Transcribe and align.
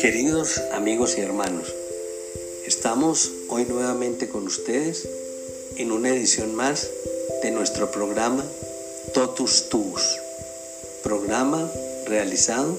Queridos 0.00 0.62
amigos 0.72 1.18
y 1.18 1.20
hermanos, 1.20 1.74
estamos 2.64 3.30
hoy 3.50 3.66
nuevamente 3.66 4.30
con 4.30 4.44
ustedes 4.44 5.06
en 5.76 5.92
una 5.92 6.08
edición 6.08 6.54
más 6.54 6.90
de 7.42 7.50
nuestro 7.50 7.90
programa 7.90 8.42
Totus 9.12 9.68
Tuus, 9.68 10.18
programa 11.04 11.70
realizado 12.08 12.78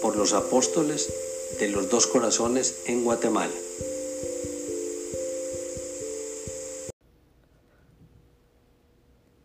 por 0.00 0.16
los 0.16 0.32
apóstoles 0.32 1.12
de 1.60 1.68
los 1.68 1.90
dos 1.90 2.06
corazones 2.06 2.84
en 2.86 3.04
Guatemala. 3.04 3.52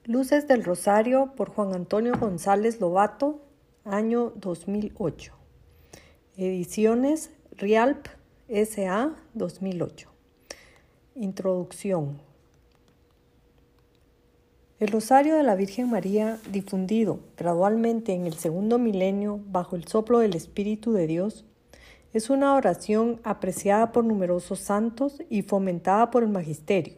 Luces 0.06 0.48
del 0.48 0.64
Rosario 0.64 1.34
por 1.36 1.50
Juan 1.50 1.74
Antonio 1.74 2.14
González 2.18 2.80
Lobato, 2.80 3.42
año 3.84 4.32
2008. 4.38 5.39
Ediciones 6.42 7.32
Rialp 7.58 8.08
SA 8.48 9.14
2008. 9.34 10.08
Introducción. 11.16 12.22
El 14.80 14.88
Rosario 14.88 15.36
de 15.36 15.44
la 15.44 15.56
Virgen 15.56 15.90
María, 15.90 16.40
difundido 16.50 17.20
gradualmente 17.36 18.14
en 18.14 18.26
el 18.26 18.36
segundo 18.36 18.80
milenio 18.80 19.42
bajo 19.48 19.76
el 19.76 19.86
soplo 19.86 20.20
del 20.20 20.34
Espíritu 20.34 20.94
de 20.94 21.08
Dios, 21.08 21.44
es 22.14 22.30
una 22.30 22.56
oración 22.56 23.20
apreciada 23.26 23.92
por 23.92 24.06
numerosos 24.06 24.60
santos 24.60 25.22
y 25.30 25.42
fomentada 25.42 26.10
por 26.10 26.24
el 26.24 26.30
Magisterio 26.30 26.94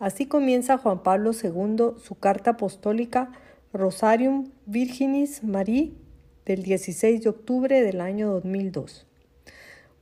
Así 0.00 0.26
comienza 0.26 0.78
Juan 0.78 1.04
Pablo 1.04 1.30
II 1.30 1.92
su 2.02 2.16
carta 2.16 2.50
apostólica 2.50 3.30
Rosarium 3.72 4.50
Virginis 4.66 5.44
Marie 5.44 6.07
del 6.48 6.62
16 6.62 7.24
de 7.24 7.28
octubre 7.28 7.82
del 7.82 8.00
año 8.00 8.32
2002. 8.32 9.06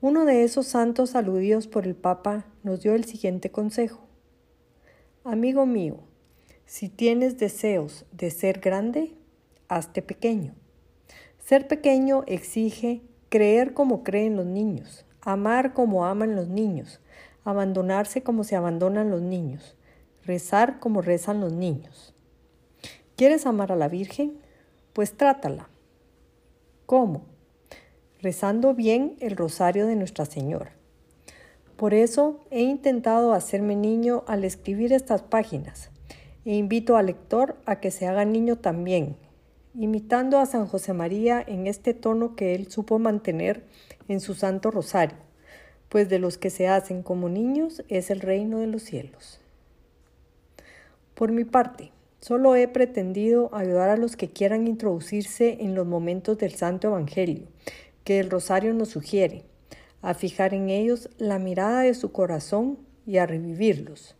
Uno 0.00 0.24
de 0.24 0.44
esos 0.44 0.66
santos 0.66 1.16
aludidos 1.16 1.66
por 1.66 1.88
el 1.88 1.96
Papa 1.96 2.46
nos 2.62 2.82
dio 2.82 2.94
el 2.94 3.04
siguiente 3.04 3.50
consejo. 3.50 4.06
Amigo 5.24 5.66
mío, 5.66 5.98
si 6.64 6.88
tienes 6.88 7.36
deseos 7.36 8.06
de 8.12 8.30
ser 8.30 8.60
grande, 8.60 9.16
hazte 9.66 10.02
pequeño. 10.02 10.54
Ser 11.44 11.66
pequeño 11.66 12.22
exige 12.28 13.02
creer 13.28 13.74
como 13.74 14.04
creen 14.04 14.36
los 14.36 14.46
niños, 14.46 15.04
amar 15.22 15.74
como 15.74 16.06
aman 16.06 16.36
los 16.36 16.46
niños, 16.46 17.00
abandonarse 17.42 18.22
como 18.22 18.44
se 18.44 18.54
abandonan 18.54 19.10
los 19.10 19.20
niños, 19.20 19.74
rezar 20.24 20.78
como 20.78 21.02
rezan 21.02 21.40
los 21.40 21.52
niños. 21.52 22.14
¿Quieres 23.16 23.46
amar 23.46 23.72
a 23.72 23.76
la 23.76 23.88
Virgen? 23.88 24.38
Pues 24.92 25.16
trátala. 25.16 25.70
¿Cómo? 26.86 27.24
Rezando 28.22 28.72
bien 28.72 29.16
el 29.18 29.36
rosario 29.36 29.88
de 29.88 29.96
Nuestra 29.96 30.24
Señora. 30.24 30.70
Por 31.76 31.94
eso 31.94 32.38
he 32.52 32.62
intentado 32.62 33.32
hacerme 33.32 33.74
niño 33.74 34.22
al 34.28 34.44
escribir 34.44 34.92
estas 34.92 35.22
páginas 35.22 35.90
e 36.44 36.54
invito 36.54 36.96
al 36.96 37.06
lector 37.06 37.56
a 37.66 37.80
que 37.80 37.90
se 37.90 38.06
haga 38.06 38.24
niño 38.24 38.58
también, 38.58 39.16
imitando 39.74 40.38
a 40.38 40.46
San 40.46 40.68
José 40.68 40.92
María 40.92 41.44
en 41.44 41.66
este 41.66 41.92
tono 41.92 42.36
que 42.36 42.54
él 42.54 42.70
supo 42.70 43.00
mantener 43.00 43.64
en 44.06 44.20
su 44.20 44.34
Santo 44.34 44.70
Rosario, 44.70 45.18
pues 45.88 46.08
de 46.08 46.20
los 46.20 46.38
que 46.38 46.50
se 46.50 46.68
hacen 46.68 47.02
como 47.02 47.28
niños 47.28 47.82
es 47.88 48.10
el 48.10 48.20
reino 48.20 48.60
de 48.60 48.68
los 48.68 48.84
cielos. 48.84 49.40
Por 51.14 51.32
mi 51.32 51.44
parte, 51.44 51.90
solo 52.20 52.56
he 52.56 52.68
pretendido 52.68 53.54
ayudar 53.54 53.88
a 53.90 53.96
los 53.96 54.16
que 54.16 54.28
quieran 54.28 54.66
introducirse 54.66 55.58
en 55.60 55.74
los 55.74 55.86
momentos 55.86 56.38
del 56.38 56.54
Santo 56.54 56.88
Evangelio 56.88 57.46
que 58.06 58.20
el 58.20 58.30
rosario 58.30 58.72
nos 58.72 58.90
sugiere, 58.90 59.42
a 60.00 60.14
fijar 60.14 60.54
en 60.54 60.70
ellos 60.70 61.10
la 61.18 61.40
mirada 61.40 61.80
de 61.80 61.92
su 61.92 62.12
corazón 62.12 62.78
y 63.04 63.18
a 63.18 63.26
revivirlos. 63.26 64.14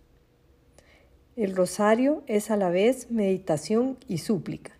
El 1.36 1.54
rosario 1.54 2.24
es 2.26 2.50
a 2.50 2.56
la 2.56 2.68
vez 2.68 3.12
meditación 3.12 3.96
y 4.08 4.18
súplica. 4.18 4.72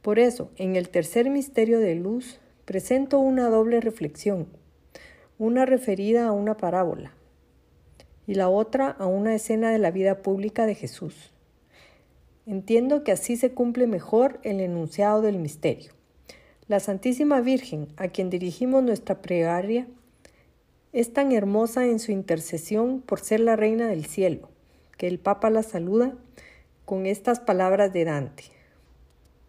Por 0.00 0.18
eso, 0.18 0.50
en 0.56 0.76
el 0.76 0.88
tercer 0.88 1.28
misterio 1.28 1.78
de 1.78 1.94
luz, 1.94 2.40
presento 2.64 3.18
una 3.18 3.50
doble 3.50 3.82
reflexión, 3.82 4.48
una 5.36 5.66
referida 5.66 6.26
a 6.26 6.32
una 6.32 6.56
parábola, 6.56 7.12
y 8.26 8.34
la 8.34 8.48
otra 8.48 8.88
a 8.90 9.06
una 9.06 9.34
escena 9.34 9.70
de 9.70 9.78
la 9.78 9.90
vida 9.90 10.22
pública 10.22 10.64
de 10.64 10.74
Jesús. 10.74 11.34
Entiendo 12.48 13.04
que 13.04 13.12
así 13.12 13.36
se 13.36 13.52
cumple 13.52 13.86
mejor 13.86 14.40
el 14.42 14.60
enunciado 14.60 15.20
del 15.20 15.38
misterio. 15.38 15.92
La 16.66 16.80
Santísima 16.80 17.42
Virgen, 17.42 17.88
a 17.98 18.08
quien 18.08 18.30
dirigimos 18.30 18.82
nuestra 18.82 19.20
plegaria, 19.20 19.86
es 20.94 21.12
tan 21.12 21.32
hermosa 21.32 21.84
en 21.84 21.98
su 21.98 22.10
intercesión 22.10 23.02
por 23.02 23.20
ser 23.20 23.40
la 23.40 23.54
Reina 23.54 23.88
del 23.88 24.06
Cielo, 24.06 24.48
que 24.96 25.08
el 25.08 25.18
Papa 25.18 25.50
la 25.50 25.62
saluda 25.62 26.14
con 26.86 27.04
estas 27.04 27.38
palabras 27.38 27.92
de 27.92 28.06
Dante. 28.06 28.44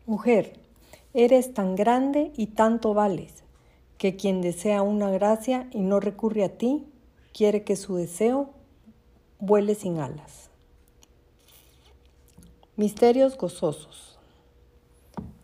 Mujer, 0.05 0.59
eres 1.13 1.53
tan 1.53 1.77
grande 1.77 2.33
y 2.35 2.47
tanto 2.47 2.93
vales, 2.93 3.45
que 3.97 4.17
quien 4.17 4.41
desea 4.41 4.81
una 4.81 5.09
gracia 5.09 5.69
y 5.71 5.83
no 5.83 6.01
recurre 6.01 6.43
a 6.43 6.57
ti, 6.57 6.85
quiere 7.31 7.63
que 7.63 7.77
su 7.77 7.95
deseo 7.95 8.49
vuele 9.39 9.75
sin 9.75 9.99
alas. 9.99 10.48
Misterios 12.79 13.37
gozosos. 13.37 14.17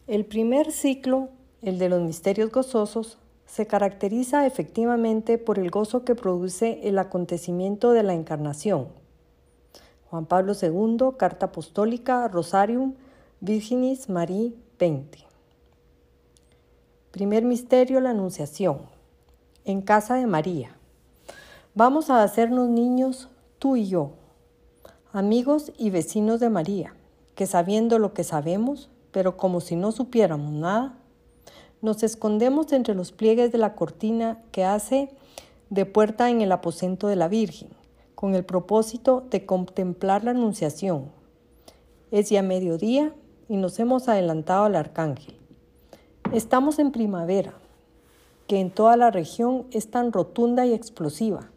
El 0.07 0.25
primer 0.25 0.72
ciclo, 0.72 1.28
el 1.62 1.79
de 1.79 1.90
los 1.90 2.01
misterios 2.01 2.50
gozosos, 2.50 3.18
se 3.46 3.68
caracteriza 3.68 4.46
efectivamente 4.46 5.38
por 5.38 5.59
el 5.59 5.69
gozo 5.69 6.06
que 6.06 6.16
produce 6.16 6.88
el 6.88 6.97
acontecimiento 6.97 7.91
de 7.91 8.03
la 8.03 8.13
encarnación. 8.13 8.88
Juan 10.09 10.28
Pablo 10.28 10.53
II, 10.53 11.18
Carta 11.18 11.47
Apostólica, 11.47 12.25
Rosarium, 12.29 12.94
Virginis 13.41 14.07
Marie 14.07 14.53
20. 14.79 15.19
Primer 17.12 17.44
misterio, 17.44 18.00
la 18.00 18.12
Anunciación. 18.12 18.78
En 19.66 19.81
casa 19.81 20.16
de 20.16 20.25
María. 20.25 20.78
Vamos 21.73 22.09
a 22.09 22.23
hacernos 22.23 22.69
niños 22.69 23.28
tú 23.59 23.75
y 23.75 23.88
yo, 23.90 24.12
amigos 25.12 25.73
y 25.78 25.90
vecinos 25.90 26.40
de 26.40 26.50
María, 26.50 26.96
que 27.35 27.46
sabiendo 27.46 28.00
lo 28.00 28.13
que 28.13 28.23
sabemos, 28.23 28.90
pero 29.12 29.38
como 29.38 29.62
si 29.62 29.75
no 29.75 29.91
supiéramos 29.91 30.51
nada, 30.51 30.97
nos 31.81 32.03
escondemos 32.03 32.73
entre 32.73 32.96
los 32.96 33.12
pliegues 33.12 33.51
de 33.51 33.57
la 33.57 33.75
cortina 33.75 34.41
que 34.51 34.63
hace 34.63 35.09
de 35.69 35.85
puerta 35.85 36.29
en 36.29 36.41
el 36.41 36.51
aposento 36.51 37.07
de 37.07 37.16
la 37.16 37.28
Virgen, 37.28 37.69
con 38.16 38.34
el 38.35 38.46
propósito 38.46 39.25
de 39.29 39.46
contemplar 39.46 40.23
la 40.23 40.31
Anunciación. 40.31 41.12
Es 42.12 42.29
ya 42.29 42.41
mediodía 42.41 43.13
y 43.47 43.57
nos 43.57 43.79
hemos 43.79 44.07
adelantado 44.07 44.66
al 44.66 44.75
Arcángel. 44.75 45.38
Estamos 46.34 46.79
en 46.79 46.91
primavera, 46.91 47.53
que 48.47 48.59
en 48.59 48.72
toda 48.72 48.97
la 48.97 49.12
región 49.12 49.66
es 49.72 49.91
tan 49.91 50.12
rotunda 50.12 50.66
y 50.66 50.73
explosiva 50.73 51.52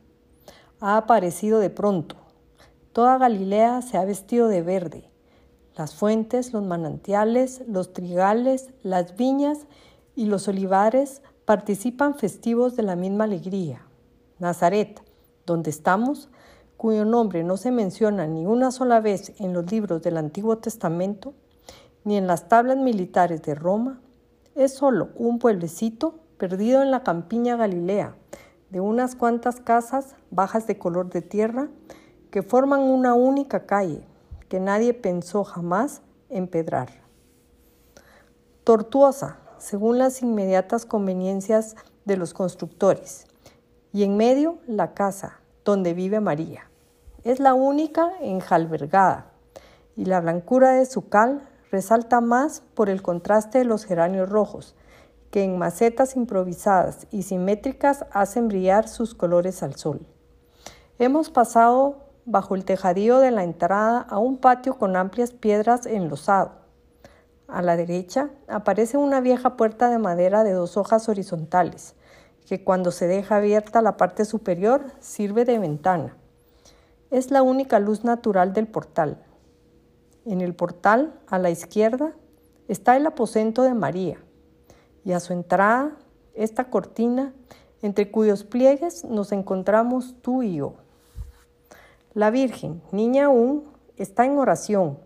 ha 0.80 0.96
aparecido 0.96 1.58
de 1.58 1.70
pronto. 1.70 2.16
Toda 2.92 3.18
Galilea 3.18 3.82
se 3.82 3.96
ha 3.96 4.04
vestido 4.04 4.48
de 4.48 4.62
verde. 4.62 5.04
Las 5.78 5.94
fuentes, 5.94 6.52
los 6.52 6.64
manantiales, 6.64 7.62
los 7.68 7.92
trigales, 7.92 8.70
las 8.82 9.16
viñas 9.16 9.68
y 10.16 10.26
los 10.26 10.48
olivares 10.48 11.22
participan 11.44 12.16
festivos 12.16 12.74
de 12.74 12.82
la 12.82 12.96
misma 12.96 13.24
alegría. 13.24 13.86
Nazaret, 14.40 15.00
donde 15.46 15.70
estamos, 15.70 16.30
cuyo 16.76 17.04
nombre 17.04 17.44
no 17.44 17.56
se 17.56 17.70
menciona 17.70 18.26
ni 18.26 18.44
una 18.44 18.72
sola 18.72 18.98
vez 18.98 19.34
en 19.38 19.52
los 19.52 19.70
libros 19.70 20.02
del 20.02 20.16
Antiguo 20.16 20.58
Testamento, 20.58 21.32
ni 22.02 22.16
en 22.16 22.26
las 22.26 22.48
tablas 22.48 22.78
militares 22.78 23.42
de 23.42 23.54
Roma, 23.54 24.00
es 24.56 24.74
solo 24.74 25.10
un 25.14 25.38
pueblecito 25.38 26.19
perdido 26.38 26.82
en 26.82 26.90
la 26.90 27.04
campiña 27.04 27.54
Galilea, 27.54 28.16
de 28.70 28.81
unas 28.81 29.14
cuantas 29.14 29.60
casas 29.60 30.16
bajas 30.32 30.66
de 30.66 30.76
color 30.76 31.08
de 31.08 31.22
tierra 31.22 31.69
que 32.32 32.42
forman 32.42 32.81
una 32.81 33.14
única 33.14 33.64
calle 33.64 34.07
que 34.48 34.60
nadie 34.60 34.94
pensó 34.94 35.44
jamás 35.44 36.02
empedrar. 36.28 36.88
Tortuosa, 38.64 39.38
según 39.58 39.98
las 39.98 40.22
inmediatas 40.22 40.86
conveniencias 40.86 41.76
de 42.04 42.16
los 42.16 42.34
constructores, 42.34 43.26
y 43.92 44.04
en 44.04 44.16
medio 44.16 44.58
la 44.66 44.94
casa 44.94 45.40
donde 45.64 45.94
vive 45.94 46.20
María. 46.20 46.70
Es 47.24 47.40
la 47.40 47.54
única 47.54 48.12
enjalbergada, 48.20 49.32
y 49.96 50.04
la 50.04 50.20
blancura 50.20 50.72
de 50.72 50.86
su 50.86 51.08
cal 51.08 51.48
resalta 51.70 52.20
más 52.20 52.62
por 52.74 52.88
el 52.88 53.02
contraste 53.02 53.58
de 53.58 53.64
los 53.64 53.84
geranios 53.84 54.28
rojos, 54.28 54.74
que 55.30 55.44
en 55.44 55.58
macetas 55.58 56.16
improvisadas 56.16 57.06
y 57.10 57.24
simétricas 57.24 58.06
hacen 58.12 58.48
brillar 58.48 58.88
sus 58.88 59.14
colores 59.14 59.62
al 59.62 59.74
sol. 59.76 60.06
Hemos 60.98 61.30
pasado 61.30 62.07
bajo 62.30 62.54
el 62.54 62.66
tejadío 62.66 63.20
de 63.20 63.30
la 63.30 63.42
entrada 63.42 64.00
a 64.00 64.19
un 64.19 64.36
patio 64.36 64.76
con 64.76 64.96
amplias 64.96 65.30
piedras 65.30 65.86
enlosado. 65.86 66.52
A 67.46 67.62
la 67.62 67.75
derecha 67.75 68.28
aparece 68.48 68.98
una 68.98 69.22
vieja 69.22 69.56
puerta 69.56 69.88
de 69.88 69.98
madera 69.98 70.44
de 70.44 70.52
dos 70.52 70.76
hojas 70.76 71.08
horizontales, 71.08 71.94
que 72.46 72.62
cuando 72.62 72.90
se 72.90 73.06
deja 73.06 73.36
abierta 73.36 73.80
la 73.80 73.96
parte 73.96 74.26
superior 74.26 74.84
sirve 75.00 75.46
de 75.46 75.58
ventana. 75.58 76.16
Es 77.10 77.30
la 77.30 77.40
única 77.40 77.78
luz 77.78 78.04
natural 78.04 78.52
del 78.52 78.66
portal. 78.66 79.24
En 80.26 80.42
el 80.42 80.54
portal, 80.54 81.14
a 81.28 81.38
la 81.38 81.48
izquierda, 81.48 82.12
está 82.69 82.98
el 82.98 83.06
aposento 83.06 83.62
de 83.62 83.72
María 83.72 84.19
y 85.02 85.12
a 85.12 85.20
su 85.20 85.32
entrada 85.32 85.96
esta 86.34 86.64
cortina 86.64 87.32
entre 87.81 88.10
cuyos 88.10 88.44
pliegues 88.44 89.06
nos 89.06 89.32
encontramos 89.32 90.14
tú 90.20 90.42
y 90.42 90.56
yo. 90.56 90.74
La 92.19 92.32
Virgen, 92.32 92.82
niña 92.91 93.26
aún, 93.26 93.62
está 93.97 94.25
en 94.25 94.38
oración 94.38 94.99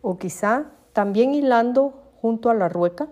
o 0.00 0.16
quizá 0.16 0.70
también 0.94 1.34
hilando 1.34 1.92
junto 2.22 2.48
a 2.48 2.54
la 2.54 2.70
rueca. 2.70 3.08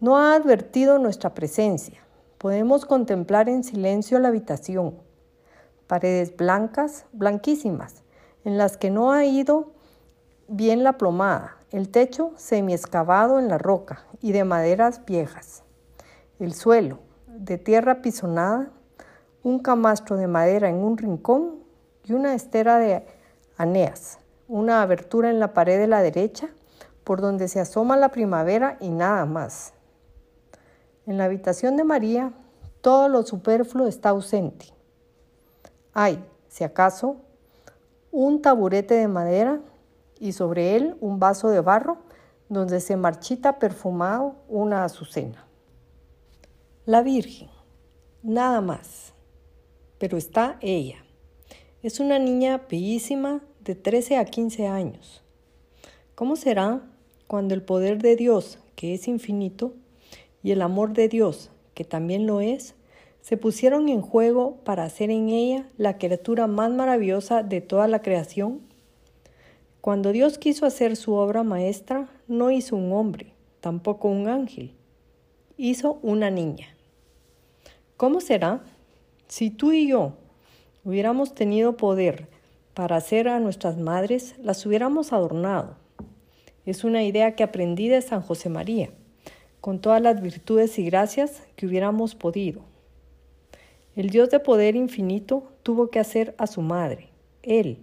No 0.00 0.16
ha 0.16 0.34
advertido 0.36 0.98
nuestra 0.98 1.34
presencia. 1.34 2.00
Podemos 2.38 2.86
contemplar 2.86 3.50
en 3.50 3.62
silencio 3.62 4.18
la 4.20 4.28
habitación. 4.28 4.94
Paredes 5.86 6.34
blancas, 6.34 7.04
blanquísimas, 7.12 8.04
en 8.46 8.56
las 8.56 8.78
que 8.78 8.88
no 8.88 9.12
ha 9.12 9.26
ido 9.26 9.74
bien 10.48 10.82
la 10.82 10.96
plomada, 10.96 11.58
el 11.72 11.90
techo 11.90 12.32
semi-excavado 12.36 13.38
en 13.38 13.48
la 13.48 13.58
roca 13.58 14.06
y 14.22 14.32
de 14.32 14.44
maderas 14.44 15.04
viejas, 15.04 15.62
el 16.38 16.54
suelo 16.54 17.00
de 17.26 17.58
tierra 17.58 18.00
pisonada, 18.00 18.70
un 19.42 19.58
camastro 19.58 20.16
de 20.16 20.26
madera 20.26 20.70
en 20.70 20.76
un 20.76 20.96
rincón 20.96 21.59
y 22.10 22.12
una 22.12 22.34
estera 22.34 22.78
de 22.78 23.06
aneas, 23.56 24.18
una 24.48 24.82
abertura 24.82 25.30
en 25.30 25.38
la 25.38 25.54
pared 25.54 25.78
de 25.78 25.86
la 25.86 26.02
derecha 26.02 26.48
por 27.04 27.20
donde 27.20 27.46
se 27.46 27.60
asoma 27.60 27.96
la 27.96 28.08
primavera 28.08 28.76
y 28.80 28.88
nada 28.88 29.26
más. 29.26 29.74
En 31.06 31.18
la 31.18 31.26
habitación 31.26 31.76
de 31.76 31.84
María 31.84 32.32
todo 32.80 33.08
lo 33.08 33.22
superfluo 33.22 33.86
está 33.86 34.08
ausente. 34.08 34.66
Hay, 35.92 36.24
si 36.48 36.64
acaso, 36.64 37.16
un 38.10 38.42
taburete 38.42 38.94
de 38.94 39.06
madera 39.06 39.60
y 40.18 40.32
sobre 40.32 40.74
él 40.74 40.96
un 41.00 41.20
vaso 41.20 41.48
de 41.48 41.60
barro 41.60 41.98
donde 42.48 42.80
se 42.80 42.96
marchita 42.96 43.60
perfumado 43.60 44.34
una 44.48 44.82
azucena. 44.82 45.46
La 46.86 47.02
Virgen, 47.02 47.50
nada 48.24 48.60
más, 48.60 49.12
pero 49.98 50.18
está 50.18 50.56
ella. 50.60 51.04
Es 51.82 51.98
una 51.98 52.18
niña 52.18 52.60
bellísima 52.68 53.40
de 53.64 53.74
13 53.74 54.18
a 54.18 54.26
15 54.26 54.66
años. 54.66 55.22
¿Cómo 56.14 56.36
será 56.36 56.82
cuando 57.26 57.54
el 57.54 57.62
poder 57.62 58.02
de 58.02 58.16
Dios, 58.16 58.58
que 58.76 58.92
es 58.92 59.08
infinito, 59.08 59.72
y 60.42 60.50
el 60.50 60.60
amor 60.60 60.92
de 60.92 61.08
Dios, 61.08 61.50
que 61.72 61.84
también 61.84 62.26
lo 62.26 62.42
es, 62.42 62.74
se 63.22 63.38
pusieron 63.38 63.88
en 63.88 64.02
juego 64.02 64.56
para 64.56 64.84
hacer 64.84 65.10
en 65.10 65.30
ella 65.30 65.70
la 65.78 65.96
criatura 65.96 66.46
más 66.46 66.70
maravillosa 66.70 67.42
de 67.42 67.62
toda 67.62 67.88
la 67.88 68.02
creación? 68.02 68.60
Cuando 69.80 70.12
Dios 70.12 70.36
quiso 70.36 70.66
hacer 70.66 70.96
su 70.96 71.14
obra 71.14 71.44
maestra, 71.44 72.10
no 72.28 72.50
hizo 72.50 72.76
un 72.76 72.92
hombre, 72.92 73.32
tampoco 73.60 74.08
un 74.08 74.28
ángel, 74.28 74.74
hizo 75.56 75.98
una 76.02 76.30
niña. 76.30 76.76
¿Cómo 77.96 78.20
será? 78.20 78.64
Si 79.28 79.48
tú 79.48 79.72
y 79.72 79.88
yo 79.88 80.19
hubiéramos 80.84 81.34
tenido 81.34 81.76
poder 81.76 82.28
para 82.74 82.96
hacer 82.96 83.28
a 83.28 83.40
nuestras 83.40 83.76
madres, 83.76 84.34
las 84.42 84.64
hubiéramos 84.64 85.12
adornado. 85.12 85.76
Es 86.64 86.84
una 86.84 87.02
idea 87.02 87.34
que 87.34 87.42
aprendí 87.42 87.88
de 87.88 88.00
San 88.00 88.22
José 88.22 88.48
María, 88.48 88.90
con 89.60 89.80
todas 89.80 90.00
las 90.00 90.22
virtudes 90.22 90.78
y 90.78 90.84
gracias 90.84 91.42
que 91.56 91.66
hubiéramos 91.66 92.14
podido. 92.14 92.62
El 93.96 94.10
Dios 94.10 94.30
de 94.30 94.40
poder 94.40 94.76
infinito 94.76 95.52
tuvo 95.62 95.90
que 95.90 95.98
hacer 95.98 96.34
a 96.38 96.46
su 96.46 96.62
madre, 96.62 97.08
Él, 97.42 97.78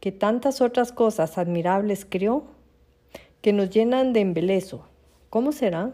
que 0.00 0.12
tantas 0.12 0.60
otras 0.60 0.92
cosas 0.92 1.38
admirables 1.38 2.04
creó, 2.08 2.44
que 3.40 3.52
nos 3.52 3.70
llenan 3.70 4.12
de 4.12 4.20
embelezo. 4.20 4.86
¿Cómo 5.30 5.52
será? 5.52 5.92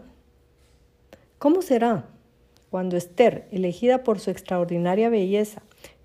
¿Cómo 1.37 1.61
será 1.61 2.07
cuando 2.69 2.95
Esther, 2.95 3.47
elegida 3.51 4.03
por 4.03 4.19
su 4.19 4.31
extraordinaria 4.31 5.09
belleza 5.09 5.61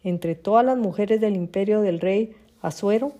entre 0.07 0.37
todas 0.37 0.65
las 0.65 0.79
mujeres 0.79 1.21
del 1.21 1.35
imperio 1.35 1.81
del 1.81 1.99
rey 1.99 2.37
Asuero, 2.63 3.13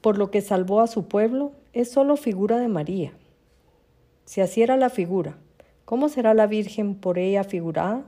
por 0.00 0.16
lo 0.16 0.30
que 0.30 0.40
salvó 0.40 0.80
a 0.80 0.86
su 0.86 1.08
pueblo, 1.08 1.50
es 1.72 1.90
solo 1.90 2.16
figura 2.16 2.58
de 2.58 2.68
María? 2.68 3.12
Si 4.24 4.40
así 4.40 4.62
era 4.62 4.76
la 4.76 4.90
figura, 4.90 5.38
¿cómo 5.84 6.08
será 6.08 6.34
la 6.34 6.46
Virgen 6.46 6.94
por 6.94 7.18
ella 7.18 7.42
figurada? 7.42 8.04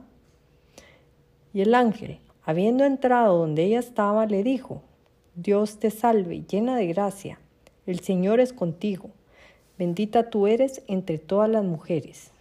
Y 1.53 1.59
el 1.59 1.75
ángel, 1.75 2.19
habiendo 2.43 2.85
entrado 2.85 3.37
donde 3.37 3.65
ella 3.65 3.79
estaba, 3.79 4.25
le 4.25 4.41
dijo, 4.41 4.81
Dios 5.35 5.77
te 5.79 5.91
salve, 5.91 6.45
llena 6.49 6.77
de 6.77 6.87
gracia. 6.87 7.39
El 7.85 7.99
Señor 7.99 8.39
es 8.39 8.53
contigo. 8.53 9.09
Bendita 9.77 10.29
tú 10.29 10.47
eres 10.47 10.81
entre 10.87 11.17
todas 11.17 11.49
las 11.49 11.65
mujeres. 11.65 12.31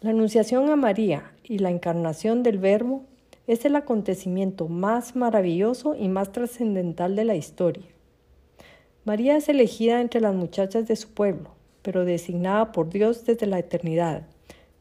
La 0.00 0.10
anunciación 0.10 0.68
a 0.68 0.74
María 0.74 1.30
y 1.44 1.58
la 1.58 1.70
encarnación 1.70 2.42
del 2.42 2.58
Verbo 2.58 3.04
es 3.52 3.64
el 3.64 3.74
acontecimiento 3.74 4.68
más 4.68 5.16
maravilloso 5.16 5.96
y 5.96 6.08
más 6.08 6.30
trascendental 6.30 7.16
de 7.16 7.24
la 7.24 7.34
historia. 7.34 7.86
María 9.04 9.36
es 9.36 9.48
elegida 9.48 10.00
entre 10.00 10.20
las 10.20 10.34
muchachas 10.34 10.86
de 10.86 10.94
su 10.94 11.08
pueblo, 11.08 11.50
pero 11.82 12.04
designada 12.04 12.70
por 12.70 12.90
Dios 12.90 13.24
desde 13.24 13.46
la 13.46 13.58
eternidad, 13.58 14.26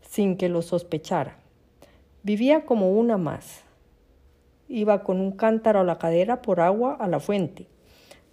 sin 0.02 0.38
que 0.38 0.50
lo 0.50 0.62
sospechara. 0.62 1.40
Vivía 2.22 2.66
como 2.66 2.92
una 2.92 3.18
más, 3.18 3.64
Iba 4.72 5.02
con 5.04 5.20
un 5.20 5.32
cántaro 5.32 5.80
a 5.80 5.84
la 5.84 5.98
cadera 5.98 6.44
por 6.44 6.62
agua 6.62 6.96
a 7.00 7.08
la 7.08 7.20
fuente. 7.20 7.66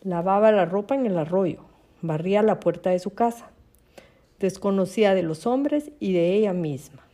Lavaba 0.02 0.52
la 0.52 0.66
ropa 0.66 0.94
en 0.94 1.06
el 1.06 1.16
arroyo. 1.16 1.64
Barría 2.02 2.42
la 2.42 2.60
puerta 2.60 2.90
de 2.90 2.98
su 2.98 3.14
casa. 3.14 3.48
Desconocía 4.38 5.14
de 5.14 5.22
los 5.22 5.46
hombres 5.46 5.92
y 5.98 6.12
de 6.12 6.34
ella 6.34 6.52
misma. 6.52 7.05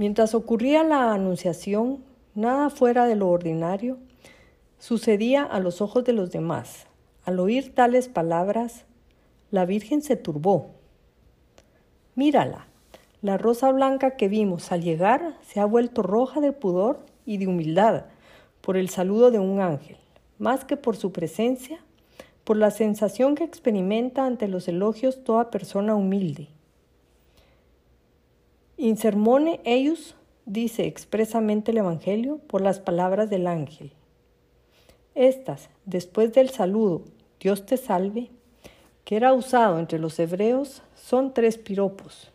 Mientras 0.00 0.34
ocurría 0.34 0.82
la 0.82 1.12
anunciación, 1.12 2.02
nada 2.34 2.70
fuera 2.70 3.04
de 3.04 3.16
lo 3.16 3.28
ordinario 3.28 3.98
sucedía 4.78 5.42
a 5.42 5.60
los 5.60 5.82
ojos 5.82 6.04
de 6.04 6.14
los 6.14 6.30
demás. 6.30 6.86
Al 7.26 7.38
oír 7.38 7.74
tales 7.74 8.08
palabras, 8.08 8.86
la 9.50 9.66
Virgen 9.66 10.00
se 10.00 10.16
turbó. 10.16 10.70
Mírala, 12.14 12.66
la 13.20 13.36
rosa 13.36 13.70
blanca 13.72 14.16
que 14.16 14.28
vimos 14.28 14.72
al 14.72 14.80
llegar 14.80 15.36
se 15.42 15.60
ha 15.60 15.66
vuelto 15.66 16.02
roja 16.02 16.40
de 16.40 16.52
pudor 16.52 17.04
y 17.26 17.36
de 17.36 17.48
humildad 17.48 18.06
por 18.62 18.78
el 18.78 18.88
saludo 18.88 19.30
de 19.30 19.38
un 19.38 19.60
ángel, 19.60 19.98
más 20.38 20.64
que 20.64 20.78
por 20.78 20.96
su 20.96 21.12
presencia, 21.12 21.84
por 22.44 22.56
la 22.56 22.70
sensación 22.70 23.34
que 23.34 23.44
experimenta 23.44 24.24
ante 24.24 24.48
los 24.48 24.66
elogios 24.66 25.24
toda 25.24 25.50
persona 25.50 25.94
humilde. 25.94 26.48
In 28.82 28.96
sermone 28.96 29.60
eius 29.64 30.14
dice 30.46 30.86
expresamente 30.86 31.70
el 31.70 31.76
Evangelio 31.76 32.38
por 32.46 32.62
las 32.62 32.80
palabras 32.80 33.28
del 33.28 33.46
ángel. 33.46 33.92
Estas, 35.14 35.68
después 35.84 36.32
del 36.32 36.48
saludo, 36.48 37.02
Dios 37.40 37.66
te 37.66 37.76
salve, 37.76 38.30
que 39.04 39.16
era 39.16 39.34
usado 39.34 39.78
entre 39.78 39.98
los 39.98 40.18
hebreos, 40.18 40.80
son 40.94 41.34
tres 41.34 41.58
piropos 41.58 42.32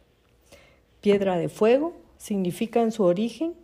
piedra 1.01 1.35
de 1.35 1.49
fuego, 1.49 1.93
significan 2.19 2.91
su 2.91 3.03
origen 3.05 3.55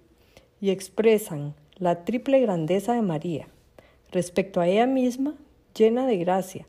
y 0.60 0.72
expresan 0.72 1.54
la 1.76 2.04
triple 2.04 2.40
grandeza 2.40 2.94
de 2.94 3.04
María. 3.04 3.48
Respecto 4.12 4.60
a 4.60 4.68
ella 4.68 4.88
misma, 4.88 5.36
llena 5.76 6.08
de 6.08 6.18
gracia, 6.18 6.66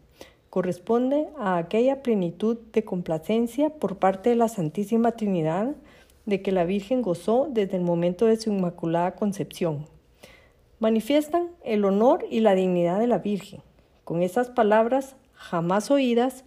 corresponde 0.50 1.28
a 1.38 1.57
aquella 1.57 2.02
plenitud 2.02 2.59
de 2.75 2.85
complacencia 2.85 3.71
por 3.71 3.97
parte 3.97 4.28
de 4.28 4.37
la 4.37 4.49
Santísima 4.49 5.12
Trinidad 5.12 5.75
de 6.26 6.43
que 6.43 6.52
la 6.52 6.64
Virgen 6.64 7.02
gozó 7.02 7.49
desde 7.50 7.76
el 7.76 7.83
momento 7.83 8.26
de 8.26 8.37
su 8.37 8.50
Inmaculada 8.50 9.14
Concepción. 9.14 9.87
Manifiestan 10.79 11.50
el 11.64 11.85
honor 11.85 12.26
y 12.31 12.41
la 12.41 12.55
dignidad 12.55 12.99
de 12.99 13.07
la 13.07 13.19
Virgen. 13.19 13.61
Con 14.05 14.23
esas 14.23 14.50
palabras 14.50 15.17
jamás 15.35 15.91
oídas, 15.91 16.45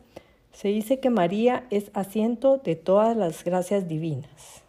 se 0.52 0.70
dice 0.70 1.00
que 1.00 1.10
María 1.10 1.66
es 1.70 1.92
asiento 1.94 2.58
de 2.58 2.76
todas 2.76 3.16
las 3.18 3.44
gracias 3.44 3.88
divinas. 3.88 4.64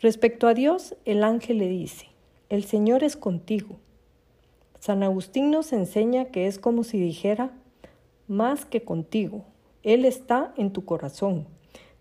Respecto 0.00 0.46
a 0.46 0.54
Dios, 0.54 0.94
el 1.06 1.24
ángel 1.24 1.58
le 1.58 1.68
dice, 1.68 2.08
el 2.50 2.64
Señor 2.64 3.02
es 3.02 3.16
contigo. 3.16 3.76
San 4.78 5.02
Agustín 5.02 5.50
nos 5.50 5.72
enseña 5.72 6.26
que 6.26 6.46
es 6.46 6.58
como 6.58 6.84
si 6.84 7.00
dijera, 7.00 7.50
más 8.28 8.66
que 8.66 8.82
contigo, 8.82 9.44
Él 9.82 10.04
está 10.04 10.52
en 10.56 10.70
tu 10.70 10.84
corazón, 10.84 11.46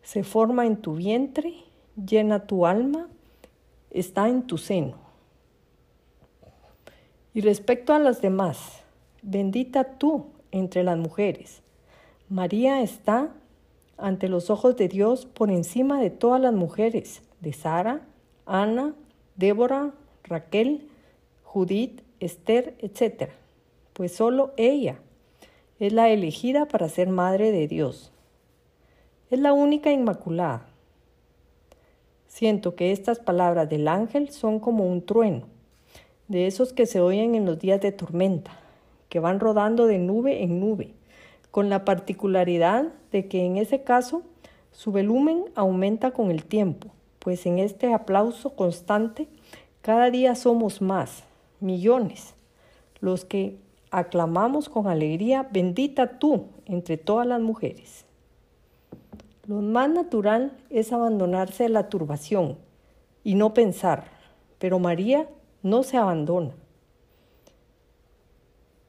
se 0.05 0.23
forma 0.23 0.67
en 0.67 0.77
tu 0.77 0.93
vientre, 0.93 1.55
llena 1.97 2.45
tu 2.45 2.67
alma, 2.67 3.09
está 3.89 4.29
en 4.29 4.43
tu 4.45 4.59
seno. 4.59 4.93
Y 7.33 7.41
respecto 7.41 7.91
a 7.91 7.99
las 7.99 8.21
demás, 8.21 8.83
bendita 9.23 9.97
tú 9.97 10.27
entre 10.51 10.83
las 10.83 10.97
mujeres, 10.97 11.63
María 12.29 12.81
está 12.81 13.31
ante 13.97 14.29
los 14.29 14.51
ojos 14.51 14.77
de 14.77 14.87
Dios 14.87 15.25
por 15.25 15.49
encima 15.49 15.99
de 15.99 16.11
todas 16.11 16.39
las 16.39 16.53
mujeres, 16.53 17.23
de 17.41 17.53
Sara, 17.53 18.01
Ana, 18.45 18.93
Débora, 19.35 19.91
Raquel, 20.23 20.87
Judith, 21.43 22.03
Esther, 22.19 22.75
etc. 22.77 23.31
Pues 23.93 24.13
solo 24.13 24.53
ella 24.55 24.99
es 25.79 25.93
la 25.93 26.09
elegida 26.09 26.67
para 26.67 26.89
ser 26.89 27.09
madre 27.09 27.51
de 27.51 27.67
Dios. 27.67 28.11
Es 29.35 29.41
la 29.41 29.51
única 29.51 29.91
inmaculada. 29.91 30.65
Siento 32.29 32.75
que 32.75 32.93
estas 32.93 33.19
palabras 33.19 33.69
del 33.69 33.89
ángel 33.89 34.29
son 34.29 34.61
como 34.61 34.89
un 34.89 35.05
trueno, 35.05 35.41
de 36.29 36.47
esos 36.47 36.71
que 36.71 36.85
se 36.85 37.01
oyen 37.01 37.35
en 37.35 37.45
los 37.45 37.59
días 37.59 37.81
de 37.81 37.91
tormenta, 37.91 38.57
que 39.09 39.19
van 39.19 39.41
rodando 39.41 39.87
de 39.87 39.97
nube 39.97 40.41
en 40.41 40.61
nube, 40.61 40.93
con 41.51 41.69
la 41.69 41.83
particularidad 41.83 42.93
de 43.11 43.27
que 43.27 43.45
en 43.45 43.57
ese 43.57 43.83
caso 43.83 44.21
su 44.71 44.93
volumen 44.93 45.43
aumenta 45.53 46.11
con 46.11 46.31
el 46.31 46.45
tiempo, 46.45 46.87
pues 47.19 47.45
en 47.45 47.59
este 47.59 47.93
aplauso 47.93 48.55
constante 48.55 49.27
cada 49.81 50.11
día 50.11 50.35
somos 50.35 50.81
más, 50.81 51.25
millones, 51.59 52.35
los 53.01 53.25
que 53.25 53.57
aclamamos 53.91 54.69
con 54.69 54.87
alegría, 54.87 55.45
bendita 55.51 56.19
tú 56.19 56.45
entre 56.67 56.95
todas 56.95 57.27
las 57.27 57.41
mujeres. 57.41 58.04
Lo 59.47 59.61
más 59.61 59.89
natural 59.89 60.57
es 60.71 60.91
abandonarse 60.91 61.63
de 61.63 61.69
la 61.69 61.87
turbación 61.87 62.57
y 63.23 63.35
no 63.35 63.53
pensar, 63.53 64.05
pero 64.57 64.79
María 64.79 65.29
no 65.61 65.83
se 65.83 65.97
abandona. 65.97 66.55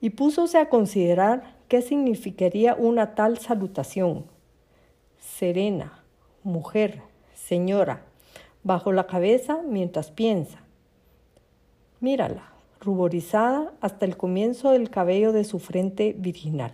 Y 0.00 0.10
púsose 0.10 0.56
a 0.56 0.70
considerar 0.70 1.56
qué 1.68 1.82
significaría 1.82 2.74
una 2.74 3.14
tal 3.14 3.36
salutación. 3.36 4.24
Serena, 5.18 6.02
mujer, 6.42 7.02
señora, 7.34 8.02
bajo 8.62 8.92
la 8.92 9.06
cabeza 9.06 9.60
mientras 9.62 10.10
piensa. 10.10 10.60
Mírala, 12.00 12.50
ruborizada 12.80 13.74
hasta 13.82 14.06
el 14.06 14.16
comienzo 14.16 14.70
del 14.70 14.88
cabello 14.88 15.32
de 15.32 15.44
su 15.44 15.58
frente 15.58 16.14
virginal. 16.16 16.72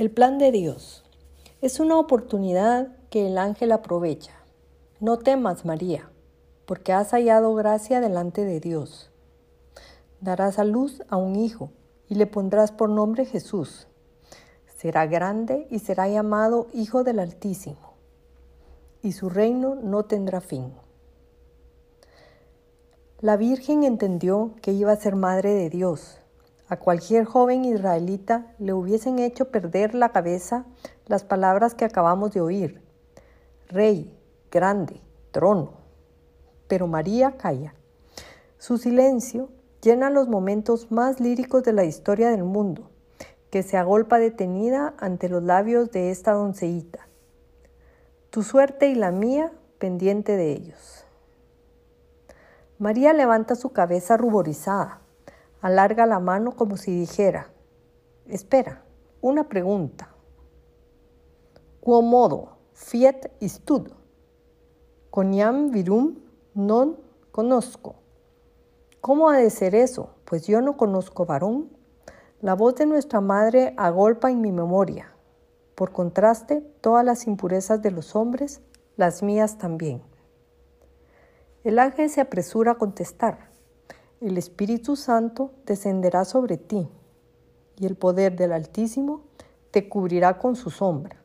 El 0.00 0.10
plan 0.10 0.38
de 0.38 0.50
Dios 0.50 1.04
es 1.60 1.78
una 1.78 1.98
oportunidad 1.98 2.88
que 3.10 3.26
el 3.26 3.36
ángel 3.36 3.70
aprovecha. 3.70 4.32
No 4.98 5.18
temas, 5.18 5.66
María, 5.66 6.10
porque 6.64 6.94
has 6.94 7.10
hallado 7.10 7.54
gracia 7.54 8.00
delante 8.00 8.46
de 8.46 8.60
Dios. 8.60 9.10
Darás 10.22 10.58
a 10.58 10.64
luz 10.64 11.02
a 11.10 11.18
un 11.18 11.36
hijo 11.36 11.70
y 12.08 12.14
le 12.14 12.26
pondrás 12.26 12.72
por 12.72 12.88
nombre 12.88 13.26
Jesús. 13.26 13.88
Será 14.74 15.04
grande 15.04 15.66
y 15.70 15.80
será 15.80 16.08
llamado 16.08 16.68
Hijo 16.72 17.04
del 17.04 17.18
Altísimo, 17.18 17.92
y 19.02 19.12
su 19.12 19.28
reino 19.28 19.74
no 19.74 20.06
tendrá 20.06 20.40
fin. 20.40 20.72
La 23.18 23.36
Virgen 23.36 23.84
entendió 23.84 24.54
que 24.62 24.72
iba 24.72 24.92
a 24.92 24.96
ser 24.96 25.14
madre 25.14 25.52
de 25.52 25.68
Dios 25.68 26.19
a 26.70 26.76
cualquier 26.78 27.24
joven 27.24 27.64
israelita 27.64 28.54
le 28.60 28.72
hubiesen 28.72 29.18
hecho 29.18 29.50
perder 29.50 29.92
la 29.96 30.12
cabeza 30.12 30.66
las 31.06 31.24
palabras 31.24 31.74
que 31.74 31.84
acabamos 31.84 32.32
de 32.32 32.40
oír. 32.40 32.80
Rey, 33.66 34.16
grande, 34.52 35.00
trono. 35.32 35.72
Pero 36.68 36.86
María 36.86 37.36
calla. 37.36 37.74
Su 38.58 38.78
silencio 38.78 39.48
llena 39.82 40.10
los 40.10 40.28
momentos 40.28 40.92
más 40.92 41.18
líricos 41.18 41.64
de 41.64 41.72
la 41.72 41.82
historia 41.82 42.30
del 42.30 42.44
mundo, 42.44 42.88
que 43.50 43.64
se 43.64 43.76
agolpa 43.76 44.20
detenida 44.20 44.94
ante 44.98 45.28
los 45.28 45.42
labios 45.42 45.90
de 45.90 46.12
esta 46.12 46.34
doncellita. 46.34 47.08
Tu 48.30 48.44
suerte 48.44 48.90
y 48.90 48.94
la 48.94 49.10
mía 49.10 49.50
pendiente 49.80 50.36
de 50.36 50.52
ellos. 50.52 51.04
María 52.78 53.12
levanta 53.12 53.56
su 53.56 53.72
cabeza 53.72 54.16
ruborizada 54.16 55.00
Alarga 55.62 56.06
la 56.06 56.20
mano 56.20 56.52
como 56.56 56.78
si 56.78 56.90
dijera, 56.90 57.52
espera, 58.26 58.82
una 59.20 59.46
pregunta. 59.46 60.14
modo 61.84 62.56
fiet 62.72 63.30
istud? 63.40 63.90
Coniam 65.10 65.70
virum 65.70 66.16
non 66.54 66.96
conozco. 67.30 67.96
¿Cómo 69.02 69.28
ha 69.28 69.36
de 69.36 69.50
ser 69.50 69.74
eso? 69.74 70.14
Pues 70.24 70.46
yo 70.46 70.62
no 70.62 70.78
conozco 70.78 71.26
varón. 71.26 71.68
La 72.40 72.54
voz 72.54 72.76
de 72.76 72.86
nuestra 72.86 73.20
madre 73.20 73.74
agolpa 73.76 74.30
en 74.30 74.40
mi 74.40 74.52
memoria. 74.52 75.12
Por 75.74 75.92
contraste, 75.92 76.62
todas 76.80 77.04
las 77.04 77.26
impurezas 77.26 77.82
de 77.82 77.90
los 77.90 78.16
hombres, 78.16 78.62
las 78.96 79.22
mías 79.22 79.58
también. 79.58 80.02
El 81.64 81.78
ángel 81.78 82.08
se 82.08 82.22
apresura 82.22 82.72
a 82.72 82.78
contestar 82.78 83.49
el 84.20 84.36
Espíritu 84.36 84.96
Santo 84.96 85.52
descenderá 85.64 86.26
sobre 86.26 86.58
ti 86.58 86.86
y 87.78 87.86
el 87.86 87.96
poder 87.96 88.36
del 88.36 88.52
Altísimo 88.52 89.22
te 89.70 89.88
cubrirá 89.88 90.38
con 90.38 90.56
su 90.56 90.70
sombra. 90.70 91.16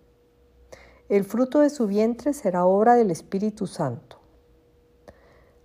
El 1.10 1.26
fruto 1.26 1.60
de 1.60 1.70
su 1.70 1.88
vientre 1.88 2.34
será 2.34 2.66
obra 2.66 2.96
del 2.96 3.12
Espíritu 3.12 3.68
Santo. 3.68 4.18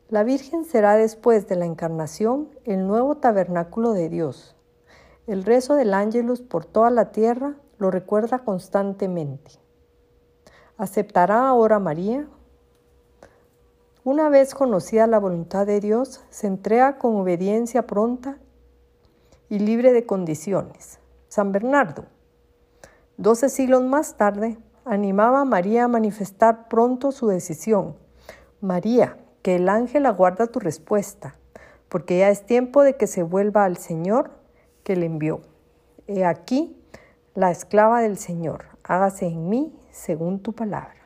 La 0.09 0.25
Virgen 0.25 0.65
será 0.65 0.97
después 0.97 1.47
de 1.47 1.55
la 1.55 1.67
encarnación 1.67 2.49
el 2.65 2.89
nuevo 2.89 3.19
tabernáculo 3.19 3.93
de 3.93 4.09
Dios. 4.09 4.57
El 5.29 5.45
rezo 5.45 5.77
del 5.77 5.95
ángelus 5.95 6.43
por 6.43 6.65
toda 6.65 6.91
la 6.91 7.13
tierra 7.13 7.55
lo 7.79 7.93
recuerda 7.93 8.41
constantemente. 8.41 9.53
¿Aceptará 10.77 11.49
ahora 11.49 11.79
María 11.79 12.27
una 14.03 14.31
vez 14.31 14.55
conocida 14.55 15.07
la 15.07 15.19
voluntad 15.19 15.67
de 15.67 15.79
Dios, 15.79 16.25
se 16.31 16.47
entrega 16.47 16.97
con 16.97 17.17
obediencia 17.17 17.87
pronta 17.87 18.39
y 19.51 19.59
libre 19.59 19.93
de 19.93 20.07
condiciones. 20.07 20.99
San 21.29 21.53
Bernardo, 21.53 22.07
doce 23.19 23.51
siglos 23.51 23.83
más 23.83 24.17
tarde, 24.17 24.57
animaba 24.87 25.43
a 25.43 25.45
María 25.45 25.85
a 25.85 25.89
manifestar 25.89 26.69
pronto 26.69 27.13
su 27.13 27.29
decisión. 27.29 27.95
María, 28.63 29.19
que 29.43 29.57
el 29.57 29.69
ángel 29.69 30.07
aguarda 30.07 30.47
tu 30.47 30.61
respuesta, 30.61 31.37
porque 31.91 32.19
ya 32.19 32.31
es 32.31 32.47
tiempo 32.47 32.83
de 32.83 32.97
que 32.97 33.07
se 33.07 33.23
vuelva 33.23 33.65
al 33.65 33.77
Señor 33.77 34.31
que 34.83 34.97
le 34.97 35.07
envió. 35.07 35.43
He 36.07 36.25
aquí 36.25 36.83
la 37.35 37.51
esclava 37.51 38.01
del 38.01 38.17
Señor, 38.17 38.65
hágase 38.83 39.27
en 39.27 39.49
mí 39.51 39.79
según 39.91 40.41
tu 40.41 40.55
palabra 40.55 41.00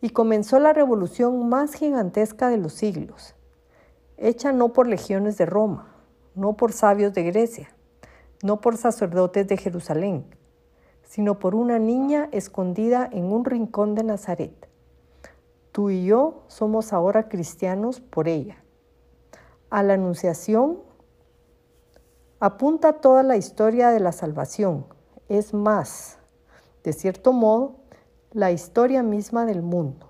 y 0.00 0.10
comenzó 0.10 0.58
la 0.58 0.72
revolución 0.72 1.48
más 1.48 1.74
gigantesca 1.74 2.48
de 2.48 2.56
los 2.56 2.72
siglos, 2.72 3.34
hecha 4.16 4.52
no 4.52 4.72
por 4.72 4.86
legiones 4.86 5.38
de 5.38 5.46
Roma, 5.46 5.94
no 6.34 6.56
por 6.56 6.72
sabios 6.72 7.12
de 7.14 7.24
Grecia, 7.24 7.68
no 8.42 8.60
por 8.60 8.76
sacerdotes 8.76 9.48
de 9.48 9.56
Jerusalén, 9.56 10.24
sino 11.02 11.38
por 11.38 11.54
una 11.54 11.78
niña 11.78 12.28
escondida 12.32 13.08
en 13.10 13.32
un 13.32 13.44
rincón 13.44 13.94
de 13.94 14.04
Nazaret. 14.04 14.68
Tú 15.72 15.90
y 15.90 16.04
yo 16.04 16.42
somos 16.48 16.92
ahora 16.92 17.28
cristianos 17.28 18.00
por 18.00 18.28
ella. 18.28 18.62
A 19.70 19.82
la 19.82 19.94
Anunciación 19.94 20.78
apunta 22.40 22.94
toda 22.94 23.22
la 23.22 23.36
historia 23.36 23.90
de 23.90 24.00
la 24.00 24.12
salvación. 24.12 24.86
Es 25.28 25.52
más, 25.52 26.18
de 26.84 26.92
cierto 26.92 27.32
modo, 27.32 27.76
la 28.32 28.52
historia 28.52 29.02
misma 29.02 29.46
del 29.46 29.62
mundo. 29.62 30.06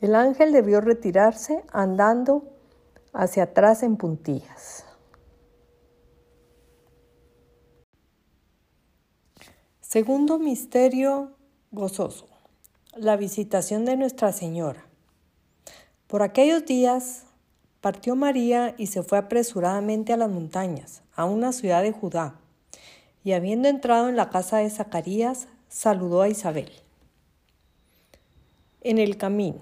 El 0.00 0.14
ángel 0.14 0.52
debió 0.52 0.80
retirarse 0.80 1.64
andando 1.72 2.44
hacia 3.12 3.44
atrás 3.44 3.82
en 3.82 3.96
puntillas. 3.96 4.84
Segundo 9.80 10.38
misterio 10.38 11.30
gozoso, 11.70 12.26
la 12.96 13.16
visitación 13.16 13.84
de 13.84 13.96
Nuestra 13.96 14.32
Señora. 14.32 14.84
Por 16.08 16.22
aquellos 16.22 16.64
días 16.66 17.24
partió 17.80 18.16
María 18.16 18.74
y 18.76 18.88
se 18.88 19.02
fue 19.02 19.18
apresuradamente 19.18 20.12
a 20.12 20.16
las 20.16 20.30
montañas, 20.30 21.02
a 21.14 21.26
una 21.26 21.52
ciudad 21.52 21.82
de 21.82 21.92
Judá, 21.92 22.40
y 23.22 23.32
habiendo 23.32 23.68
entrado 23.68 24.08
en 24.08 24.16
la 24.16 24.30
casa 24.30 24.58
de 24.58 24.68
Zacarías, 24.70 25.48
saludó 25.74 26.22
a 26.22 26.28
Isabel. 26.28 26.70
En 28.80 28.98
el 28.98 29.16
camino. 29.16 29.58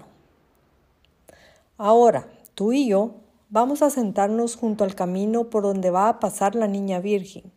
Ahora, 1.79 2.27
tú 2.53 2.71
y 2.71 2.87
yo 2.87 3.15
vamos 3.49 3.81
a 3.81 3.89
sentarnos 3.89 4.55
junto 4.55 4.83
al 4.83 4.93
camino 4.93 5.49
por 5.49 5.63
donde 5.63 5.89
va 5.89 6.09
a 6.09 6.19
pasar 6.19 6.53
la 6.53 6.67
niña 6.67 6.99
virgen, 6.99 7.51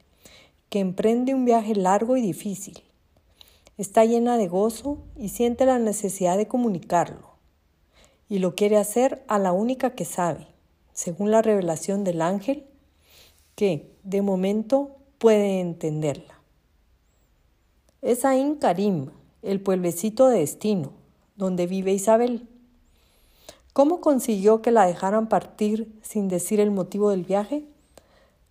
que 0.71 0.81
emprende 0.81 1.35
un 1.35 1.45
viaje 1.45 1.75
largo 1.75 2.17
y 2.17 2.23
difícil. 2.23 2.83
Está 3.77 4.07
llena 4.07 4.39
de 4.39 4.49
gozo 4.49 5.05
y 5.17 5.29
siente 5.29 5.67
la 5.67 5.79
necesidad 5.79 6.39
de 6.39 6.49
comunicarlo. 6.49 7.37
Y 8.31 8.39
lo 8.39 8.55
quiere 8.55 8.79
hacer 8.79 9.23
a 9.29 9.39
la 9.39 9.53
única 9.53 9.91
que 9.91 10.07
sabe, 10.07 10.47
según 10.95 11.31
la 11.31 11.43
revelación 11.43 12.05
del 12.05 12.23
ángel, 12.23 12.65
que 13.55 13.95
de 14.03 14.23
momento 14.23 14.97
puede 15.19 15.61
entenderla. 15.61 16.36
Es 18.07 18.25
Ain 18.25 18.55
Karim, 18.55 19.11
el 19.43 19.61
pueblecito 19.61 20.29
de 20.29 20.39
destino, 20.39 20.93
donde 21.35 21.67
vive 21.67 21.93
Isabel. 21.93 22.47
¿Cómo 23.73 24.01
consiguió 24.01 24.63
que 24.63 24.71
la 24.71 24.87
dejaran 24.87 25.29
partir 25.29 25.93
sin 26.03 26.29
decir 26.29 26.61
el 26.61 26.71
motivo 26.71 27.11
del 27.11 27.25
viaje? 27.25 27.65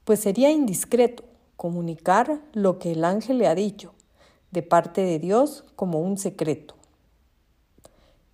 Pues 0.03 0.19
sería 0.19 0.51
indiscreto 0.51 1.23
comunicar 1.55 2.41
lo 2.51 2.79
que 2.79 2.91
el 2.91 3.05
ángel 3.05 3.37
le 3.37 3.47
ha 3.47 3.55
dicho, 3.55 3.93
de 4.51 4.61
parte 4.61 4.99
de 4.99 5.19
Dios 5.19 5.63
como 5.77 6.01
un 6.01 6.17
secreto. 6.17 6.75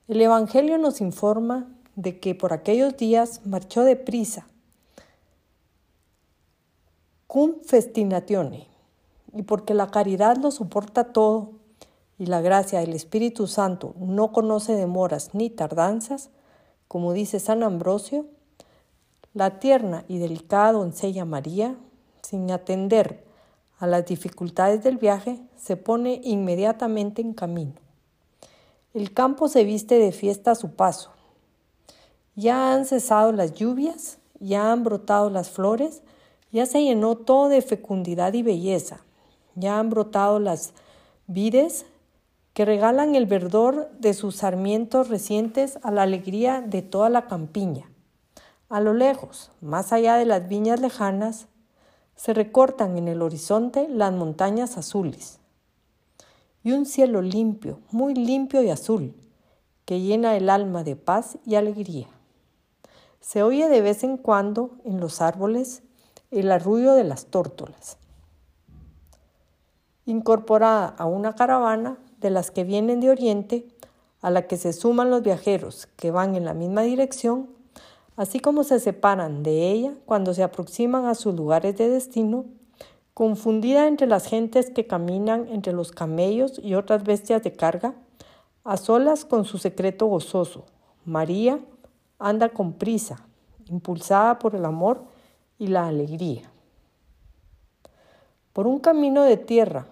El 0.08 0.22
Evangelio 0.22 0.80
nos 0.80 1.02
informa 1.02 1.70
de 1.96 2.20
que 2.20 2.34
por 2.34 2.52
aquellos 2.52 2.98
días 2.98 3.46
marchó 3.46 3.84
deprisa, 3.84 4.48
cum 7.28 7.62
festinatione, 7.64 8.71
y 9.34 9.44
porque 9.44 9.74
la 9.74 9.88
caridad 9.88 10.38
lo 10.38 10.52
soporta 10.52 11.14
todo 11.14 11.52
y 12.18 12.28
la 12.28 12.42
gracia 12.42 12.80
del 12.80 12.94
Espíritu 12.94 13.48
Santo 13.48 13.96
no 13.98 14.32
conoce 14.32 14.74
demoras 14.74 15.34
ni 15.34 15.50
tardanzas, 15.50 16.30
como 16.88 17.14
dice 17.14 17.40
San 17.40 17.64
Ambrosio, 17.64 18.26
la 19.34 19.60
tierna 19.60 20.06
y 20.08 20.18
delicada 20.18 20.74
doncella 20.74 21.26
María, 21.26 21.76
sin 22.22 22.52
atender 22.52 23.24
a 23.80 23.88
las 23.88 24.06
dificultades 24.06 24.84
del 24.84 24.98
viaje, 24.98 25.42
se 25.56 25.78
pone 25.78 26.22
inmediatamente 26.24 27.22
en 27.22 27.34
camino. 27.34 27.74
El 28.94 29.14
campo 29.14 29.48
se 29.48 29.64
viste 29.64 29.98
de 29.98 30.12
fiesta 30.12 30.52
a 30.52 30.56
su 30.56 30.76
paso. 30.76 31.12
Ya 32.36 32.74
han 32.74 32.86
cesado 32.86 33.32
las 33.32 33.54
lluvias, 33.54 34.20
ya 34.40 34.72
han 34.72 34.84
brotado 34.84 35.30
las 35.30 35.50
flores, 35.50 36.02
ya 36.52 36.66
se 36.66 36.84
llenó 36.84 37.16
todo 37.16 37.48
de 37.48 37.62
fecundidad 37.62 38.34
y 38.34 38.44
belleza, 38.44 39.02
ya 39.56 39.80
han 39.80 39.90
brotado 39.90 40.40
las 40.40 40.74
vides 41.28 41.86
que 42.54 42.66
regalan 42.66 43.16
el 43.16 43.26
verdor 43.26 43.90
de 44.00 44.14
sus 44.14 44.38
sarmientos 44.38 45.10
recientes 45.10 45.80
a 45.84 45.92
la 45.92 46.04
alegría 46.04 46.62
de 46.62 46.82
toda 46.82 47.10
la 47.10 47.28
campiña. 47.28 47.90
A 48.70 48.82
lo 48.82 48.94
lejos, 48.94 49.52
más 49.62 49.94
allá 49.94 50.16
de 50.16 50.26
las 50.26 50.48
viñas 50.48 50.80
lejanas, 50.80 51.48
se 52.16 52.34
recortan 52.34 52.98
en 52.98 53.08
el 53.08 53.22
horizonte 53.22 53.88
las 53.90 54.14
montañas 54.14 54.78
azules 54.78 55.40
y 56.64 56.74
un 56.74 56.86
cielo 56.86 57.22
limpio, 57.22 57.80
muy 57.92 58.14
limpio 58.14 58.62
y 58.62 58.70
azul, 58.70 59.16
que 59.86 60.00
llena 60.00 60.36
el 60.36 60.50
alma 60.50 60.84
de 60.84 60.96
paz 60.96 61.38
y 61.46 61.56
alegría. 61.56 62.08
Se 63.20 63.44
oye 63.44 63.68
de 63.68 63.82
vez 63.82 64.04
en 64.04 64.18
cuando 64.18 64.72
en 64.86 65.00
los 65.00 65.22
árboles 65.22 65.84
el 66.30 66.52
arrullo 66.52 66.94
de 66.94 67.04
las 67.04 67.26
tórtolas. 67.26 67.98
Incorporada 70.06 70.96
a 70.98 71.06
una 71.06 71.36
caravana 71.36 71.98
de 72.20 72.30
las 72.30 72.52
que 72.52 72.64
vienen 72.64 73.00
de 73.00 73.10
Oriente, 73.10 73.68
a 74.22 74.30
la 74.30 74.48
que 74.48 74.58
se 74.58 74.74
suman 74.74 75.10
los 75.10 75.24
viajeros 75.24 75.88
que 75.96 76.12
van 76.12 76.36
en 76.36 76.46
la 76.46 76.54
misma 76.54 76.82
dirección, 76.82 77.50
así 78.16 78.40
como 78.40 78.64
se 78.64 78.80
separan 78.80 79.44
de 79.44 79.72
ella 79.72 79.94
cuando 80.06 80.34
se 80.34 80.44
aproximan 80.44 81.06
a 81.06 81.16
sus 81.16 81.36
lugares 81.36 81.78
de 81.78 81.90
destino, 81.90 82.46
confundida 83.14 83.88
entre 83.88 84.08
las 84.08 84.26
gentes 84.26 84.70
que 84.70 84.88
caminan 84.88 85.48
entre 85.50 85.74
los 85.74 85.92
camellos 85.92 86.60
y 86.64 86.76
otras 86.76 87.04
bestias 87.04 87.44
de 87.44 87.54
carga, 87.54 87.94
a 88.64 88.78
solas 88.78 89.26
con 89.26 89.46
su 89.46 89.58
secreto 89.58 90.06
gozoso. 90.06 90.66
María 91.04 91.60
anda 92.20 92.50
con 92.50 92.74
prisa, 92.74 93.26
impulsada 93.66 94.38
por 94.38 94.56
el 94.56 94.66
amor 94.66 95.04
y 95.58 95.68
la 95.68 95.88
alegría. 95.88 96.51
Por 98.54 98.68
un 98.68 98.80
camino 98.80 99.24
de 99.24 99.38
tierra, 99.38 99.88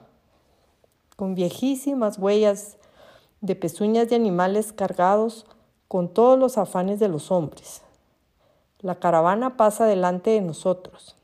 con 1.15 1.33
viejísimas 1.33 2.17
huellas 2.17 2.77
de 3.41 3.55
pezuñas 3.55 4.09
de 4.09 4.15
animales 4.15 4.74
cargados 4.74 5.45
con 5.87 6.09
todos 6.09 6.37
los 6.37 6.57
afanes 6.57 7.00
de 7.00 7.07
los 7.07 7.31
hombres. 7.31 7.81
La 8.81 8.95
caravana 8.95 9.57
pasa 9.57 9.85
delante 9.85 10.31
de 10.31 10.41
nosotros. 10.41 11.15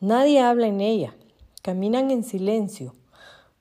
Nadie 0.00 0.40
habla 0.40 0.66
en 0.66 0.80
ella, 0.80 1.14
caminan 1.62 2.10
en 2.10 2.22
silencio. 2.22 2.94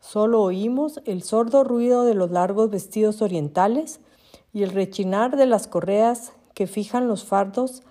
Solo 0.02 0.42
oímos 0.42 1.02
el 1.06 1.24
sordo 1.24 1.64
ruido 1.64 2.04
de 2.04 2.14
los 2.14 2.30
largos 2.30 2.70
vestidos 2.70 3.22
orientales 3.22 4.02
y 4.54 4.64
el 4.64 4.72
rechinar 4.72 5.38
de 5.38 5.46
las 5.46 5.68
correas 5.68 6.34
que 6.54 6.68
fijan 6.68 7.08
los 7.08 7.24
fardos 7.24 7.84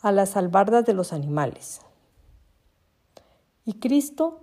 a 0.00 0.12
las 0.12 0.36
albardas 0.36 0.84
de 0.84 0.94
los 0.94 1.12
animales. 1.12 1.85
Y 3.68 3.74
Cristo 3.74 4.42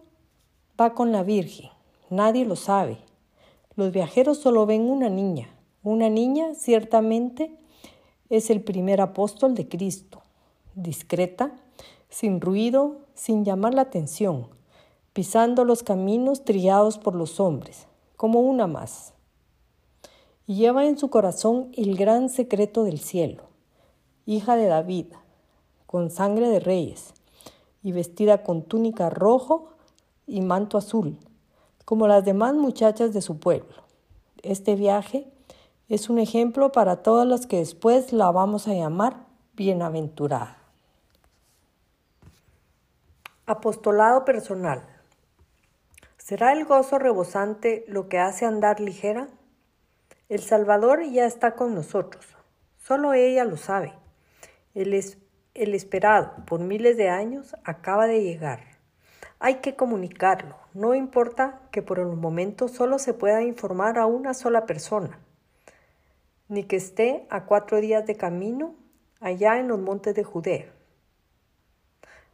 va 0.80 0.94
con 0.94 1.14
la 1.14 1.24
Virgen, 1.24 1.70
nadie 2.10 2.44
lo 2.44 2.58
sabe. 2.58 2.98
Los 3.78 3.94
viajeros 3.94 4.38
solo 4.38 4.66
ven 4.66 4.82
una 4.82 5.10
niña. 5.10 5.48
Una 5.82 6.10
niña 6.10 6.56
ciertamente 6.56 7.58
es 8.30 8.50
el 8.50 8.62
primer 8.62 9.00
apóstol 9.00 9.56
de 9.56 9.70
Cristo, 9.70 10.22
discreta, 10.76 11.56
sin 12.10 12.42
ruido, 12.42 12.98
sin 13.14 13.46
llamar 13.46 13.74
la 13.74 13.84
atención, 13.84 14.48
pisando 15.14 15.64
los 15.64 15.84
caminos 15.84 16.44
trillados 16.44 16.98
por 16.98 17.16
los 17.16 17.40
hombres, 17.40 17.88
como 18.18 18.42
una 18.42 18.68
más. 18.68 19.14
Y 20.48 20.56
lleva 20.56 20.86
en 20.86 20.98
su 20.98 21.10
corazón 21.10 21.72
el 21.78 21.96
gran 21.96 22.28
secreto 22.28 22.84
del 22.84 23.00
cielo, 23.00 23.44
hija 24.26 24.58
de 24.58 24.68
David, 24.68 25.08
con 25.86 26.12
sangre 26.12 26.50
de 26.50 26.60
reyes, 26.60 27.14
y 27.84 27.92
vestida 27.92 28.44
con 28.44 28.64
túnica 28.64 29.10
rojo 29.10 29.70
y 30.26 30.42
manto 30.42 30.78
azul, 30.78 31.20
como 31.86 32.08
las 32.08 32.24
demás 32.26 32.56
muchachas 32.56 33.14
de 33.14 33.22
su 33.22 33.40
pueblo. 33.40 33.84
Este 34.42 34.76
viaje 34.76 35.28
es 35.90 36.10
un 36.10 36.18
ejemplo 36.18 36.72
para 36.72 37.04
todas 37.04 37.28
las 37.28 37.46
que 37.46 37.58
después 37.58 38.14
la 38.14 38.32
vamos 38.32 38.68
a 38.68 38.74
llamar 38.74 39.28
bienaventurada. 39.54 40.58
Apostolado 43.46 44.24
personal. 44.24 44.88
¿Será 46.18 46.54
el 46.54 46.64
gozo 46.64 47.00
rebosante 47.00 47.84
lo 47.90 48.08
que 48.08 48.18
hace 48.18 48.46
andar 48.46 48.80
ligera? 48.80 49.28
El 50.30 50.40
Salvador 50.40 51.04
ya 51.04 51.26
está 51.26 51.56
con 51.56 51.76
nosotros. 51.76 52.26
Solo 52.78 53.14
ella 53.14 53.44
lo 53.44 53.58
sabe. 53.58 53.94
El, 54.74 54.94
es, 54.94 55.18
el 55.54 55.76
esperado 55.76 56.34
por 56.46 56.60
miles 56.60 56.98
de 56.98 57.10
años 57.10 57.56
acaba 57.64 58.08
de 58.08 58.24
llegar. 58.24 58.62
Hay 59.40 59.56
que 59.56 59.76
comunicarlo. 59.76 60.56
No 60.74 60.96
importa 60.96 61.62
que 61.72 61.82
por 61.82 62.00
el 62.00 62.08
momento 62.08 62.68
solo 62.68 62.98
se 63.00 63.14
pueda 63.14 63.44
informar 63.44 63.98
a 64.00 64.06
una 64.06 64.34
sola 64.34 64.66
persona 64.66 65.20
ni 66.54 66.64
que 66.64 66.76
esté 66.76 67.26
a 67.32 67.46
cuatro 67.46 67.82
días 67.82 68.06
de 68.06 68.16
camino 68.16 68.76
allá 69.20 69.60
en 69.60 69.68
los 69.68 69.80
montes 69.80 70.14
de 70.14 70.24
Judea. 70.24 70.66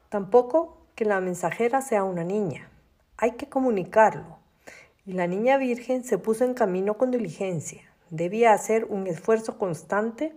Tampoco 0.10 0.78
que 0.96 1.06
la 1.06 1.22
mensajera 1.22 1.82
sea 1.82 2.04
una 2.04 2.24
niña. 2.26 2.70
Hay 3.16 3.32
que 3.32 3.48
comunicarlo. 3.48 4.38
Y 5.06 5.14
la 5.14 5.28
niña 5.28 5.58
virgen 5.58 6.04
se 6.04 6.18
puso 6.18 6.44
en 6.44 6.54
camino 6.54 6.98
con 6.98 7.12
diligencia. 7.12 7.82
Debía 8.10 8.52
hacer 8.52 8.86
un 8.86 9.08
esfuerzo 9.08 9.58
constante 9.58 10.34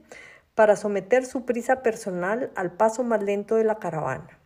para 0.54 0.76
someter 0.76 1.24
su 1.24 1.44
prisa 1.44 1.82
personal 1.82 2.50
al 2.54 2.72
paso 2.72 3.02
más 3.02 3.22
lento 3.22 3.56
de 3.56 3.64
la 3.64 3.78
caravana. 3.78 4.38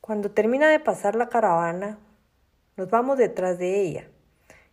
Cuando 0.00 0.30
termina 0.30 0.68
de 0.68 0.80
pasar 0.80 1.14
la 1.14 1.28
caravana, 1.28 1.98
nos 2.76 2.90
vamos 2.90 3.18
detrás 3.18 3.58
de 3.58 3.80
ella. 3.80 4.08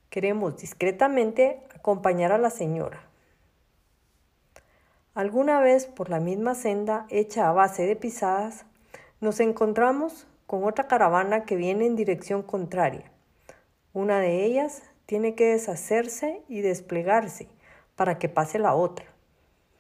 Queremos 0.10 0.58
discretamente 0.58 1.62
acompañar 1.76 2.32
a 2.32 2.38
la 2.38 2.50
señora. 2.50 3.02
Alguna 5.14 5.60
vez 5.60 5.88
por 5.88 6.10
la 6.10 6.20
misma 6.20 6.56
senda 6.56 7.06
hecha 7.10 7.50
a 7.50 7.54
base 7.54 7.86
de 7.86 7.96
pisadas, 7.96 8.66
nos 9.20 9.40
encontramos 9.40 10.26
con 10.48 10.64
otra 10.64 10.88
caravana 10.88 11.46
que 11.46 11.56
viene 11.56 11.86
en 11.86 11.96
dirección 11.96 12.44
contraria. 12.44 13.12
Una 13.94 14.20
de 14.20 14.46
ellas 14.46 14.84
tiene 15.06 15.36
que 15.36 15.48
deshacerse 15.48 16.42
y 16.48 16.62
desplegarse 16.62 17.50
para 17.96 18.18
que 18.18 18.30
pase 18.30 18.58
la 18.58 18.74
otra. 18.74 19.11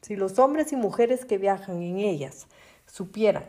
Si 0.02 0.16
los 0.16 0.40
hombres 0.40 0.72
y 0.72 0.76
mujeres 0.76 1.26
que 1.26 1.38
viajan 1.38 1.84
en 1.84 1.98
ellas 2.00 2.48
supieran 2.88 3.46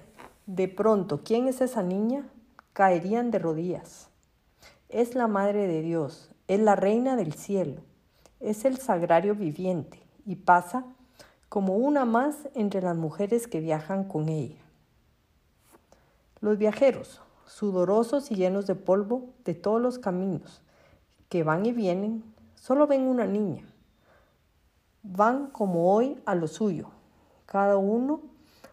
de 0.46 0.68
pronto 0.68 1.22
quién 1.24 1.48
es 1.48 1.60
esa 1.60 1.82
niña, 1.82 2.28
caerían 2.72 3.30
de 3.30 3.38
rodillas. 3.38 4.08
Es 4.88 5.14
la 5.14 5.28
Madre 5.28 5.66
de 5.66 5.80
Dios, 5.80 6.30
es 6.48 6.60
la 6.60 6.76
Reina 6.76 7.16
del 7.16 7.32
cielo, 7.32 7.80
es 8.40 8.64
el 8.64 8.76
sagrario 8.76 9.34
viviente 9.34 10.02
y 10.26 10.36
pasa 10.36 10.84
como 11.48 11.76
una 11.76 12.04
más 12.04 12.36
entre 12.54 12.82
las 12.82 12.96
mujeres 12.96 13.46
que 13.46 13.60
viajan 13.60 14.04
con 14.04 14.28
ella. 14.28 14.60
Los 16.40 16.58
viajeros, 16.58 17.22
sudorosos 17.46 18.30
y 18.30 18.34
llenos 18.34 18.66
de 18.66 18.74
polvo 18.74 19.30
de 19.44 19.54
todos 19.54 19.80
los 19.80 19.98
caminos, 19.98 20.60
que 21.28 21.44
van 21.44 21.64
y 21.64 21.72
vienen, 21.72 22.24
solo 22.56 22.86
ven 22.86 23.02
una 23.02 23.26
niña. 23.26 23.71
Van 25.04 25.48
como 25.48 25.92
hoy 25.92 26.20
a 26.26 26.36
lo 26.36 26.46
suyo. 26.46 26.88
Cada 27.46 27.76
uno 27.76 28.20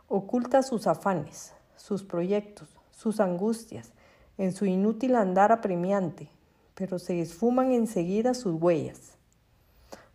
oculta 0.07 0.61
sus 0.61 0.85
afanes, 0.85 1.53
sus 1.75 2.03
proyectos, 2.03 2.69
sus 2.91 3.19
angustias, 3.19 3.93
en 4.37 4.53
su 4.53 4.65
inútil 4.65 5.15
andar 5.15 5.51
apremiante, 5.51 6.29
pero 6.75 6.99
se 6.99 7.19
esfuman 7.19 7.71
enseguida 7.71 8.35
sus 8.35 8.61
huellas. 8.61 9.17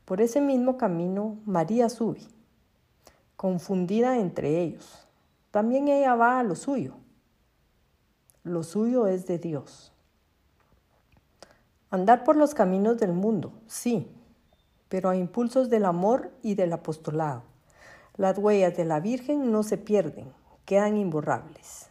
Por 0.04 0.20
ese 0.20 0.40
mismo 0.40 0.76
camino 0.76 1.38
María 1.46 1.88
sube, 1.88 2.20
confundida 3.36 4.18
entre 4.18 4.62
ellos. 4.62 5.08
También 5.50 5.88
ella 5.88 6.14
va 6.14 6.38
a 6.38 6.44
lo 6.44 6.54
suyo. 6.54 6.94
Lo 8.44 8.62
suyo 8.62 9.08
es 9.08 9.26
de 9.26 9.38
Dios. 9.38 9.92
Andar 11.90 12.22
por 12.22 12.36
los 12.36 12.54
caminos 12.54 12.98
del 12.98 13.12
mundo, 13.12 13.52
sí, 13.66 14.13
pero 14.88 15.10
a 15.10 15.16
impulsos 15.16 15.70
del 15.70 15.84
amor 15.84 16.32
y 16.42 16.54
del 16.54 16.72
apostolado. 16.72 17.42
Las 18.16 18.38
huellas 18.38 18.76
de 18.76 18.84
la 18.84 19.00
Virgen 19.00 19.50
no 19.50 19.62
se 19.62 19.76
pierden, 19.76 20.32
quedan 20.64 20.96
imborrables. 20.96 21.88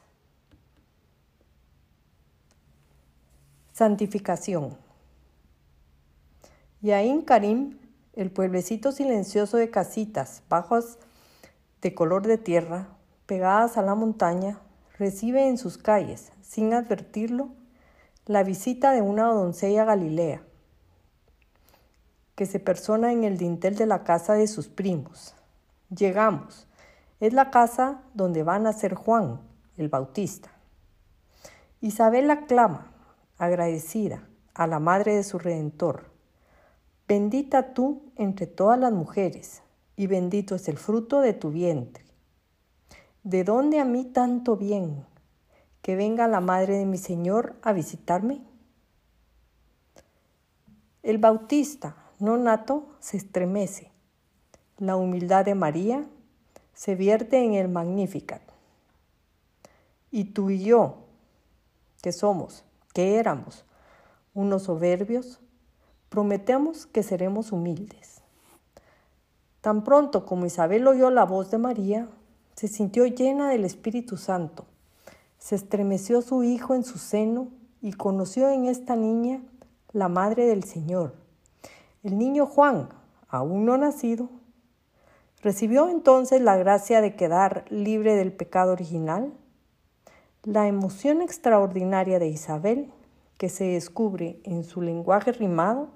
Santificación. 3.74 4.78
Yaín 6.82 7.24
Karim, 7.24 7.80
el 8.14 8.32
pueblecito 8.32 8.92
silencioso 8.92 9.58
de 9.58 9.70
casitas 9.70 10.44
bajas 10.48 10.98
de 11.82 11.94
color 11.94 12.26
de 12.28 12.38
tierra, 12.38 12.88
pegadas 13.26 13.78
a 13.78 13.82
la 13.82 13.96
montaña, 13.96 14.60
recibe 14.98 15.48
en 15.48 15.58
sus 15.58 15.78
calles, 15.78 16.32
sin 16.42 16.74
advertirlo, 16.74 17.50
la 18.26 18.44
visita 18.44 18.92
de 18.92 19.02
una 19.02 19.26
doncella 19.26 19.84
galilea, 19.84 20.44
que 22.44 22.48
se 22.48 22.60
persona 22.60 23.14
en 23.14 23.24
el 23.24 23.38
dintel 23.38 23.78
de 23.78 23.86
la 23.86 24.04
casa 24.04 24.34
de 24.34 24.48
sus 24.48 24.68
primos. 24.68 25.34
Llegamos. 25.96 26.68
Es 27.22 27.32
la 27.32 27.52
casa 27.52 28.02
donde 28.14 28.44
va 28.44 28.56
a 28.56 28.60
nacer 28.60 28.96
Juan, 28.96 29.40
el 29.78 29.88
Bautista. 29.88 30.52
Isabel 31.80 32.30
aclama, 32.30 32.92
agradecida, 33.38 34.28
a 34.54 34.68
la 34.68 34.80
madre 34.80 35.16
de 35.16 35.24
su 35.24 35.40
Redentor. 35.40 36.12
Bendita 37.08 37.74
tú 37.74 38.12
entre 38.18 38.46
todas 38.46 38.78
las 38.78 38.92
mujeres, 38.92 39.62
y 39.96 40.08
bendito 40.08 40.56
es 40.56 40.68
el 40.68 40.78
fruto 40.78 41.22
de 41.22 41.32
tu 41.32 41.50
vientre. 41.50 42.04
¿De 43.24 43.46
dónde 43.46 43.80
a 43.80 43.86
mí 43.86 44.04
tanto 44.04 44.58
bien? 44.58 45.06
Que 45.82 45.96
venga 45.96 46.28
la 46.28 46.42
madre 46.42 46.78
de 46.78 46.86
mi 46.86 46.98
Señor 46.98 47.56
a 47.62 47.72
visitarme. 47.72 48.42
El 51.04 51.20
Bautista, 51.20 52.03
no 52.24 52.38
nato, 52.38 52.86
se 53.02 53.18
estremece. 53.18 53.92
La 54.78 54.96
humildad 54.96 55.44
de 55.44 55.56
María 55.56 56.08
se 56.74 56.96
vierte 56.96 57.44
en 57.44 57.54
el 57.54 57.68
Magnificat. 57.68 58.42
Y 60.10 60.24
tú 60.24 60.50
y 60.50 60.64
yo, 60.64 61.00
que 62.02 62.14
somos, 62.14 62.64
que 62.94 63.18
éramos, 63.18 63.66
unos 64.34 64.64
soberbios, 64.64 65.42
prometemos 66.08 66.86
que 66.86 67.04
seremos 67.04 67.52
humildes. 67.52 68.22
Tan 69.60 69.84
pronto 69.84 70.26
como 70.26 70.46
Isabel 70.46 70.88
oyó 70.88 71.10
la 71.10 71.26
voz 71.26 71.52
de 71.52 71.58
María, 71.58 72.08
se 72.56 72.70
sintió 72.70 73.06
llena 73.06 73.50
del 73.50 73.66
Espíritu 73.66 74.16
Santo. 74.16 74.66
Se 75.40 75.56
estremeció 75.56 76.22
su 76.22 76.44
hijo 76.44 76.74
en 76.74 76.86
su 76.86 77.00
seno 77.00 77.50
y 77.82 77.92
conoció 77.92 78.48
en 78.50 78.68
esta 78.68 78.96
niña 78.96 79.42
la 79.92 80.08
madre 80.08 80.46
del 80.46 80.64
Señor. 80.64 81.22
El 82.04 82.18
niño 82.18 82.46
Juan, 82.46 82.90
aún 83.30 83.64
no 83.64 83.78
nacido, 83.78 84.30
recibió 85.42 85.88
entonces 85.88 86.42
la 86.42 86.58
gracia 86.58 87.00
de 87.00 87.16
quedar 87.16 87.64
libre 87.70 88.16
del 88.16 88.34
pecado 88.34 88.74
original. 88.74 89.32
La 90.44 90.68
emoción 90.68 91.22
extraordinaria 91.22 92.20
de 92.20 92.28
Isabel, 92.28 92.92
que 93.38 93.48
se 93.48 93.64
descubre 93.64 94.42
en 94.44 94.66
su 94.66 94.82
lenguaje 94.82 95.32
rimado, 95.32 95.92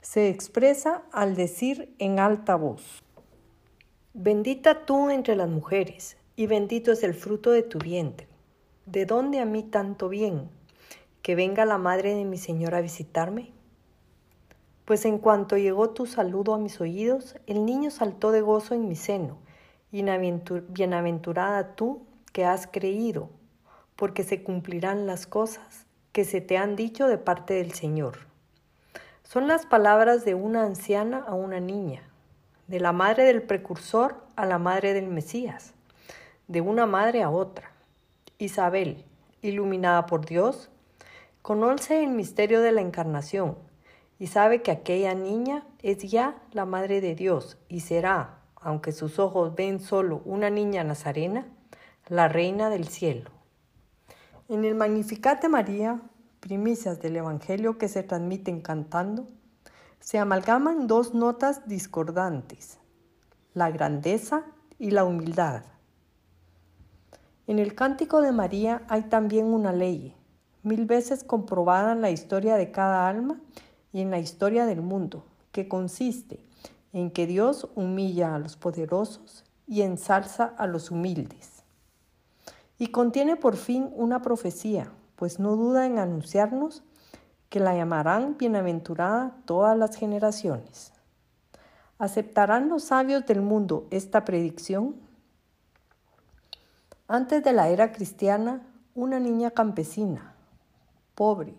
se 0.00 0.28
expresa 0.28 1.02
al 1.10 1.34
decir 1.34 1.92
en 1.98 2.20
alta 2.20 2.54
voz, 2.54 3.02
Bendita 4.14 4.86
tú 4.86 5.10
entre 5.10 5.34
las 5.34 5.48
mujeres, 5.48 6.18
y 6.36 6.46
bendito 6.46 6.92
es 6.92 7.02
el 7.02 7.14
fruto 7.14 7.50
de 7.50 7.64
tu 7.64 7.80
vientre. 7.80 8.28
¿De 8.86 9.06
dónde 9.06 9.40
a 9.40 9.44
mí 9.44 9.64
tanto 9.64 10.08
bien? 10.08 10.50
Que 11.20 11.34
venga 11.34 11.64
la 11.64 11.78
madre 11.78 12.14
de 12.14 12.24
mi 12.24 12.38
Señor 12.38 12.76
a 12.76 12.80
visitarme. 12.80 13.57
Pues 14.88 15.04
en 15.04 15.18
cuanto 15.18 15.58
llegó 15.58 15.90
tu 15.90 16.06
saludo 16.06 16.54
a 16.54 16.58
mis 16.58 16.80
oídos, 16.80 17.36
el 17.46 17.66
niño 17.66 17.90
saltó 17.90 18.32
de 18.32 18.40
gozo 18.40 18.74
en 18.74 18.88
mi 18.88 18.96
seno. 18.96 19.36
Bienaventurada 19.90 21.74
tú 21.74 22.06
que 22.32 22.46
has 22.46 22.66
creído, 22.66 23.28
porque 23.96 24.24
se 24.24 24.42
cumplirán 24.42 25.06
las 25.06 25.26
cosas 25.26 25.84
que 26.12 26.24
se 26.24 26.40
te 26.40 26.56
han 26.56 26.74
dicho 26.74 27.06
de 27.06 27.18
parte 27.18 27.52
del 27.52 27.74
Señor. 27.74 28.20
Son 29.24 29.46
las 29.46 29.66
palabras 29.66 30.24
de 30.24 30.34
una 30.34 30.62
anciana 30.62 31.18
a 31.18 31.34
una 31.34 31.60
niña, 31.60 32.08
de 32.66 32.80
la 32.80 32.92
madre 32.92 33.24
del 33.24 33.42
precursor 33.42 34.24
a 34.36 34.46
la 34.46 34.56
madre 34.56 34.94
del 34.94 35.08
Mesías, 35.08 35.74
de 36.46 36.62
una 36.62 36.86
madre 36.86 37.22
a 37.22 37.28
otra. 37.28 37.72
Isabel, 38.38 39.04
iluminada 39.42 40.06
por 40.06 40.24
Dios, 40.24 40.70
conoce 41.42 42.02
el 42.02 42.08
misterio 42.12 42.62
de 42.62 42.72
la 42.72 42.80
encarnación 42.80 43.67
y 44.18 44.26
sabe 44.26 44.62
que 44.62 44.70
aquella 44.70 45.14
niña 45.14 45.64
es 45.82 45.98
ya 45.98 46.42
la 46.52 46.64
Madre 46.64 47.00
de 47.00 47.14
Dios 47.14 47.58
y 47.68 47.80
será, 47.80 48.40
aunque 48.56 48.92
sus 48.92 49.18
ojos 49.18 49.54
ven 49.54 49.80
solo 49.80 50.22
una 50.24 50.50
niña 50.50 50.82
nazarena, 50.82 51.46
la 52.08 52.28
Reina 52.28 52.70
del 52.70 52.88
Cielo. 52.88 53.30
En 54.48 54.64
el 54.64 54.74
Magnificat 54.74 55.40
de 55.40 55.48
María, 55.48 56.00
primicias 56.40 57.00
del 57.00 57.16
Evangelio 57.16 57.78
que 57.78 57.88
se 57.88 58.02
transmiten 58.02 58.60
cantando, 58.60 59.26
se 60.00 60.18
amalgaman 60.18 60.86
dos 60.86 61.14
notas 61.14 61.68
discordantes, 61.68 62.78
la 63.52 63.70
grandeza 63.70 64.44
y 64.78 64.90
la 64.90 65.04
humildad. 65.04 65.62
En 67.46 67.58
el 67.58 67.74
Cántico 67.74 68.20
de 68.20 68.32
María 68.32 68.82
hay 68.88 69.02
también 69.02 69.46
una 69.46 69.72
ley, 69.72 70.16
mil 70.62 70.86
veces 70.86 71.24
comprobada 71.24 71.92
en 71.92 72.00
la 72.00 72.10
historia 72.10 72.56
de 72.56 72.70
cada 72.70 73.08
alma 73.08 73.40
en 74.00 74.10
la 74.10 74.18
historia 74.18 74.66
del 74.66 74.82
mundo, 74.82 75.24
que 75.52 75.68
consiste 75.68 76.40
en 76.92 77.10
que 77.10 77.26
Dios 77.26 77.68
humilla 77.74 78.34
a 78.34 78.38
los 78.38 78.56
poderosos 78.56 79.44
y 79.66 79.82
ensalza 79.82 80.54
a 80.56 80.66
los 80.66 80.90
humildes. 80.90 81.62
Y 82.78 82.88
contiene 82.88 83.36
por 83.36 83.56
fin 83.56 83.90
una 83.94 84.22
profecía, 84.22 84.90
pues 85.16 85.38
no 85.38 85.56
duda 85.56 85.86
en 85.86 85.98
anunciarnos 85.98 86.82
que 87.48 87.60
la 87.60 87.74
llamarán 87.74 88.36
bienaventurada 88.38 89.36
todas 89.46 89.76
las 89.76 89.96
generaciones. 89.96 90.92
¿Aceptarán 91.98 92.68
los 92.68 92.84
sabios 92.84 93.26
del 93.26 93.42
mundo 93.42 93.86
esta 93.90 94.24
predicción? 94.24 94.94
Antes 97.08 97.42
de 97.42 97.52
la 97.52 97.68
era 97.68 97.90
cristiana, 97.90 98.62
una 98.94 99.18
niña 99.18 99.50
campesina, 99.50 100.34
pobre, 101.14 101.54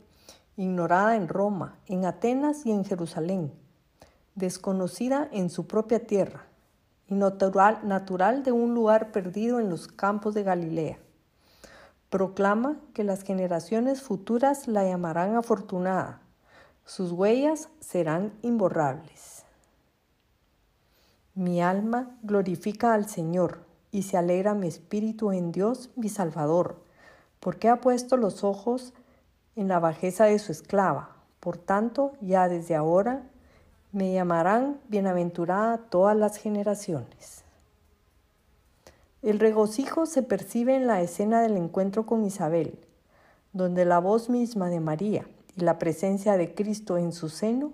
ignorada 0.60 1.16
en 1.16 1.30
Roma, 1.30 1.80
en 1.86 2.04
Atenas 2.04 2.66
y 2.66 2.72
en 2.72 2.84
Jerusalén, 2.84 3.54
desconocida 4.36 5.30
en 5.32 5.50
su 5.50 5.68
propia 5.68 6.06
tierra 6.06 6.48
y 7.08 7.14
natural, 7.14 7.80
natural 7.84 8.44
de 8.44 8.52
un 8.52 8.74
lugar 8.74 9.14
perdido 9.14 9.62
en 9.62 9.70
los 9.70 9.88
campos 9.88 10.34
de 10.34 10.44
Galilea. 10.44 11.00
Proclama 12.10 12.78
que 12.94 13.06
las 13.06 13.24
generaciones 13.24 14.02
futuras 14.02 14.68
la 14.68 14.84
llamarán 14.84 15.38
afortunada, 15.38 16.20
sus 16.84 17.14
huellas 17.14 17.70
serán 17.80 18.34
imborrables. 18.42 19.46
Mi 21.36 21.62
alma 21.62 22.18
glorifica 22.22 22.94
al 22.94 23.08
Señor 23.08 23.60
y 23.92 24.02
se 24.02 24.18
alegra 24.18 24.56
mi 24.56 24.68
espíritu 24.68 25.32
en 25.32 25.54
Dios 25.54 25.90
mi 25.96 26.10
Salvador, 26.10 26.84
porque 27.40 27.70
ha 27.70 27.80
puesto 27.80 28.18
los 28.18 28.44
ojos 28.44 28.94
en 29.60 29.68
la 29.68 29.80
bajeza 29.80 30.24
de 30.24 30.40
su 30.40 30.54
esclava. 30.54 31.18
Por 31.42 31.58
tanto, 31.58 32.14
ya 32.22 32.48
desde 32.48 32.76
ahora 32.76 33.24
me 33.92 34.14
llamarán 34.14 34.80
bienaventurada 34.88 35.80
todas 35.90 36.16
las 36.16 36.38
generaciones. 36.38 37.44
El 39.22 39.40
regocijo 39.40 40.06
se 40.06 40.24
percibe 40.24 40.78
en 40.78 40.88
la 40.88 41.02
escena 41.02 41.42
del 41.42 41.58
encuentro 41.58 42.06
con 42.06 42.24
Isabel, 42.24 42.80
donde 43.52 43.84
la 43.84 44.00
voz 44.00 44.30
misma 44.30 44.70
de 44.70 44.80
María 44.80 45.28
y 45.58 45.62
la 45.62 45.78
presencia 45.78 46.38
de 46.38 46.56
Cristo 46.56 46.98
en 46.98 47.12
su 47.12 47.28
seno 47.28 47.74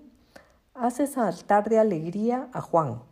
hace 0.73 1.05
saltar 1.05 1.69
de 1.69 1.77
alegría 1.77 2.49
a 2.51 2.61
Juan. 2.61 3.03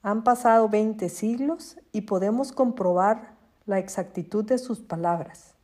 Han 0.00 0.24
pasado 0.24 0.70
20 0.70 1.10
siglos 1.10 1.76
y 1.92 2.02
podemos 2.02 2.52
comprobar 2.52 3.34
la 3.66 3.78
exactitud 3.78 4.46
de 4.46 4.56
sus 4.56 4.80
palabras. 4.80 5.55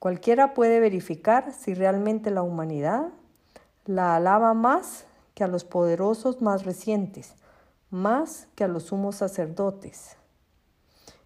Cualquiera 0.00 0.54
puede 0.54 0.80
verificar 0.80 1.52
si 1.52 1.74
realmente 1.74 2.30
la 2.30 2.42
humanidad 2.42 3.08
la 3.84 4.16
alaba 4.16 4.54
más 4.54 5.04
que 5.34 5.44
a 5.44 5.46
los 5.46 5.64
poderosos 5.64 6.40
más 6.40 6.64
recientes, 6.64 7.34
más 7.90 8.48
que 8.54 8.64
a 8.64 8.68
los 8.68 8.84
sumos 8.84 9.16
sacerdotes 9.16 10.16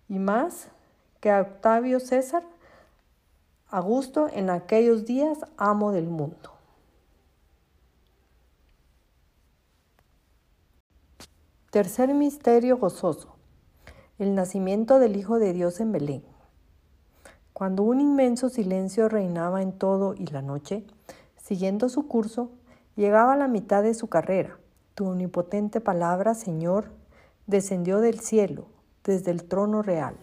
y 0.08 0.18
más 0.18 0.66
que 1.20 1.30
a 1.30 1.42
Octavio 1.42 2.00
César, 2.00 2.42
a 3.68 3.78
gusto 3.78 4.28
en 4.32 4.50
aquellos 4.50 5.04
días 5.04 5.38
amo 5.56 5.92
del 5.92 6.08
mundo. 6.08 6.50
Tercer 11.70 12.12
misterio 12.12 12.78
gozoso. 12.78 13.36
El 14.18 14.34
nacimiento 14.34 14.98
del 14.98 15.14
Hijo 15.14 15.38
de 15.38 15.52
Dios 15.52 15.78
en 15.78 15.92
Belén. 15.92 16.33
Cuando 17.54 17.84
un 17.84 18.00
inmenso 18.00 18.48
silencio 18.48 19.08
reinaba 19.08 19.62
en 19.62 19.70
todo 19.70 20.14
y 20.14 20.26
la 20.26 20.42
noche, 20.42 20.84
siguiendo 21.36 21.88
su 21.88 22.08
curso, 22.08 22.50
llegaba 22.96 23.34
a 23.34 23.36
la 23.36 23.46
mitad 23.46 23.84
de 23.84 23.94
su 23.94 24.08
carrera. 24.08 24.58
Tu 24.96 25.06
omnipotente 25.06 25.80
palabra, 25.80 26.34
Señor, 26.34 26.90
descendió 27.46 28.00
del 28.00 28.18
cielo, 28.18 28.66
desde 29.04 29.30
el 29.30 29.44
trono 29.44 29.82
real. 29.82 30.16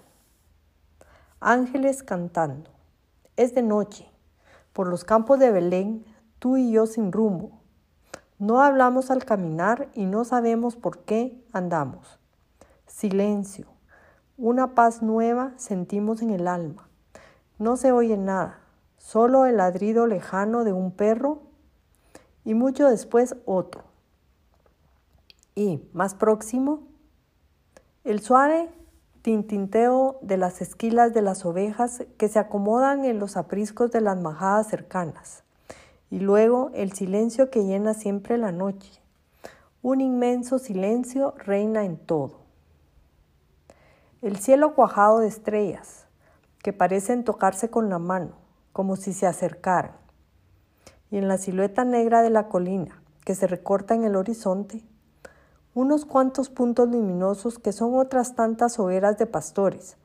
Ángeles 1.39 2.03
cantando. 2.03 2.69
Es 3.37 3.55
de 3.55 3.61
noche. 3.61 4.11
Por 4.73 4.89
los 4.89 5.05
campos 5.05 5.39
de 5.39 5.51
Belén, 5.51 6.03
tú 6.37 6.57
y 6.57 6.69
yo 6.69 6.85
sin 6.85 7.13
rumbo. 7.13 7.61
No 8.39 8.59
hablamos 8.59 9.09
al 9.09 9.23
caminar 9.23 9.87
y 9.93 10.03
no 10.05 10.25
sabemos 10.25 10.75
por 10.75 11.05
qué 11.05 11.41
andamos. 11.53 12.19
Silencio. 12.87 13.67
Una 14.35 14.75
paz 14.75 15.01
nueva 15.01 15.53
sentimos 15.55 16.21
en 16.21 16.31
el 16.31 16.49
alma. 16.49 16.90
No 17.61 17.77
se 17.77 17.91
oye 17.91 18.17
nada, 18.17 18.57
solo 18.97 19.45
el 19.45 19.57
ladrido 19.57 20.07
lejano 20.07 20.63
de 20.63 20.73
un 20.73 20.89
perro 20.89 21.43
y 22.43 22.55
mucho 22.55 22.89
después 22.89 23.35
otro. 23.45 23.83
Y 25.53 25.87
más 25.93 26.15
próximo, 26.15 26.87
el 28.03 28.19
suave 28.19 28.71
tintinteo 29.21 30.17
de 30.23 30.37
las 30.37 30.59
esquilas 30.63 31.13
de 31.13 31.21
las 31.21 31.45
ovejas 31.45 32.03
que 32.17 32.29
se 32.29 32.39
acomodan 32.39 33.05
en 33.05 33.19
los 33.19 33.37
apriscos 33.37 33.91
de 33.91 34.01
las 34.01 34.19
majadas 34.19 34.67
cercanas, 34.67 35.43
y 36.09 36.17
luego 36.17 36.71
el 36.73 36.93
silencio 36.93 37.51
que 37.51 37.63
llena 37.63 37.93
siempre 37.93 38.39
la 38.39 38.51
noche. 38.51 39.03
Un 39.83 40.01
inmenso 40.01 40.57
silencio 40.57 41.35
reina 41.37 41.85
en 41.85 41.97
todo. 41.97 42.39
El 44.23 44.37
cielo 44.37 44.73
cuajado 44.73 45.19
de 45.19 45.27
estrellas, 45.27 46.07
que 46.61 46.73
parecen 46.73 47.23
tocarse 47.23 47.69
con 47.69 47.89
la 47.89 47.99
mano, 47.99 48.33
como 48.71 48.95
si 48.95 49.13
se 49.13 49.27
acercaran. 49.27 49.93
Y 51.09 51.17
en 51.17 51.27
la 51.27 51.37
silueta 51.37 51.83
negra 51.83 52.21
de 52.21 52.29
la 52.29 52.47
colina, 52.47 53.01
que 53.25 53.35
se 53.35 53.47
recorta 53.47 53.93
en 53.95 54.03
el 54.03 54.15
horizonte, 54.15 54.83
unos 55.73 56.05
cuantos 56.05 56.49
puntos 56.49 56.89
luminosos 56.89 57.57
que 57.57 57.71
son 57.71 57.95
otras 57.95 58.35
tantas 58.35 58.77
hogueras 58.77 59.17
de 59.17 59.25
pastores. 59.25 59.97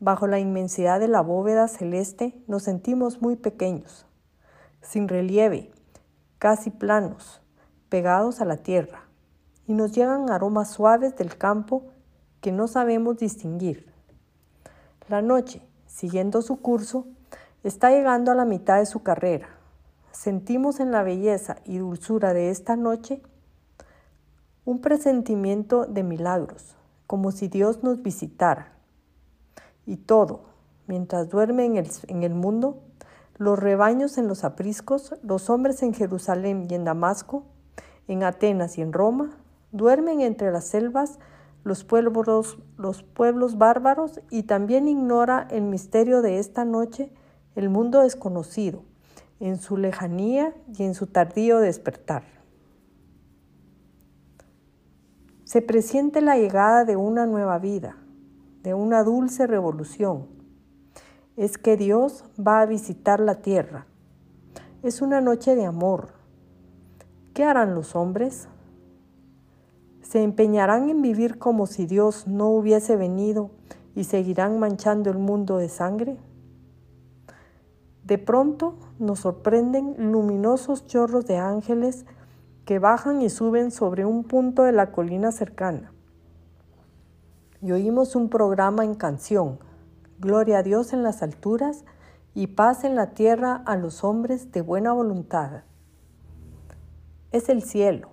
Bajo 0.00 0.26
la 0.26 0.40
inmensidad 0.40 0.98
de 0.98 1.06
la 1.06 1.20
bóveda 1.20 1.68
celeste 1.68 2.42
nos 2.48 2.64
sentimos 2.64 3.22
muy 3.22 3.36
pequeños, 3.36 4.04
sin 4.80 5.06
relieve, 5.06 5.70
casi 6.38 6.70
planos, 6.70 7.40
pegados 7.88 8.40
a 8.40 8.44
la 8.44 8.56
tierra, 8.56 9.04
y 9.68 9.74
nos 9.74 9.92
llegan 9.92 10.28
aromas 10.28 10.70
suaves 10.70 11.14
del 11.16 11.38
campo 11.38 11.84
que 12.40 12.50
no 12.50 12.66
sabemos 12.66 13.18
distinguir. 13.18 13.92
La 15.08 15.22
noche, 15.22 15.62
siguiendo 15.92 16.40
su 16.40 16.56
curso, 16.60 17.06
está 17.62 17.90
llegando 17.90 18.32
a 18.32 18.34
la 18.34 18.46
mitad 18.46 18.78
de 18.78 18.86
su 18.86 19.02
carrera. 19.02 19.48
Sentimos 20.10 20.80
en 20.80 20.90
la 20.90 21.02
belleza 21.02 21.56
y 21.64 21.78
dulzura 21.78 22.32
de 22.32 22.50
esta 22.50 22.76
noche 22.76 23.22
un 24.64 24.80
presentimiento 24.80 25.84
de 25.84 26.02
milagros, 26.02 26.76
como 27.06 27.30
si 27.30 27.48
Dios 27.48 27.82
nos 27.82 28.02
visitara. 28.02 28.72
Y 29.84 29.96
todo, 29.96 30.44
mientras 30.86 31.28
duerme 31.28 31.66
en 31.66 31.76
el, 31.76 31.90
en 32.08 32.22
el 32.22 32.34
mundo, 32.34 32.82
los 33.36 33.58
rebaños 33.58 34.16
en 34.18 34.28
los 34.28 34.44
apriscos, 34.44 35.14
los 35.22 35.50
hombres 35.50 35.82
en 35.82 35.92
Jerusalén 35.92 36.66
y 36.70 36.74
en 36.74 36.84
Damasco, 36.84 37.44
en 38.08 38.22
Atenas 38.22 38.78
y 38.78 38.82
en 38.82 38.92
Roma, 38.92 39.36
duermen 39.72 40.20
entre 40.20 40.52
las 40.52 40.64
selvas 40.64 41.18
los 41.64 41.84
pueblos, 41.84 42.58
los 42.76 43.02
pueblos 43.02 43.58
bárbaros 43.58 44.20
y 44.30 44.44
también 44.44 44.88
ignora 44.88 45.46
el 45.50 45.62
misterio 45.62 46.22
de 46.22 46.38
esta 46.38 46.64
noche 46.64 47.12
el 47.54 47.68
mundo 47.68 48.00
desconocido, 48.00 48.82
en 49.40 49.58
su 49.58 49.76
lejanía 49.76 50.54
y 50.78 50.84
en 50.84 50.94
su 50.94 51.06
tardío 51.06 51.58
despertar. 51.58 52.22
se 55.52 55.60
presiente 55.60 56.22
la 56.22 56.38
llegada 56.38 56.86
de 56.86 56.96
una 56.96 57.26
nueva 57.26 57.58
vida, 57.58 57.98
de 58.62 58.72
una 58.72 59.02
dulce 59.04 59.46
revolución. 59.46 60.28
Es 61.36 61.58
que 61.58 61.76
Dios 61.76 62.24
va 62.40 62.62
a 62.62 62.64
visitar 62.64 63.20
la 63.20 63.42
tierra. 63.42 63.84
Es 64.82 65.02
una 65.02 65.20
noche 65.20 65.54
de 65.54 65.66
amor. 65.66 66.14
¿Qué 67.34 67.44
harán 67.44 67.74
los 67.74 67.94
hombres? 67.94 68.48
¿Se 70.12 70.22
empeñarán 70.22 70.90
en 70.90 71.00
vivir 71.00 71.38
como 71.38 71.66
si 71.66 71.86
Dios 71.86 72.26
no 72.26 72.50
hubiese 72.50 72.96
venido 72.96 73.50
y 73.94 74.04
seguirán 74.04 74.58
manchando 74.58 75.08
el 75.08 75.16
mundo 75.16 75.56
de 75.56 75.70
sangre? 75.70 76.18
De 78.04 78.18
pronto 78.18 78.74
nos 78.98 79.20
sorprenden 79.20 80.12
luminosos 80.12 80.86
chorros 80.86 81.24
de 81.24 81.38
ángeles 81.38 82.04
que 82.66 82.78
bajan 82.78 83.22
y 83.22 83.30
suben 83.30 83.70
sobre 83.70 84.04
un 84.04 84.24
punto 84.24 84.64
de 84.64 84.72
la 84.72 84.92
colina 84.92 85.32
cercana. 85.32 85.94
Y 87.62 87.72
oímos 87.72 88.14
un 88.14 88.28
programa 88.28 88.84
en 88.84 88.94
canción, 88.94 89.60
Gloria 90.18 90.58
a 90.58 90.62
Dios 90.62 90.92
en 90.92 91.02
las 91.02 91.22
alturas 91.22 91.86
y 92.34 92.48
paz 92.48 92.84
en 92.84 92.96
la 92.96 93.14
tierra 93.14 93.62
a 93.64 93.76
los 93.76 94.04
hombres 94.04 94.52
de 94.52 94.60
buena 94.60 94.92
voluntad. 94.92 95.62
Es 97.30 97.48
el 97.48 97.62
cielo, 97.62 98.11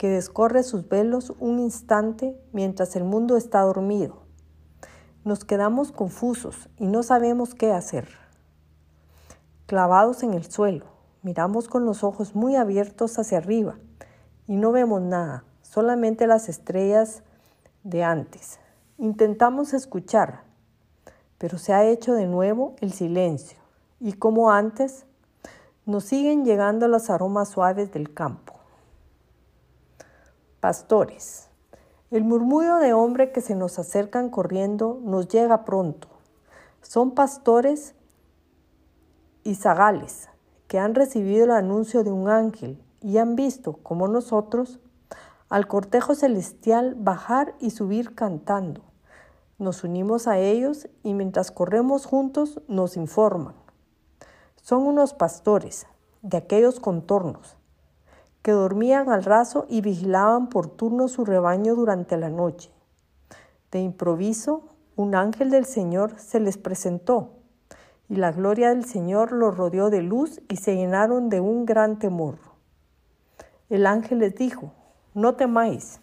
que 0.00 0.08
descorre 0.08 0.62
sus 0.62 0.88
velos 0.88 1.34
un 1.40 1.58
instante 1.58 2.34
mientras 2.54 2.96
el 2.96 3.04
mundo 3.04 3.36
está 3.36 3.60
dormido. 3.60 4.22
Nos 5.24 5.44
quedamos 5.44 5.92
confusos 5.92 6.70
y 6.78 6.86
no 6.86 7.02
sabemos 7.02 7.54
qué 7.54 7.70
hacer. 7.70 8.08
Clavados 9.66 10.22
en 10.22 10.32
el 10.32 10.50
suelo, 10.50 10.86
Miramos 11.22 11.68
con 11.68 11.84
los 11.84 12.02
ojos 12.02 12.34
muy 12.34 12.56
abiertos 12.56 13.18
hacia 13.18 13.36
arriba 13.36 13.76
y 14.46 14.56
no 14.56 14.72
vemos 14.72 15.02
nada, 15.02 15.44
solamente 15.60 16.26
las 16.26 16.48
estrellas 16.48 17.22
de 17.84 18.02
antes. 18.02 18.58
Intentamos 18.96 19.74
escuchar, 19.74 20.44
pero 21.36 21.58
se 21.58 21.74
ha 21.74 21.84
hecho 21.84 22.14
de 22.14 22.26
nuevo 22.26 22.74
el 22.80 22.94
silencio 22.94 23.58
y 24.00 24.14
como 24.14 24.50
antes, 24.50 25.04
nos 25.84 26.04
siguen 26.04 26.46
llegando 26.46 26.88
los 26.88 27.10
aromas 27.10 27.50
suaves 27.50 27.92
del 27.92 28.14
campo. 28.14 28.59
Pastores. 30.60 31.48
El 32.10 32.22
murmullo 32.24 32.76
de 32.76 32.92
hombre 32.92 33.32
que 33.32 33.40
se 33.40 33.54
nos 33.54 33.78
acercan 33.78 34.28
corriendo 34.28 35.00
nos 35.02 35.26
llega 35.26 35.64
pronto. 35.64 36.08
Son 36.82 37.12
pastores 37.12 37.94
y 39.42 39.54
zagales, 39.54 40.28
que 40.68 40.78
han 40.78 40.94
recibido 40.94 41.44
el 41.44 41.52
anuncio 41.52 42.04
de 42.04 42.12
un 42.12 42.28
ángel 42.28 42.78
y 43.00 43.16
han 43.16 43.36
visto, 43.36 43.78
como 43.82 44.06
nosotros, 44.06 44.80
al 45.48 45.66
cortejo 45.66 46.14
celestial 46.14 46.94
bajar 46.94 47.54
y 47.58 47.70
subir 47.70 48.14
cantando. 48.14 48.82
Nos 49.56 49.82
unimos 49.82 50.28
a 50.28 50.38
ellos 50.38 50.90
y 51.02 51.14
mientras 51.14 51.50
corremos 51.50 52.04
juntos 52.04 52.60
nos 52.68 52.98
informan. 52.98 53.54
Son 54.56 54.82
unos 54.82 55.14
pastores 55.14 55.86
de 56.20 56.36
aquellos 56.36 56.80
contornos 56.80 57.56
que 58.42 58.52
dormían 58.52 59.10
al 59.10 59.24
raso 59.24 59.66
y 59.68 59.80
vigilaban 59.80 60.48
por 60.48 60.68
turno 60.68 61.08
su 61.08 61.24
rebaño 61.24 61.74
durante 61.74 62.16
la 62.16 62.30
noche. 62.30 62.70
De 63.70 63.80
improviso, 63.80 64.64
un 64.96 65.14
ángel 65.14 65.50
del 65.50 65.64
Señor 65.64 66.18
se 66.18 66.40
les 66.40 66.58
presentó 66.58 67.30
y 68.08 68.16
la 68.16 68.32
gloria 68.32 68.70
del 68.70 68.84
Señor 68.84 69.30
los 69.30 69.56
rodeó 69.56 69.88
de 69.88 70.02
luz 70.02 70.40
y 70.48 70.56
se 70.56 70.74
llenaron 70.74 71.28
de 71.28 71.40
un 71.40 71.64
gran 71.64 71.98
temor. 71.98 72.38
El 73.68 73.86
ángel 73.86 74.18
les 74.18 74.34
dijo, 74.34 74.72
no 75.14 75.36
temáis, 75.36 76.00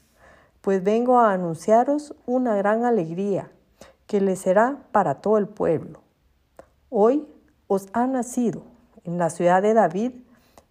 pues 0.61 0.83
vengo 0.83 1.19
a 1.19 1.33
anunciaros 1.33 2.15
una 2.25 2.55
gran 2.55 2.85
alegría 2.85 3.51
que 4.07 4.21
les 4.21 4.39
será 4.39 4.77
para 4.93 5.15
todo 5.15 5.37
el 5.37 5.47
pueblo. 5.47 5.99
Hoy 6.89 7.27
os 7.67 7.87
ha 7.91 8.07
nacido 8.07 8.63
en 9.03 9.17
la 9.17 9.29
ciudad 9.29 9.61
de 9.61 9.73
David 9.73 10.13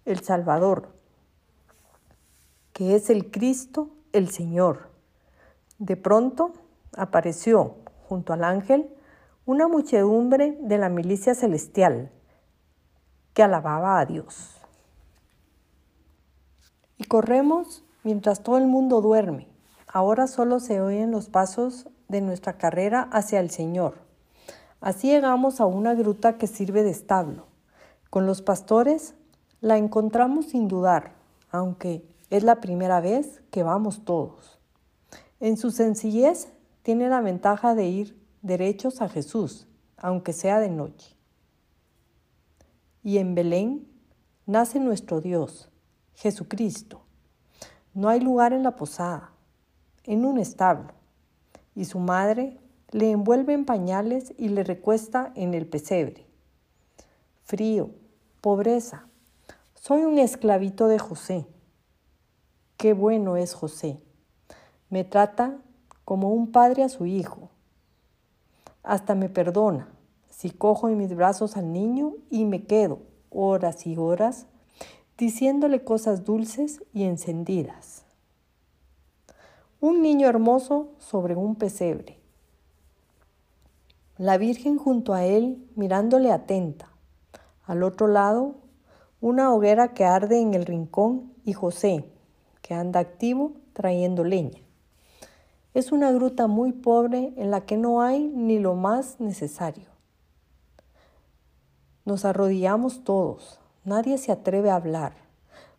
el 0.07 0.21
Salvador, 0.21 0.89
que 2.77 2.95
es 2.95 3.09
el 3.09 3.31
Cristo 3.31 3.89
el 4.13 4.29
Señor. 4.29 4.91
De 5.79 5.97
pronto 5.97 6.53
apareció 6.95 7.77
junto 8.07 8.35
al 8.35 8.45
ángel 8.45 8.91
una 9.47 9.67
muchedumbre 9.67 10.59
de 10.61 10.77
la 10.77 10.91
milicia 10.91 11.35
celestial 11.35 12.11
que 13.33 13.43
alababa 13.43 13.99
a 13.99 14.05
Dios. 14.05 14.61
Y 16.99 17.05
corremos 17.05 17.83
mientras 18.05 18.43
todo 18.43 18.59
el 18.59 18.67
mundo 18.67 19.01
duerme. 19.01 19.49
Ahora 19.87 20.27
solo 20.27 20.61
se 20.61 20.83
oyen 20.83 21.11
los 21.13 21.31
pasos 21.31 21.89
de 22.09 22.21
nuestra 22.21 22.59
carrera 22.59 23.09
hacia 23.11 23.41
el 23.41 23.49
Señor, 23.49 23.95
Así 24.83 25.09
llegamos 25.09 25.61
a 25.63 25.67
una 25.67 25.95
gruta 25.95 26.37
que 26.37 26.47
sirve 26.47 26.83
de 26.83 26.91
establo. 26.91 27.47
Con 28.11 28.27
los 28.27 28.43
pastores 28.43 29.15
la 29.63 29.79
encontramos 29.79 30.51
sin 30.51 30.69
dudar, 30.69 31.15
aunque 31.51 32.05
es 32.31 32.43
la 32.43 32.61
primera 32.61 33.01
vez 33.01 33.43
que 33.51 33.63
vamos 33.63 34.05
todos. 34.05 34.59
En 35.41 35.57
su 35.57 35.71
sencillez 35.71 36.49
tiene 36.83 37.09
la 37.09 37.21
ventaja 37.21 37.75
de 37.75 37.87
ir 37.87 38.21
derechos 38.43 39.01
a 39.01 39.09
Jesús, 39.09 39.67
aunque 39.97 40.33
sea 40.33 40.59
de 40.61 40.71
noche. 40.71 41.17
Y 43.03 43.19
en 43.19 43.35
Belén 43.35 43.87
nace 44.47 44.81
nuestro 44.81 45.21
Dios, 45.21 45.71
Jesucristo. 46.15 47.03
No 47.95 48.09
hay 48.09 48.21
lugar 48.21 48.53
en 48.53 48.63
la 48.63 48.77
posada, 48.77 49.33
en 50.05 50.25
un 50.25 50.39
establo, 50.39 50.93
y 51.75 51.85
su 51.85 51.99
madre 51.99 52.59
le 52.91 53.11
envuelve 53.11 53.53
en 53.53 53.65
pañales 53.65 54.35
y 54.39 54.49
le 54.49 54.65
recuesta 54.65 55.33
en 55.35 55.55
el 55.55 55.67
pesebre. 55.67 56.27
Frío, 57.45 57.91
pobreza. 58.41 59.07
Soy 59.75 60.03
un 60.03 60.19
esclavito 60.19 60.89
de 60.89 60.99
José. 60.99 61.47
Qué 62.77 62.93
bueno 62.93 63.37
es 63.37 63.55
José. 63.55 64.01
Me 64.91 65.05
trata 65.05 65.59
como 66.05 66.33
un 66.33 66.53
padre 66.53 66.83
a 66.83 66.89
su 66.89 67.07
hijo. 67.07 67.51
Hasta 68.83 69.15
me 69.15 69.29
perdona 69.29 69.89
si 70.31 70.51
cojo 70.51 70.89
en 70.89 70.99
mis 70.99 71.15
brazos 71.15 71.57
al 71.57 71.73
niño 71.73 72.15
y 72.31 72.45
me 72.45 72.65
quedo 72.65 73.01
horas 73.31 73.87
y 73.87 73.97
horas 73.97 74.47
diciéndole 75.19 75.83
cosas 75.83 76.25
dulces 76.25 76.83
y 76.93 77.05
encendidas. 77.05 78.05
Un 79.81 80.03
niño 80.03 80.29
hermoso 80.29 80.91
sobre 80.99 81.35
un 81.35 81.55
pesebre 81.57 82.21
la 84.19 84.39
Virgen 84.39 84.79
junto 84.79 85.13
a 85.13 85.27
él 85.27 85.69
mirándole 85.77 86.33
atenta. 86.33 86.89
Al 87.65 87.83
otro 87.83 88.09
lado, 88.09 88.55
una 89.21 89.53
hoguera 89.53 89.93
que 89.93 90.05
arde 90.05 90.41
en 90.41 90.55
el 90.55 90.65
rincón 90.65 91.35
y 91.45 91.53
José, 91.53 92.05
que 92.67 92.75
anda 92.75 92.99
activo 92.99 93.53
trayendo 93.75 94.25
leña. 94.25 94.61
Es 95.73 95.93
una 95.93 96.11
gruta 96.11 96.49
muy 96.49 96.73
pobre 96.73 97.33
en 97.37 97.53
la 97.53 97.65
que 97.65 97.77
no 97.77 98.03
hay 98.03 98.27
ni 98.27 98.59
lo 98.59 98.75
más 98.75 99.21
necesario. 99.21 99.85
Nos 102.05 102.25
arrodillamos 102.25 103.05
todos, 103.05 103.61
nadie 103.85 104.19
se 104.19 104.33
atreve 104.33 104.71
a 104.71 104.75
hablar. 104.75 105.13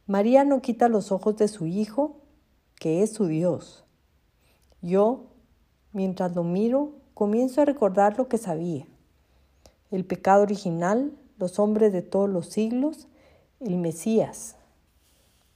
María 0.05 0.45
no 0.45 0.61
quita 0.61 0.87
los 0.87 1.11
ojos 1.11 1.35
de 1.35 1.49
su 1.49 1.65
hijo, 1.65 2.21
que 2.75 3.03
es 3.03 3.11
su 3.11 3.27
Dios. 3.27 3.83
Yo, 4.81 5.25
mientras 5.91 6.35
lo 6.35 6.43
miro, 6.45 6.93
comienzo 7.13 7.61
a 7.61 7.65
recordar 7.65 8.17
lo 8.17 8.29
que 8.29 8.37
sabía. 8.37 8.87
El 9.91 10.05
pecado 10.05 10.43
original, 10.43 11.11
los 11.37 11.59
hombres 11.59 11.91
de 11.91 12.01
todos 12.01 12.29
los 12.29 12.47
siglos, 12.47 13.09
el 13.59 13.75
Mesías, 13.75 14.56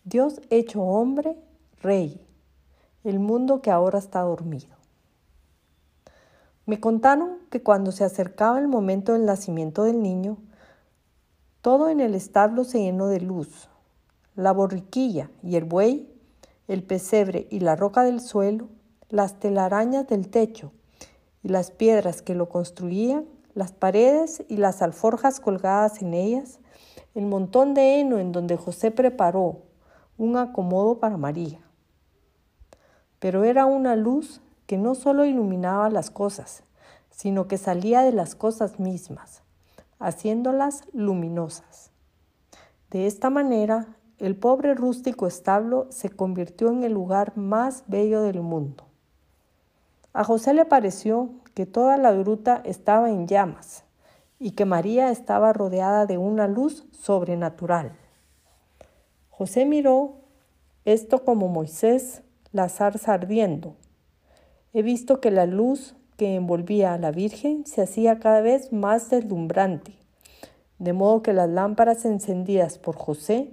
Dios 0.04 0.42
hecho 0.50 0.82
hombre, 0.82 1.38
rey, 1.84 2.20
el 3.04 3.20
mundo 3.20 3.62
que 3.62 3.70
ahora 3.70 4.00
está 4.00 4.22
dormido. 4.22 4.76
Me 6.66 6.80
contaron 6.80 7.38
que 7.52 7.62
cuando 7.62 7.92
se 7.92 8.04
acercaba 8.04 8.58
el 8.58 8.68
momento 8.68 9.14
del 9.14 9.26
nacimiento 9.26 9.84
del 9.84 10.02
niño, 10.02 10.38
todo 11.62 11.90
en 11.90 12.00
el 12.00 12.16
establo 12.16 12.64
se 12.64 12.80
llenó 12.80 13.10
de 13.10 13.22
luz. 13.22 13.70
La 14.36 14.52
borriquilla 14.54 15.30
y 15.44 15.56
el 15.56 15.66
buey, 15.66 16.12
el 16.68 16.82
pesebre 16.82 17.46
y 17.52 17.60
la 17.60 17.76
roca 17.76 18.02
del 18.02 18.22
suelo, 18.22 18.70
las 19.10 19.40
telarañas 19.40 20.08
del 20.08 20.30
techo, 20.30 20.72
y 21.44 21.50
las 21.50 21.70
piedras 21.70 22.24
que 22.24 22.34
lo 22.34 22.50
construían, 22.50 23.26
las 23.54 23.72
paredes 23.72 24.44
y 24.48 24.58
las 24.58 24.82
alforjas 24.82 25.40
colgadas 25.40 26.02
en 26.02 26.16
ellas, 26.16 26.60
el 27.14 27.28
montón 27.28 27.76
de 27.76 28.00
heno 28.00 28.18
en 28.18 28.32
donde 28.32 28.58
José 28.58 28.90
preparó 28.90 29.70
un 30.17 30.38
acomodo 30.38 31.00
para 31.00 31.17
María. 31.17 31.60
Pero 33.19 33.43
era 33.43 33.65
una 33.65 33.95
luz 33.95 34.41
que 34.65 34.78
no 34.78 34.95
solo 34.95 35.26
iluminaba 35.26 35.89
las 35.89 36.10
cosas, 36.10 36.63
sino 37.10 37.47
que 37.47 37.58
salía 37.58 38.02
de 38.02 38.12
las 38.12 38.36
cosas 38.36 38.80
mismas, 38.80 39.43
haciéndolas 40.00 40.84
luminosas. 40.93 41.91
De 42.89 43.08
esta 43.08 43.30
manera, 43.30 43.88
el 44.17 44.36
pobre 44.36 44.76
rústico 44.76 45.28
establo 45.28 45.88
se 45.89 46.10
convirtió 46.10 46.69
en 46.69 46.84
el 46.84 46.93
lugar 46.93 47.38
más 47.38 47.84
bello 47.88 48.21
del 48.21 48.41
mundo. 48.41 48.86
A 50.13 50.24
José 50.24 50.54
le 50.54 50.65
pareció 50.65 51.30
que 51.54 51.65
toda 51.65 51.97
la 51.97 52.12
gruta 52.12 52.62
estaba 52.65 53.10
en 53.10 53.28
llamas 53.28 53.84
y 54.39 54.52
que 54.52 54.65
María 54.65 55.10
estaba 55.10 55.54
rodeada 55.54 56.06
de 56.06 56.17
una 56.17 56.47
luz 56.47 56.86
sobrenatural. 56.91 57.93
José 59.41 59.65
miró 59.65 60.17
esto 60.86 61.25
como 61.25 61.47
Moisés 61.47 62.21
la 62.51 62.69
zarza 62.69 63.15
ardiendo. 63.15 63.75
He 64.71 64.84
visto 64.84 65.19
que 65.19 65.32
la 65.32 65.47
luz 65.47 65.95
que 66.15 66.36
envolvía 66.36 66.93
a 66.93 66.99
la 66.99 67.10
Virgen 67.10 67.65
se 67.65 67.82
hacía 67.82 68.19
cada 68.19 68.41
vez 68.41 68.71
más 68.71 69.10
deslumbrante, 69.10 69.95
de 70.77 70.93
modo 70.93 71.23
que 71.23 71.34
las 71.34 71.49
lámparas 71.49 72.06
encendidas 72.06 72.77
por 72.77 72.95
José 72.95 73.51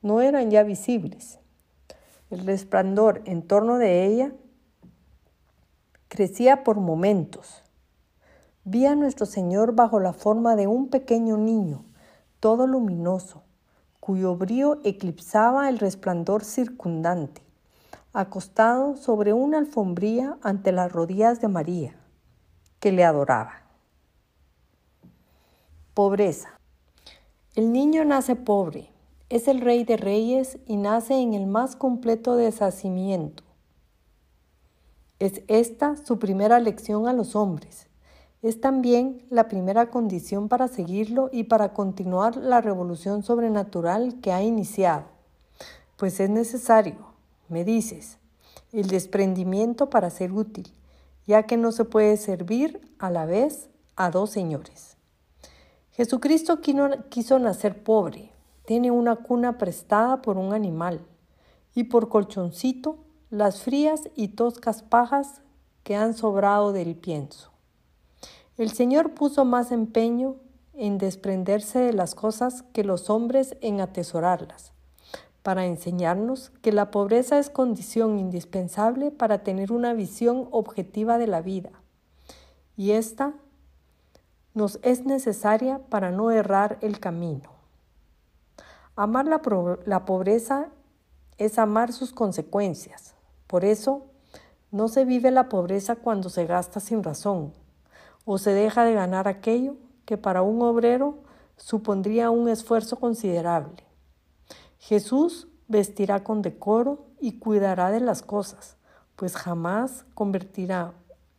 no 0.00 0.22
eran 0.22 0.50
ya 0.50 0.62
visibles. 0.62 1.38
El 2.30 2.46
resplandor 2.46 3.20
en 3.26 3.42
torno 3.42 3.76
de 3.76 4.06
ella 4.06 4.32
crecía 6.08 6.64
por 6.64 6.78
momentos. 6.80 7.62
Vi 8.64 8.86
a 8.86 8.94
nuestro 8.94 9.26
Señor 9.26 9.74
bajo 9.74 10.00
la 10.00 10.14
forma 10.14 10.56
de 10.56 10.66
un 10.66 10.88
pequeño 10.88 11.36
niño, 11.36 11.84
todo 12.40 12.66
luminoso, 12.66 13.42
cuyo 14.06 14.36
brío 14.36 14.78
eclipsaba 14.84 15.68
el 15.68 15.80
resplandor 15.80 16.44
circundante, 16.44 17.42
acostado 18.12 18.96
sobre 18.96 19.32
una 19.32 19.58
alfombría 19.58 20.38
ante 20.42 20.70
las 20.70 20.92
rodillas 20.92 21.40
de 21.40 21.48
María, 21.48 21.96
que 22.78 22.92
le 22.92 23.02
adoraba. 23.02 23.62
Pobreza. 25.92 26.60
El 27.56 27.72
niño 27.72 28.04
nace 28.04 28.36
pobre, 28.36 28.92
es 29.28 29.48
el 29.48 29.60
rey 29.60 29.82
de 29.82 29.96
reyes 29.96 30.58
y 30.66 30.76
nace 30.76 31.20
en 31.20 31.34
el 31.34 31.48
más 31.48 31.74
completo 31.74 32.36
deshacimiento 32.36 33.42
es 35.18 35.42
esta 35.48 35.96
su 35.96 36.18
primera 36.18 36.60
lección 36.60 37.08
a 37.08 37.12
los 37.12 37.36
hombres. 37.36 37.85
Es 38.46 38.60
también 38.60 39.26
la 39.28 39.48
primera 39.48 39.90
condición 39.90 40.48
para 40.48 40.68
seguirlo 40.68 41.30
y 41.32 41.42
para 41.42 41.72
continuar 41.72 42.36
la 42.36 42.60
revolución 42.60 43.24
sobrenatural 43.24 44.20
que 44.20 44.30
ha 44.30 44.40
iniciado. 44.40 45.06
Pues 45.96 46.20
es 46.20 46.30
necesario, 46.30 46.94
me 47.48 47.64
dices, 47.64 48.18
el 48.70 48.86
desprendimiento 48.86 49.90
para 49.90 50.10
ser 50.10 50.30
útil, 50.30 50.72
ya 51.26 51.42
que 51.42 51.56
no 51.56 51.72
se 51.72 51.86
puede 51.86 52.16
servir 52.16 52.94
a 53.00 53.10
la 53.10 53.26
vez 53.26 53.68
a 53.96 54.12
dos 54.12 54.30
señores. 54.30 54.96
Jesucristo 55.90 56.60
quiso 57.08 57.40
nacer 57.40 57.82
pobre, 57.82 58.30
tiene 58.64 58.92
una 58.92 59.16
cuna 59.16 59.58
prestada 59.58 60.22
por 60.22 60.36
un 60.36 60.52
animal 60.52 61.04
y 61.74 61.82
por 61.82 62.08
colchoncito 62.08 62.98
las 63.28 63.64
frías 63.64 64.02
y 64.14 64.28
toscas 64.28 64.84
pajas 64.84 65.42
que 65.82 65.96
han 65.96 66.14
sobrado 66.14 66.72
del 66.72 66.94
pienso. 66.94 67.55
El 68.58 68.72
Señor 68.72 69.12
puso 69.12 69.44
más 69.44 69.70
empeño 69.70 70.36
en 70.72 70.96
desprenderse 70.96 71.78
de 71.78 71.92
las 71.92 72.14
cosas 72.14 72.62
que 72.72 72.84
los 72.84 73.10
hombres 73.10 73.54
en 73.60 73.82
atesorarlas, 73.82 74.72
para 75.42 75.66
enseñarnos 75.66 76.50
que 76.62 76.72
la 76.72 76.90
pobreza 76.90 77.38
es 77.38 77.50
condición 77.50 78.18
indispensable 78.18 79.10
para 79.10 79.42
tener 79.42 79.72
una 79.72 79.92
visión 79.92 80.48
objetiva 80.52 81.18
de 81.18 81.26
la 81.26 81.42
vida, 81.42 81.70
y 82.78 82.92
esta 82.92 83.34
nos 84.54 84.78
es 84.82 85.04
necesaria 85.04 85.78
para 85.90 86.10
no 86.10 86.30
errar 86.30 86.78
el 86.80 86.98
camino. 86.98 87.50
Amar 88.96 89.26
la, 89.26 89.42
la 89.84 90.06
pobreza 90.06 90.68
es 91.36 91.58
amar 91.58 91.92
sus 91.92 92.14
consecuencias, 92.14 93.14
por 93.46 93.66
eso, 93.66 94.06
no 94.70 94.88
se 94.88 95.04
vive 95.04 95.30
la 95.30 95.50
pobreza 95.50 95.96
cuando 95.96 96.30
se 96.30 96.46
gasta 96.46 96.80
sin 96.80 97.02
razón 97.02 97.52
o 98.26 98.36
se 98.36 98.50
deja 98.50 98.84
de 98.84 98.92
ganar 98.92 99.28
aquello 99.28 99.76
que 100.04 100.18
para 100.18 100.42
un 100.42 100.60
obrero 100.60 101.20
supondría 101.56 102.28
un 102.28 102.50
esfuerzo 102.50 102.96
considerable. 102.96 103.84
Jesús 104.78 105.48
vestirá 105.68 106.22
con 106.22 106.42
decoro 106.42 107.06
y 107.18 107.38
cuidará 107.38 107.90
de 107.90 108.00
las 108.00 108.20
cosas, 108.20 108.76
pues 109.14 109.34
jamás 109.36 110.04
convertirá 110.14 110.92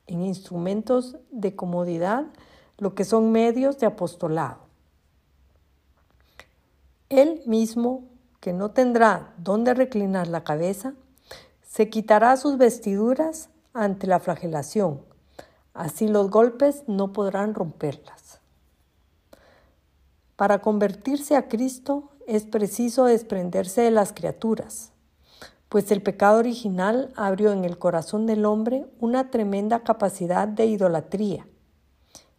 en 0.07 0.23
instrumentos 0.23 1.17
de 1.29 1.55
comodidad 1.55 2.25
lo 2.77 2.95
que 2.95 3.03
son 3.03 3.31
medios 3.31 3.77
de 3.77 3.85
apostolado. 3.85 4.59
Él 7.09 7.41
mismo, 7.45 8.03
que 8.39 8.53
no 8.53 8.71
tendrá 8.71 9.33
dónde 9.37 9.73
reclinar 9.73 10.27
la 10.27 10.43
cabeza, 10.43 10.93
se 11.61 11.89
quitará 11.89 12.37
sus 12.37 12.57
vestiduras 12.57 13.49
ante 13.73 14.07
la 14.07 14.19
flagelación, 14.19 15.01
Así 15.77 16.07
los 16.07 16.31
golpes 16.31 16.85
no 16.87 17.13
podrán 17.13 17.53
romperlas. 17.53 18.41
Para 20.35 20.57
convertirse 20.59 21.35
a 21.35 21.47
Cristo 21.47 22.09
es 22.25 22.45
preciso 22.45 23.05
desprenderse 23.05 23.81
de 23.81 23.91
las 23.91 24.11
criaturas, 24.11 24.91
pues 25.69 25.91
el 25.91 26.01
pecado 26.01 26.39
original 26.39 27.13
abrió 27.15 27.51
en 27.51 27.63
el 27.63 27.77
corazón 27.77 28.25
del 28.25 28.45
hombre 28.45 28.87
una 28.99 29.29
tremenda 29.29 29.83
capacidad 29.83 30.47
de 30.47 30.65
idolatría. 30.65 31.47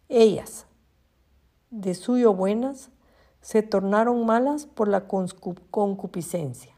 Ellas, 0.09 0.65
de 1.69 1.95
suyo 1.95 2.33
buenas, 2.33 2.89
se 3.39 3.63
tornaron 3.63 4.25
malas 4.25 4.65
por 4.65 4.89
la 4.89 5.07
concupiscencia. 5.07 6.75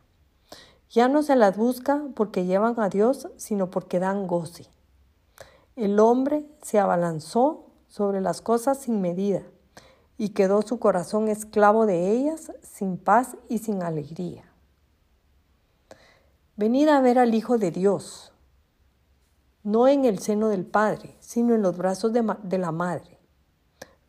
Ya 0.91 1.07
no 1.07 1.23
se 1.23 1.35
las 1.35 1.57
busca 1.57 2.03
porque 2.13 2.45
llevan 2.45 2.79
a 2.79 2.87
Dios, 2.87 3.29
sino 3.37 3.71
porque 3.71 3.97
dan 3.97 4.27
goce. 4.27 4.67
El 5.75 5.99
hombre 5.99 6.45
se 6.61 6.79
abalanzó 6.79 7.67
sobre 7.87 8.19
las 8.19 8.41
cosas 8.41 8.79
sin 8.79 8.99
medida 8.99 9.43
y 10.17 10.29
quedó 10.29 10.61
su 10.61 10.79
corazón 10.79 11.29
esclavo 11.29 11.85
de 11.85 12.11
ellas, 12.11 12.51
sin 12.61 12.97
paz 12.97 13.37
y 13.49 13.59
sin 13.59 13.81
alegría. 13.81 14.43
Venid 16.57 16.89
a 16.89 17.01
ver 17.01 17.17
al 17.17 17.33
Hijo 17.33 17.57
de 17.57 17.71
Dios, 17.71 18.33
no 19.63 19.87
en 19.87 20.05
el 20.05 20.19
seno 20.19 20.49
del 20.49 20.65
Padre, 20.65 21.15
sino 21.19 21.55
en 21.55 21.61
los 21.61 21.77
brazos 21.77 22.11
de, 22.13 22.35
de 22.43 22.57
la 22.57 22.71
Madre, 22.71 23.17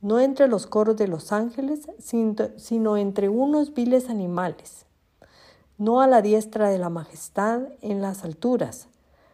no 0.01 0.19
entre 0.19 0.49
los 0.49 0.67
coros 0.67 0.97
de 0.97 1.09
los 1.09 1.33
ángeles, 1.33 1.89
sino 1.99 2.97
entre 2.97 3.29
unos 3.29 3.73
viles 3.73 4.11
animales, 4.11 4.85
no 5.79 6.01
a 6.01 6.09
la 6.09 6.23
diestra 6.23 6.69
de 6.69 6.79
la 6.79 6.91
majestad 6.91 7.63
en 7.81 8.03
las 8.03 8.25
alturas, 8.25 8.89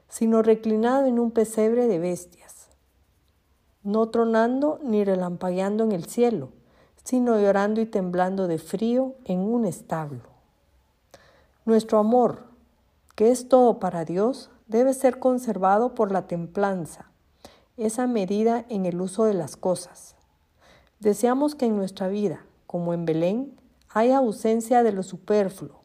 sino 0.09 0.43
reclinado 0.43 1.07
en 1.07 1.19
un 1.19 1.31
pesebre 1.31 1.87
de 1.87 1.99
bestias, 1.99 2.69
no 3.83 4.09
tronando 4.09 4.79
ni 4.83 5.05
relampagueando 5.05 5.85
en 5.85 5.93
el 5.93 6.05
cielo, 6.07 6.51
sino 7.05 7.41
llorando 7.41 7.81
y 7.81 7.87
temblando 7.87 8.49
de 8.49 8.59
frío 8.59 9.15
en 9.25 9.41
un 9.41 9.65
establo. 9.65 10.23
Nuestro 11.65 11.99
amor, 11.99 12.45
que 13.15 13.31
es 13.31 13.49
todo 13.49 13.79
para 13.79 14.05
Dios, 14.05 14.51
debe 14.67 14.93
ser 14.95 15.19
conservado 15.19 15.95
por 15.95 16.13
la 16.13 16.27
templanza, 16.27 17.11
esa 17.77 18.07
medida 18.07 18.65
en 18.69 18.87
el 18.87 19.01
uso 19.01 19.25
de 19.25 19.35
las 19.35 19.57
cosas. 19.57 20.17
Deseamos 21.01 21.55
que 21.55 21.67
en 21.67 21.77
nuestra 21.77 22.09
vida, 22.09 22.45
como 22.67 22.93
en 22.93 23.05
Belén, 23.07 23.59
haya 23.89 24.19
ausencia 24.19 24.83
de 24.83 24.93
lo 24.93 25.03
superfluo 25.03 25.81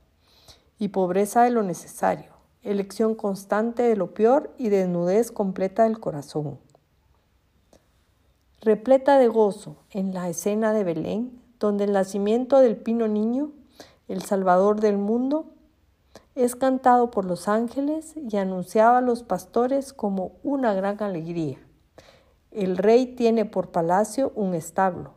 y 0.78 0.90
pobreza 0.90 1.44
de 1.44 1.52
lo 1.52 1.64
necesario, 1.64 2.33
elección 2.64 3.16
constante 3.16 3.84
de 3.84 3.96
lo 3.96 4.14
peor 4.14 4.54
y 4.58 4.70
desnudez 4.70 5.32
completa 5.32 5.84
del 5.84 6.00
corazón 6.00 6.60
repleta 8.64 9.18
de 9.18 9.28
gozo 9.28 9.76
en 9.90 10.14
la 10.14 10.30
escena 10.30 10.72
de 10.72 10.86
Belén, 10.86 11.42
donde 11.60 11.84
el 11.84 11.92
nacimiento 11.92 12.60
del 12.60 12.78
pino 12.78 13.10
niño, 13.10 13.52
el 14.08 14.22
Salvador 14.22 14.80
del 14.80 14.98
mundo, 14.98 15.52
es 16.36 16.56
cantado 16.56 17.12
por 17.12 17.26
los 17.26 17.50
ángeles 17.50 18.16
y 18.16 18.38
anunciado 18.38 18.96
a 18.96 19.02
los 19.02 19.22
pastores 19.22 19.92
como 19.92 20.38
una 20.44 20.74
gran 20.74 21.04
alegría. 21.04 21.58
El 22.52 22.78
rey 22.78 23.06
tiene 23.06 23.44
por 23.44 23.72
palacio 23.72 24.32
un 24.34 24.56
establo, 24.56 25.16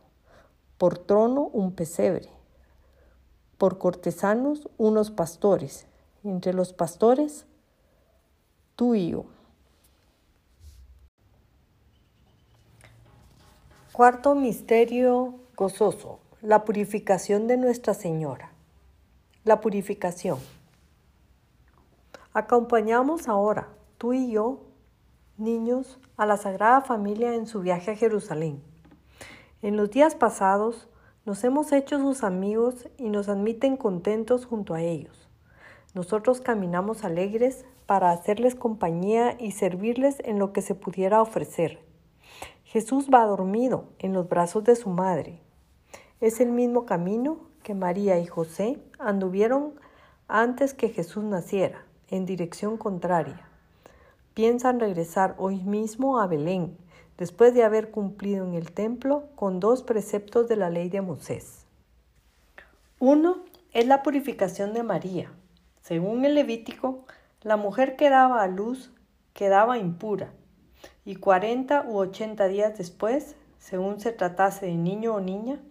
por 0.77 0.97
trono 0.97 1.49
un 1.53 1.71
pesebre, 1.71 2.29
por 3.57 3.77
cortesanos 3.77 4.67
unos 4.77 5.09
pastores, 5.09 5.86
entre 6.29 6.53
los 6.53 6.73
pastores 6.73 7.45
tú 8.75 8.95
y 8.95 9.11
yo. 9.11 9.25
Cuarto 13.91 14.35
misterio 14.35 15.35
gozoso, 15.55 16.19
la 16.41 16.65
purificación 16.65 17.47
de 17.47 17.57
Nuestra 17.57 17.95
Señora. 17.95 18.51
La 19.43 19.59
purificación. 19.59 20.37
Acompañamos 22.33 23.27
ahora, 23.27 23.69
tú 23.97 24.13
y 24.13 24.31
yo, 24.31 24.59
niños, 25.37 25.99
a 26.17 26.27
la 26.27 26.37
Sagrada 26.37 26.81
Familia 26.81 27.33
en 27.33 27.47
su 27.47 27.61
viaje 27.61 27.91
a 27.91 27.95
Jerusalén. 27.95 28.61
En 29.63 29.77
los 29.77 29.89
días 29.89 30.13
pasados 30.13 30.87
nos 31.25 31.43
hemos 31.43 31.71
hecho 31.71 31.97
sus 31.97 32.23
amigos 32.23 32.87
y 32.97 33.09
nos 33.09 33.27
admiten 33.27 33.77
contentos 33.77 34.45
junto 34.45 34.75
a 34.75 34.81
ellos. 34.81 35.26
Nosotros 35.97 36.39
caminamos 36.39 37.03
alegres 37.03 37.65
para 37.85 38.11
hacerles 38.11 38.55
compañía 38.55 39.35
y 39.37 39.51
servirles 39.51 40.21
en 40.23 40.39
lo 40.39 40.53
que 40.53 40.61
se 40.61 40.75
pudiera 40.75 41.21
ofrecer 41.21 41.85
Jesús 42.67 43.07
va 43.11 43.25
dormido 43.25 43.85
en 43.97 44.11
los 44.11 44.27
brazos 44.27 44.65
de 44.65 44.75
su 44.75 44.89
madre. 44.89 45.39
Es 46.19 46.41
el 46.41 46.51
mismo 46.51 46.85
camino 46.85 47.39
que 47.63 47.73
María 47.73 48.19
y 48.19 48.25
José 48.25 48.77
anduvieron 48.99 49.73
antes 50.27 50.73
que 50.73 50.89
Jesús 50.89 51.23
naciera, 51.23 51.85
en 52.09 52.25
dirección 52.25 52.75
contraria. 52.77 53.47
Piensan 54.33 54.81
regresar 54.81 55.35
hoy 55.37 55.63
mismo 55.63 56.19
a 56.19 56.27
Belén, 56.27 56.77
después 57.17 57.53
de 57.53 57.63
haber 57.63 57.89
cumplido 57.89 58.45
en 58.45 58.53
el 58.53 58.73
templo 58.73 59.23
con 59.35 59.61
dos 59.61 59.81
preceptos 59.81 60.49
de 60.49 60.57
la 60.57 60.69
ley 60.69 60.89
de 60.89 61.01
Moisés. 61.01 61.65
Uno 62.99 63.45
es 63.71 63.87
la 63.87 64.03
purificación 64.03 64.73
de 64.73 64.83
María. 64.83 65.31
Según 65.87 66.25
el 66.25 66.35
Levítico, 66.35 67.05
la 67.43 67.55
mujer 67.55 67.95
que 67.95 68.09
daba 68.09 68.43
a 68.43 68.47
luz 68.47 68.91
quedaba 69.31 69.77
impura 69.77 70.33
y 71.05 71.15
cuarenta 71.15 71.85
u 71.87 71.95
ochenta 71.95 72.49
días 72.49 72.77
después, 72.77 73.37
según 73.57 74.01
se 74.01 74.11
tratase 74.11 74.65
de 74.65 74.75
niño 74.75 75.13
o 75.13 75.21
niña, 75.21 75.61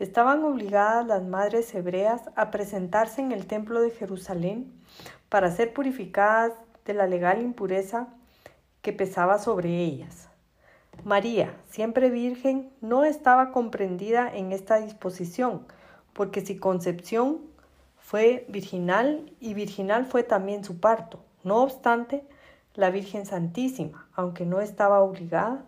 estaban 0.00 0.42
obligadas 0.42 1.06
las 1.06 1.22
madres 1.22 1.72
hebreas 1.76 2.22
a 2.34 2.50
presentarse 2.50 3.20
en 3.20 3.30
el 3.30 3.46
templo 3.46 3.80
de 3.80 3.92
Jerusalén 3.92 4.72
para 5.28 5.52
ser 5.52 5.72
purificadas 5.72 6.54
de 6.84 6.94
la 6.94 7.06
legal 7.06 7.40
impureza 7.40 8.08
que 8.80 8.92
pesaba 8.92 9.38
sobre 9.38 9.78
ellas. 9.78 10.28
María, 11.04 11.54
siempre 11.68 12.10
virgen, 12.10 12.72
no 12.80 13.04
estaba 13.04 13.52
comprendida 13.52 14.28
en 14.34 14.50
esta 14.50 14.78
disposición, 14.80 15.68
porque 16.14 16.40
si 16.40 16.58
concepción 16.58 17.51
fue 18.12 18.44
virginal 18.50 19.32
y 19.40 19.54
virginal 19.54 20.04
fue 20.04 20.22
también 20.22 20.64
su 20.64 20.80
parto. 20.80 21.24
No 21.44 21.62
obstante, 21.62 22.26
la 22.74 22.90
Virgen 22.90 23.24
Santísima, 23.24 24.06
aunque 24.12 24.44
no 24.44 24.60
estaba 24.60 25.00
obligada, 25.00 25.64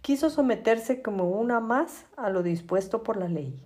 quiso 0.00 0.30
someterse 0.30 1.02
como 1.02 1.28
una 1.28 1.58
más 1.58 2.06
a 2.16 2.30
lo 2.30 2.44
dispuesto 2.44 3.02
por 3.02 3.16
la 3.16 3.26
ley. 3.26 3.60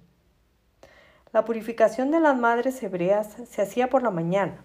La 1.34 1.44
purificación 1.44 2.10
de 2.10 2.20
las 2.20 2.38
madres 2.38 2.82
hebreas 2.82 3.36
se 3.50 3.60
hacía 3.60 3.90
por 3.90 4.02
la 4.02 4.10
mañana, 4.10 4.64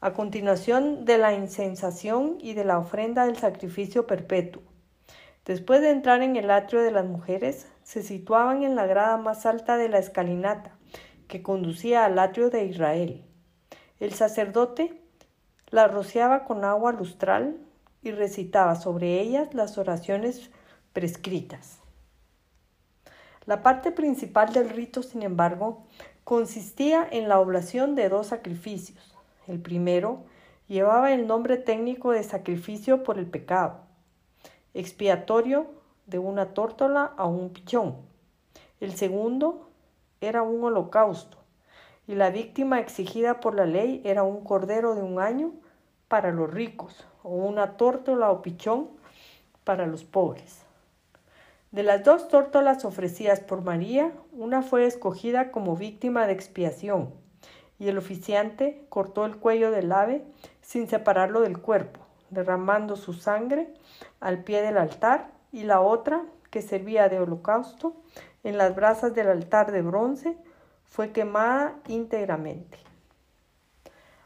a 0.00 0.12
continuación 0.12 1.04
de 1.04 1.18
la 1.18 1.34
incensación 1.34 2.38
y 2.40 2.54
de 2.54 2.64
la 2.64 2.78
ofrenda 2.78 3.26
del 3.26 3.38
sacrificio 3.38 4.06
perpetuo. 4.06 4.62
Después 5.44 5.80
de 5.80 5.90
entrar 5.90 6.22
en 6.22 6.36
el 6.36 6.48
atrio 6.48 6.80
de 6.82 6.92
las 6.92 7.06
mujeres, 7.06 7.66
se 7.82 8.04
situaban 8.04 8.62
en 8.62 8.76
la 8.76 8.86
grada 8.86 9.16
más 9.16 9.46
alta 9.46 9.76
de 9.76 9.88
la 9.88 9.98
escalinata, 9.98 10.77
que 11.28 11.42
conducía 11.42 12.04
al 12.04 12.18
atrio 12.18 12.50
de 12.50 12.64
Israel. 12.64 13.24
El 14.00 14.12
sacerdote 14.12 15.00
la 15.70 15.86
rociaba 15.86 16.44
con 16.44 16.64
agua 16.64 16.92
lustral 16.92 17.58
y 18.02 18.10
recitaba 18.10 18.74
sobre 18.76 19.20
ellas 19.20 19.54
las 19.54 19.76
oraciones 19.78 20.50
prescritas. 20.92 21.80
La 23.46 23.62
parte 23.62 23.92
principal 23.92 24.52
del 24.52 24.70
rito, 24.70 25.02
sin 25.02 25.22
embargo, 25.22 25.86
consistía 26.24 27.06
en 27.10 27.28
la 27.28 27.40
oblación 27.40 27.94
de 27.94 28.08
dos 28.08 28.28
sacrificios. 28.28 29.14
El 29.46 29.60
primero 29.60 30.24
llevaba 30.68 31.12
el 31.12 31.26
nombre 31.26 31.56
técnico 31.56 32.12
de 32.12 32.22
sacrificio 32.22 33.02
por 33.02 33.18
el 33.18 33.26
pecado, 33.26 33.80
expiatorio 34.74 35.66
de 36.06 36.18
una 36.18 36.52
tórtola 36.52 37.12
a 37.16 37.26
un 37.26 37.50
pichón. 37.50 37.96
El 38.80 38.94
segundo 38.94 39.67
era 40.20 40.42
un 40.42 40.62
holocausto, 40.64 41.38
y 42.06 42.14
la 42.14 42.30
víctima 42.30 42.80
exigida 42.80 43.40
por 43.40 43.54
la 43.54 43.66
ley 43.66 44.00
era 44.04 44.22
un 44.22 44.42
cordero 44.44 44.94
de 44.94 45.02
un 45.02 45.20
año 45.20 45.52
para 46.08 46.32
los 46.32 46.52
ricos 46.52 47.06
o 47.22 47.30
una 47.30 47.76
tórtola 47.76 48.30
o 48.30 48.42
pichón 48.42 48.88
para 49.64 49.86
los 49.86 50.04
pobres. 50.04 50.64
De 51.70 51.82
las 51.82 52.02
dos 52.02 52.28
tórtolas 52.28 52.86
ofrecidas 52.86 53.40
por 53.40 53.62
María, 53.62 54.12
una 54.32 54.62
fue 54.62 54.86
escogida 54.86 55.50
como 55.50 55.76
víctima 55.76 56.26
de 56.26 56.32
expiación 56.32 57.12
y 57.78 57.88
el 57.88 57.98
oficiante 57.98 58.86
cortó 58.88 59.26
el 59.26 59.36
cuello 59.36 59.70
del 59.70 59.92
ave 59.92 60.24
sin 60.62 60.88
separarlo 60.88 61.42
del 61.42 61.58
cuerpo, 61.58 62.00
derramando 62.30 62.96
su 62.96 63.12
sangre 63.12 63.68
al 64.20 64.42
pie 64.42 64.62
del 64.62 64.78
altar 64.78 65.30
y 65.52 65.64
la 65.64 65.80
otra, 65.80 66.24
que 66.50 66.62
servía 66.62 67.10
de 67.10 67.20
holocausto, 67.20 67.94
en 68.48 68.56
las 68.56 68.74
brasas 68.74 69.14
del 69.14 69.28
altar 69.28 69.72
de 69.72 69.82
bronce, 69.82 70.36
fue 70.84 71.12
quemada 71.12 71.76
íntegramente. 71.86 72.78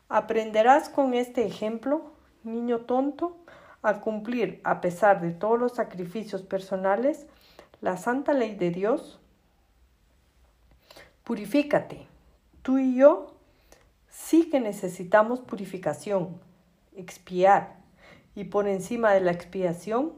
Aprenderás 0.09 0.89
con 0.89 1.15
este 1.15 1.45
ejemplo, 1.45 2.13
niño 2.45 2.83
tonto, 2.83 3.37
a 3.83 4.01
cumplir, 4.01 4.61
a 4.63 4.81
pesar 4.81 5.21
de 5.21 5.33
todos 5.33 5.59
los 5.59 5.73
sacrificios 5.73 6.43
personales, 6.43 7.27
la 7.81 7.97
santa 7.97 8.33
ley 8.33 8.55
de 8.55 8.71
Dios, 8.71 9.21
purifícate. 11.25 12.07
Tú 12.63 12.79
y 12.79 12.95
yo 12.95 13.35
sí 14.09 14.49
que 14.51 14.61
necesitamos 14.61 15.41
purificación, 15.41 16.41
expiar, 16.95 17.83
y 18.37 18.45
por 18.45 18.69
encima 18.69 19.13
de 19.13 19.21
la 19.21 19.33
expiación, 19.33 20.13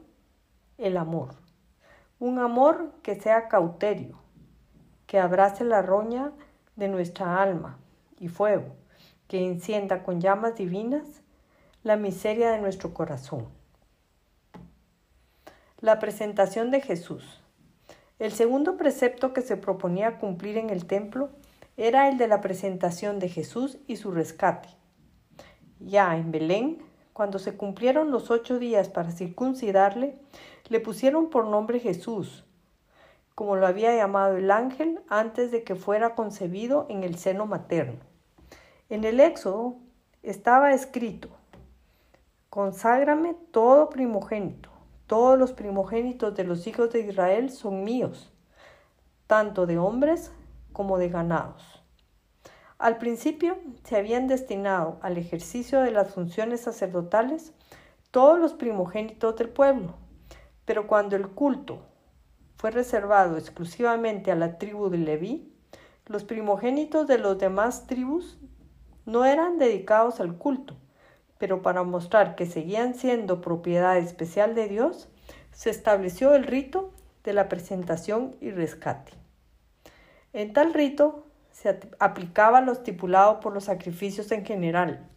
el 0.77 0.99
amor. 0.99 1.44
Un 2.19 2.39
amor 2.39 2.93
que 3.03 3.17
sea 3.17 3.49
cauterio, 3.49 4.19
que 5.07 5.19
abrace 5.19 5.65
la 5.65 5.83
roña 5.83 6.33
de 6.77 6.89
nuestra 6.89 7.43
alma 7.43 7.79
y 8.19 8.29
fuego, 8.29 8.77
que 9.27 9.45
encienda 9.45 10.03
con 10.03 10.21
llamas 10.21 10.55
divinas 10.55 11.23
la 11.83 11.97
miseria 11.97 12.51
de 12.51 12.61
nuestro 12.61 12.95
corazón. 12.95 13.49
La 15.81 15.99
presentación 15.99 16.71
de 16.71 16.81
Jesús. 16.81 17.43
El 18.19 18.33
segundo 18.33 18.77
precepto 18.77 19.33
que 19.33 19.43
se 19.43 19.57
proponía 19.57 20.19
cumplir 20.19 20.57
en 20.57 20.71
el 20.71 20.87
templo 20.87 21.31
era 21.77 22.09
el 22.09 22.17
de 22.17 22.29
la 22.29 22.41
presentación 22.41 23.19
de 23.19 23.29
Jesús 23.29 23.79
y 23.87 23.97
su 23.97 24.13
rescate. 24.13 24.69
Ya 25.81 26.17
en 26.17 26.31
Belén, 26.31 26.79
cuando 27.13 27.39
se 27.39 27.57
cumplieron 27.57 28.11
los 28.11 28.31
ocho 28.31 28.59
días 28.59 28.89
para 28.89 29.11
circuncidarle, 29.11 30.17
le 30.69 30.81
pusieron 30.81 31.31
por 31.31 31.47
nombre 31.47 31.81
Jesús, 31.81 32.45
como 33.35 33.57
lo 33.57 33.67
había 33.67 33.95
llamado 33.95 34.37
el 34.37 34.51
ángel 34.51 35.01
antes 35.09 35.51
de 35.51 35.65
que 35.65 35.75
fuera 35.75 36.15
concebido 36.15 36.87
en 36.89 37.05
el 37.05 37.17
seno 37.17 37.47
materno. 37.47 38.01
En 38.89 39.05
el 39.05 39.21
Éxodo 39.21 39.77
estaba 40.23 40.73
escrito, 40.73 41.29
Conságrame 42.49 43.35
todo 43.51 43.91
primogénito, 43.91 44.71
todos 45.07 45.39
los 45.39 45.53
primogénitos 45.53 46.35
de 46.35 46.45
los 46.45 46.67
hijos 46.67 46.93
de 46.93 47.01
Israel 47.01 47.51
son 47.51 47.83
míos, 47.83 48.33
tanto 49.27 49.67
de 49.67 49.79
hombres 49.79 50.33
como 50.73 50.99
de 50.99 51.09
ganados. 51.09 51.83
Al 52.79 52.99
principio 52.99 53.57
se 53.83 53.97
habían 53.97 54.29
destinado 54.29 54.99
al 55.03 55.19
ejercicio 55.19 55.81
de 55.81 55.91
las 55.91 56.13
funciones 56.13 56.63
sacerdotales 56.63 57.53
todos 58.11 58.39
los 58.39 58.53
primogénitos 58.53 59.37
del 59.37 59.49
pueblo, 59.49 59.95
pero 60.65 60.87
cuando 60.87 61.17
el 61.17 61.29
culto 61.29 61.83
fue 62.57 62.71
reservado 62.71 63.37
exclusivamente 63.37 64.31
a 64.33 64.37
la 64.37 64.59
tribu 64.59 64.89
de 64.89 64.99
Leví, 64.99 65.53
los 66.07 66.25
primogénitos 66.25 67.07
de 67.07 67.19
las 67.19 67.39
demás 67.39 67.87
tribus 67.87 68.39
no 69.07 69.25
eran 69.25 69.59
dedicados 69.59 70.21
al 70.21 70.37
culto, 70.37 70.77
pero 71.39 71.63
para 71.63 71.83
mostrar 71.83 72.37
que 72.37 72.47
seguían 72.47 72.95
siendo 72.95 73.41
propiedad 73.41 73.99
especial 73.99 74.55
de 74.55 74.69
Dios, 74.69 75.09
se 75.53 75.71
estableció 75.71 76.35
el 76.35 76.45
rito 76.45 76.93
de 77.23 77.33
la 77.33 77.49
presentación 77.49 78.37
y 78.41 78.51
rescate. 78.51 79.13
En 80.33 80.53
tal 80.53 80.75
rito 80.75 81.27
se 81.53 81.81
aplicaba 81.99 82.61
lo 82.61 82.73
estipulado 82.73 83.41
por 83.41 83.53
los 83.53 83.65
sacrificios 83.65 84.33
en 84.33 84.45
general, 84.45 85.09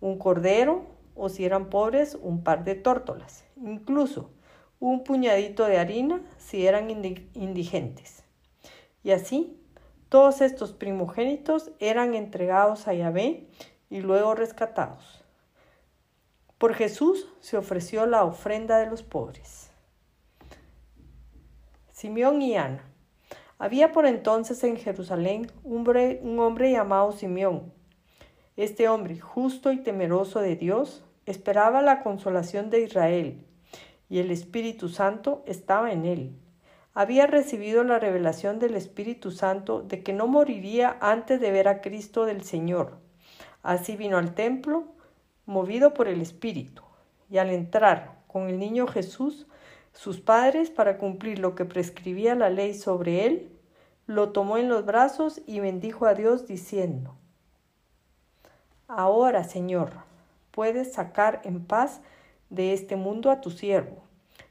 un 0.00 0.18
cordero 0.18 0.86
o 1.14 1.28
si 1.28 1.44
eran 1.44 1.68
pobres, 1.68 2.16
un 2.20 2.42
par 2.42 2.64
de 2.64 2.74
tórtolas, 2.74 3.44
incluso 3.56 4.30
un 4.82 5.04
puñadito 5.04 5.66
de 5.66 5.78
harina 5.78 6.20
si 6.38 6.66
eran 6.66 6.90
indigentes. 6.90 8.24
Y 9.04 9.12
así, 9.12 9.56
todos 10.08 10.40
estos 10.40 10.72
primogénitos 10.72 11.70
eran 11.78 12.14
entregados 12.14 12.88
a 12.88 12.94
Yahvé 12.94 13.46
y 13.90 14.00
luego 14.00 14.34
rescatados. 14.34 15.22
Por 16.58 16.74
Jesús 16.74 17.28
se 17.38 17.56
ofreció 17.56 18.06
la 18.06 18.24
ofrenda 18.24 18.78
de 18.78 18.86
los 18.86 19.04
pobres. 19.04 19.70
Simeón 21.92 22.42
y 22.42 22.56
Ana. 22.56 22.84
Había 23.58 23.92
por 23.92 24.04
entonces 24.04 24.64
en 24.64 24.76
Jerusalén 24.76 25.46
un 25.62 25.76
hombre, 25.76 26.18
un 26.24 26.40
hombre 26.40 26.72
llamado 26.72 27.12
Simeón. 27.12 27.72
Este 28.56 28.88
hombre, 28.88 29.20
justo 29.20 29.70
y 29.70 29.78
temeroso 29.78 30.40
de 30.40 30.56
Dios, 30.56 31.04
esperaba 31.24 31.82
la 31.82 32.02
consolación 32.02 32.68
de 32.68 32.80
Israel 32.80 33.46
y 34.12 34.18
el 34.18 34.30
Espíritu 34.30 34.90
Santo 34.90 35.42
estaba 35.46 35.90
en 35.90 36.04
él. 36.04 36.36
Había 36.92 37.26
recibido 37.26 37.82
la 37.82 37.98
revelación 37.98 38.58
del 38.58 38.74
Espíritu 38.74 39.30
Santo 39.30 39.80
de 39.80 40.02
que 40.02 40.12
no 40.12 40.26
moriría 40.26 40.98
antes 41.00 41.40
de 41.40 41.50
ver 41.50 41.66
a 41.66 41.80
Cristo 41.80 42.26
del 42.26 42.44
Señor. 42.44 42.98
Así 43.62 43.96
vino 43.96 44.18
al 44.18 44.34
templo, 44.34 44.84
movido 45.46 45.94
por 45.94 46.08
el 46.08 46.20
Espíritu, 46.20 46.82
y 47.30 47.38
al 47.38 47.48
entrar 47.48 48.18
con 48.26 48.50
el 48.50 48.58
niño 48.58 48.86
Jesús, 48.86 49.46
sus 49.94 50.20
padres, 50.20 50.68
para 50.68 50.98
cumplir 50.98 51.38
lo 51.38 51.54
que 51.54 51.64
prescribía 51.64 52.34
la 52.34 52.50
ley 52.50 52.74
sobre 52.74 53.24
él, 53.24 53.50
lo 54.06 54.32
tomó 54.32 54.58
en 54.58 54.68
los 54.68 54.84
brazos 54.84 55.40
y 55.46 55.60
bendijo 55.60 56.04
a 56.04 56.12
Dios 56.12 56.46
diciendo, 56.46 57.16
Ahora, 58.88 59.44
Señor, 59.44 59.92
puedes 60.50 60.92
sacar 60.92 61.40
en 61.44 61.64
paz 61.64 62.02
de 62.52 62.74
este 62.74 62.96
mundo 62.96 63.30
a 63.30 63.40
tu 63.40 63.50
siervo, 63.50 64.02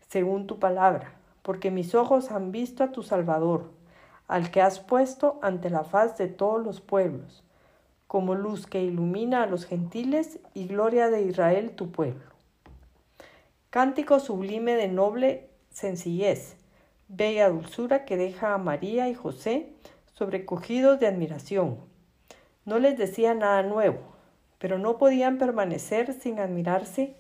según 0.10 0.48
tu 0.48 0.60
palabra, 0.60 1.14
porque 1.44 1.70
mis 1.70 1.94
ojos 1.94 2.32
han 2.32 2.52
visto 2.52 2.84
a 2.84 2.92
tu 2.92 3.04
Salvador, 3.04 3.72
al 4.28 4.50
que 4.50 4.62
has 4.62 4.80
puesto 4.80 5.40
ante 5.44 5.70
la 5.70 5.84
faz 5.84 6.18
de 6.18 6.28
todos 6.28 6.64
los 6.64 6.82
pueblos, 6.82 7.44
como 8.08 8.34
luz 8.34 8.66
que 8.66 8.82
ilumina 8.84 9.44
a 9.44 9.46
los 9.46 9.66
gentiles 9.66 10.40
y 10.56 10.68
gloria 10.68 11.10
de 11.10 11.22
Israel 11.22 11.72
tu 11.72 11.92
pueblo. 11.92 12.32
Cántico 13.70 14.20
sublime 14.20 14.76
de 14.76 14.88
noble 14.88 15.50
sencillez, 15.70 16.58
bella 17.08 17.50
dulzura 17.50 18.04
que 18.04 18.18
deja 18.18 18.56
a 18.56 18.58
María 18.58 19.10
y 19.10 19.14
José 19.14 19.74
sobrecogidos 20.14 21.00
de 21.00 21.08
admiración. 21.08 21.78
No 22.66 22.80
les 22.80 22.98
decía 22.98 23.36
nada 23.36 23.62
nuevo, 23.64 24.00
pero 24.58 24.80
no 24.80 24.98
podían 24.98 25.38
permanecer 25.38 26.14
sin 26.14 26.40
admirarse 26.40 27.16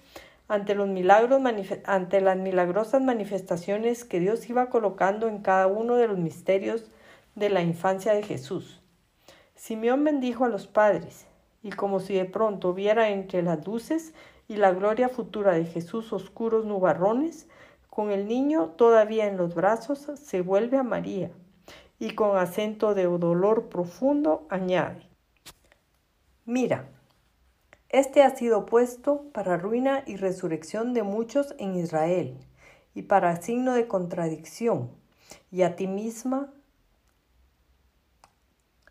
ante, 0.51 0.75
los 0.75 0.89
milagros, 0.89 1.41
ante 1.85 2.19
las 2.19 2.35
milagrosas 2.35 3.01
manifestaciones 3.01 4.03
que 4.03 4.19
Dios 4.19 4.49
iba 4.49 4.69
colocando 4.69 5.29
en 5.29 5.41
cada 5.41 5.67
uno 5.67 5.95
de 5.95 6.09
los 6.09 6.17
misterios 6.17 6.91
de 7.35 7.49
la 7.49 7.61
infancia 7.61 8.13
de 8.13 8.21
Jesús. 8.21 8.81
Simeón 9.55 10.03
bendijo 10.03 10.43
a 10.43 10.49
los 10.49 10.67
padres, 10.67 11.25
y 11.63 11.69
como 11.69 12.01
si 12.01 12.15
de 12.15 12.25
pronto 12.25 12.73
viera 12.73 13.11
entre 13.11 13.43
las 13.43 13.65
luces 13.65 14.13
y 14.49 14.57
la 14.57 14.73
gloria 14.73 15.07
futura 15.07 15.53
de 15.53 15.63
Jesús 15.63 16.11
oscuros 16.11 16.65
nubarrones, 16.65 17.47
con 17.89 18.11
el 18.11 18.27
niño 18.27 18.73
todavía 18.75 19.27
en 19.27 19.37
los 19.37 19.55
brazos, 19.55 20.09
se 20.15 20.41
vuelve 20.41 20.75
a 20.75 20.83
María, 20.83 21.31
y 21.97 22.13
con 22.13 22.35
acento 22.35 22.93
de 22.93 23.05
dolor 23.05 23.69
profundo 23.69 24.47
añade, 24.49 25.07
Mira, 26.43 26.89
este 27.91 28.23
ha 28.23 28.35
sido 28.35 28.65
puesto 28.65 29.23
para 29.33 29.57
ruina 29.57 30.03
y 30.07 30.15
resurrección 30.15 30.93
de 30.93 31.03
muchos 31.03 31.55
en 31.59 31.75
Israel, 31.75 32.37
y 32.93 33.03
para 33.03 33.41
signo 33.41 33.73
de 33.73 33.87
contradicción, 33.87 34.91
y 35.51 35.61
a 35.61 35.75
ti 35.75 35.87
misma 35.87 36.53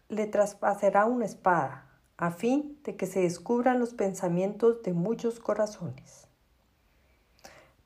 le 0.08 0.26
traspasará 0.26 1.06
una 1.06 1.24
espada, 1.24 1.86
a 2.16 2.30
fin 2.30 2.78
de 2.84 2.96
que 2.96 3.06
se 3.06 3.20
descubran 3.20 3.80
los 3.80 3.94
pensamientos 3.94 4.82
de 4.82 4.92
muchos 4.92 5.40
corazones. 5.40 6.26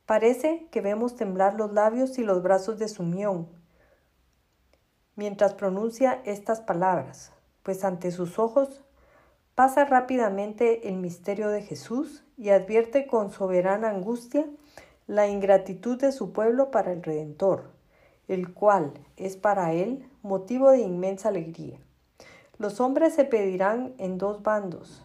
Parece 0.06 0.66
que 0.70 0.80
vemos 0.80 1.14
temblar 1.14 1.54
los 1.54 1.72
labios 1.72 2.18
y 2.18 2.24
los 2.24 2.42
brazos 2.42 2.78
de 2.78 2.88
Sumión 2.88 3.48
mientras 5.16 5.54
pronuncia 5.54 6.20
estas 6.24 6.60
palabras, 6.60 7.32
pues 7.62 7.84
ante 7.84 8.10
sus 8.10 8.38
ojos 8.38 8.83
pasa 9.54 9.84
rápidamente 9.84 10.88
el 10.88 10.96
misterio 10.96 11.48
de 11.48 11.62
Jesús 11.62 12.24
y 12.36 12.50
advierte 12.50 13.06
con 13.06 13.30
soberana 13.30 13.90
angustia 13.90 14.46
la 15.06 15.28
ingratitud 15.28 15.98
de 16.00 16.12
su 16.12 16.32
pueblo 16.32 16.70
para 16.70 16.92
el 16.92 17.02
Redentor, 17.02 17.70
el 18.26 18.52
cual 18.52 18.94
es 19.16 19.36
para 19.36 19.72
él 19.72 20.08
motivo 20.22 20.70
de 20.70 20.80
inmensa 20.80 21.28
alegría. 21.28 21.78
Los 22.58 22.80
hombres 22.80 23.14
se 23.14 23.24
pedirán 23.24 23.94
en 23.98 24.18
dos 24.18 24.42
bandos, 24.42 25.04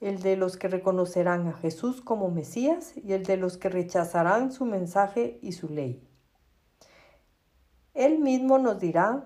el 0.00 0.20
de 0.20 0.36
los 0.36 0.56
que 0.56 0.68
reconocerán 0.68 1.46
a 1.46 1.52
Jesús 1.52 2.00
como 2.00 2.30
Mesías 2.30 2.94
y 2.96 3.12
el 3.12 3.24
de 3.24 3.36
los 3.36 3.56
que 3.56 3.68
rechazarán 3.68 4.50
su 4.50 4.64
mensaje 4.64 5.38
y 5.42 5.52
su 5.52 5.68
ley. 5.68 6.02
Él 7.94 8.18
mismo 8.18 8.58
nos 8.58 8.80
dirá 8.80 9.24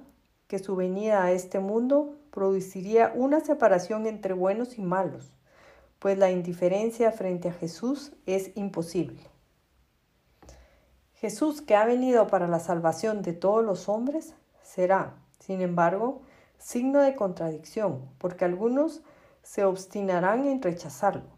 que 0.49 0.59
su 0.59 0.77
venida 0.77 1.25
a 1.25 1.33
este 1.33 1.61
mundo 1.61 2.17
produciría 2.37 3.13
una 3.15 3.41
separación 3.41 4.07
entre 4.07 4.35
buenos 4.35 4.77
y 4.77 4.83
malos, 4.83 5.33
pues 5.99 6.19
la 6.19 6.31
indiferencia 6.31 7.11
frente 7.11 7.49
a 7.49 7.55
Jesús 7.55 8.13
es 8.27 8.55
imposible. 8.57 9.23
Jesús, 11.15 11.63
que 11.63 11.77
ha 11.77 11.87
venido 11.87 12.27
para 12.27 12.47
la 12.47 12.61
salvación 12.61 13.23
de 13.23 13.33
todos 13.33 13.65
los 13.65 13.89
hombres, 13.89 14.35
será, 14.63 15.15
sin 15.39 15.63
embargo, 15.63 16.21
signo 16.59 17.01
de 17.01 17.17
contradicción, 17.17 18.07
porque 18.19 18.45
algunos 18.45 19.01
se 19.43 19.65
obstinarán 19.65 20.47
en 20.47 20.61
rechazarlo, 20.61 21.31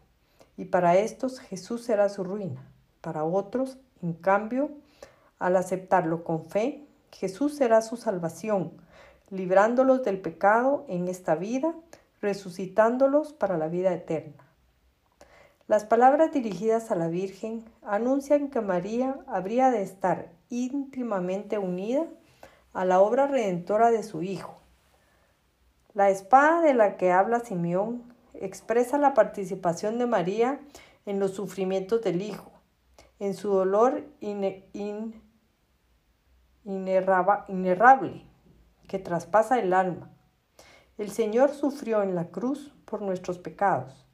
y 0.57 0.65
para 0.65 0.97
estos 0.97 1.39
Jesús 1.39 1.85
será 1.85 2.09
su 2.09 2.25
ruina. 2.25 2.69
Para 2.99 3.23
otros, 3.23 3.77
en 4.01 4.11
cambio, 4.11 4.71
al 5.39 5.55
aceptarlo 5.55 6.25
con 6.25 6.43
fe, 6.43 6.85
Jesús 7.13 7.55
será 7.55 7.81
su 7.81 7.95
salvación, 7.95 8.73
librándolos 9.29 10.03
del 10.03 10.19
pecado 10.19 10.85
en 10.87 11.07
esta 11.07 11.35
vida, 11.35 11.73
resucitándolos 12.21 13.33
para 13.33 13.57
la 13.57 13.67
vida 13.67 13.93
eterna. 13.93 14.43
Las 15.67 15.85
palabras 15.85 16.31
dirigidas 16.33 16.89
a 16.91 16.95
la 16.95 17.07
Virgen 17.07 17.63
anuncian 17.83 18.49
que 18.49 18.59
María 18.59 19.19
habría 19.27 19.69
de 19.69 19.83
estar 19.83 20.31
íntimamente 20.49 21.59
unida 21.59 22.07
a 22.73 22.85
la 22.85 22.99
obra 23.01 23.27
redentora 23.27 23.91
de 23.91 24.01
su 24.01 24.23
Hijo. 24.23 24.57
La 25.93 26.09
espada 26.09 26.61
de 26.61 26.73
la 26.73 26.97
que 26.97 27.11
habla 27.11 27.39
Simeón 27.39 28.03
expresa 28.33 28.97
la 28.97 29.13
participación 29.13 29.99
de 29.99 30.07
María 30.07 30.59
en 31.05 31.19
los 31.19 31.35
sufrimientos 31.35 32.01
del 32.01 32.21
Hijo, 32.21 32.51
en 33.19 33.35
su 33.35 33.49
dolor 33.49 34.03
inerrable 36.65 38.28
que 38.89 38.99
traspasa 38.99 39.59
el 39.59 39.71
alma. 39.71 40.09
El 40.97 41.11
Señor 41.11 41.51
sufrió 41.51 42.03
en 42.03 42.15
la 42.15 42.25
cruz 42.25 42.73
por 42.83 43.01
nuestros 43.01 43.37
pecados. 43.37 44.05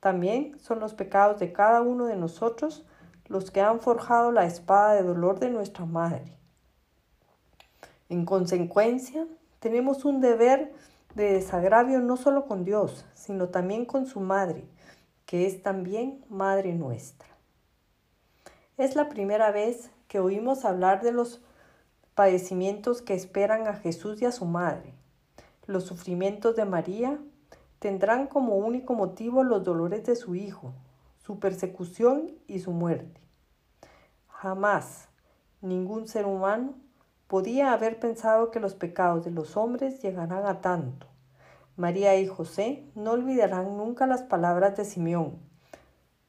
También 0.00 0.58
son 0.58 0.80
los 0.80 0.94
pecados 0.94 1.38
de 1.38 1.52
cada 1.52 1.82
uno 1.82 2.06
de 2.06 2.16
nosotros 2.16 2.84
los 3.26 3.50
que 3.50 3.60
han 3.60 3.80
forjado 3.80 4.32
la 4.32 4.46
espada 4.46 4.94
de 4.94 5.02
dolor 5.02 5.38
de 5.38 5.50
nuestra 5.50 5.84
Madre. 5.84 6.36
En 8.08 8.24
consecuencia, 8.24 9.26
tenemos 9.60 10.04
un 10.04 10.20
deber 10.20 10.72
de 11.14 11.34
desagravio 11.34 12.00
no 12.00 12.16
solo 12.16 12.46
con 12.46 12.64
Dios, 12.64 13.04
sino 13.14 13.50
también 13.50 13.84
con 13.84 14.06
su 14.06 14.20
Madre, 14.20 14.66
que 15.26 15.46
es 15.46 15.62
también 15.62 16.24
Madre 16.28 16.72
nuestra. 16.74 17.28
Es 18.78 18.96
la 18.96 19.08
primera 19.08 19.52
vez 19.52 19.90
que 20.08 20.18
oímos 20.18 20.64
hablar 20.64 21.02
de 21.02 21.12
los 21.12 21.43
padecimientos 22.14 23.02
que 23.02 23.14
esperan 23.14 23.66
a 23.66 23.74
Jesús 23.74 24.22
y 24.22 24.24
a 24.24 24.32
su 24.32 24.44
Madre. 24.44 24.94
Los 25.66 25.84
sufrimientos 25.84 26.56
de 26.56 26.64
María 26.64 27.18
tendrán 27.78 28.26
como 28.26 28.56
único 28.56 28.94
motivo 28.94 29.42
los 29.42 29.64
dolores 29.64 30.04
de 30.04 30.16
su 30.16 30.34
Hijo, 30.34 30.72
su 31.18 31.38
persecución 31.38 32.32
y 32.46 32.60
su 32.60 32.70
muerte. 32.70 33.20
Jamás 34.28 35.08
ningún 35.60 36.06
ser 36.06 36.26
humano 36.26 36.74
podía 37.26 37.72
haber 37.72 37.98
pensado 37.98 38.50
que 38.50 38.60
los 38.60 38.74
pecados 38.74 39.24
de 39.24 39.30
los 39.30 39.56
hombres 39.56 40.00
llegarán 40.02 40.46
a 40.46 40.60
tanto. 40.60 41.06
María 41.76 42.16
y 42.16 42.26
José 42.26 42.84
no 42.94 43.12
olvidarán 43.12 43.76
nunca 43.76 44.06
las 44.06 44.22
palabras 44.22 44.76
de 44.76 44.84
Simeón, 44.84 45.40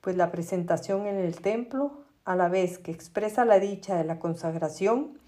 pues 0.01 0.15
la 0.15 0.31
presentación 0.31 1.05
en 1.05 1.17
el 1.17 1.39
templo, 1.39 2.05
a 2.23 2.35
la 2.35 2.49
vez 2.49 2.79
que 2.79 2.91
expresa 2.91 3.45
la 3.45 3.59
dicha 3.59 3.95
de 3.95 4.03
la 4.03 4.17
consagración 4.17 5.19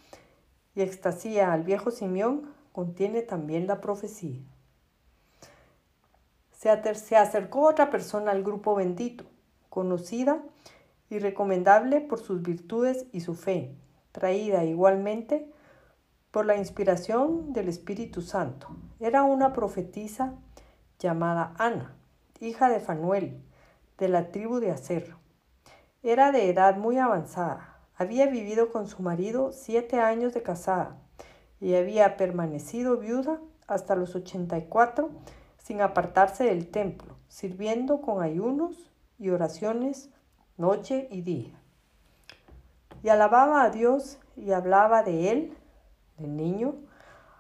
y 0.78 0.82
extasía 0.84 1.54
al 1.54 1.64
viejo 1.64 1.90
Simeón, 1.90 2.54
contiene 2.72 3.24
también 3.24 3.66
la 3.66 3.82
profecía. 3.82 4.40
Se, 6.52 6.70
acercó 7.16 7.68
otra 7.68 7.90
persona 7.90 8.30
al 8.30 8.44
grupo 8.44 8.76
bendito, 8.76 9.26
conocida 9.72 10.44
y 11.10 11.18
recomendable 11.18 12.00
por 12.00 12.20
sus 12.20 12.44
virtudes 12.44 13.08
y 13.12 13.22
su 13.22 13.34
fe, 13.34 13.76
traída 14.12 14.66
igualmente 14.66 15.52
por 16.30 16.46
la 16.46 16.58
inspiración 16.58 17.54
del 17.54 17.70
Espíritu 17.70 18.22
Santo. 18.22 18.68
Era 19.00 19.24
una 19.24 19.54
profetisa 19.54 20.36
llamada 21.00 21.56
Ana, 21.58 21.96
hija 22.40 22.70
de 22.70 22.80
Fanuel, 22.80 23.42
de 23.98 24.10
la 24.10 24.30
tribu 24.30 24.60
de 24.60 24.70
Aser. 24.70 25.16
Era 26.04 26.32
de 26.32 26.52
edad 26.52 26.78
muy 26.78 27.00
avanzada. 27.00 27.77
Había 28.00 28.28
vivido 28.28 28.72
con 28.72 28.88
su 28.88 29.02
marido 29.02 29.52
siete 29.52 30.00
años 30.00 30.34
de 30.34 30.44
casada 30.44 30.98
y 31.60 31.74
había 31.74 32.16
permanecido 32.16 32.98
viuda 32.98 33.40
hasta 33.66 33.96
los 33.96 34.16
ochenta 34.16 34.58
y 34.60 34.66
cuatro 34.66 35.10
sin 35.58 35.82
apartarse 35.82 36.44
del 36.44 36.70
templo, 36.70 37.18
sirviendo 37.28 38.02
con 38.02 38.22
ayunos 38.22 38.92
y 39.18 39.32
oraciones 39.32 40.12
noche 40.58 41.08
y 41.10 41.22
día. 41.22 41.60
Y 43.02 43.10
alababa 43.10 43.64
a 43.64 43.72
Dios 43.72 44.20
y 44.36 44.52
hablaba 44.52 45.02
de 45.02 45.32
él 45.32 45.58
del 46.18 46.36
niño 46.36 46.76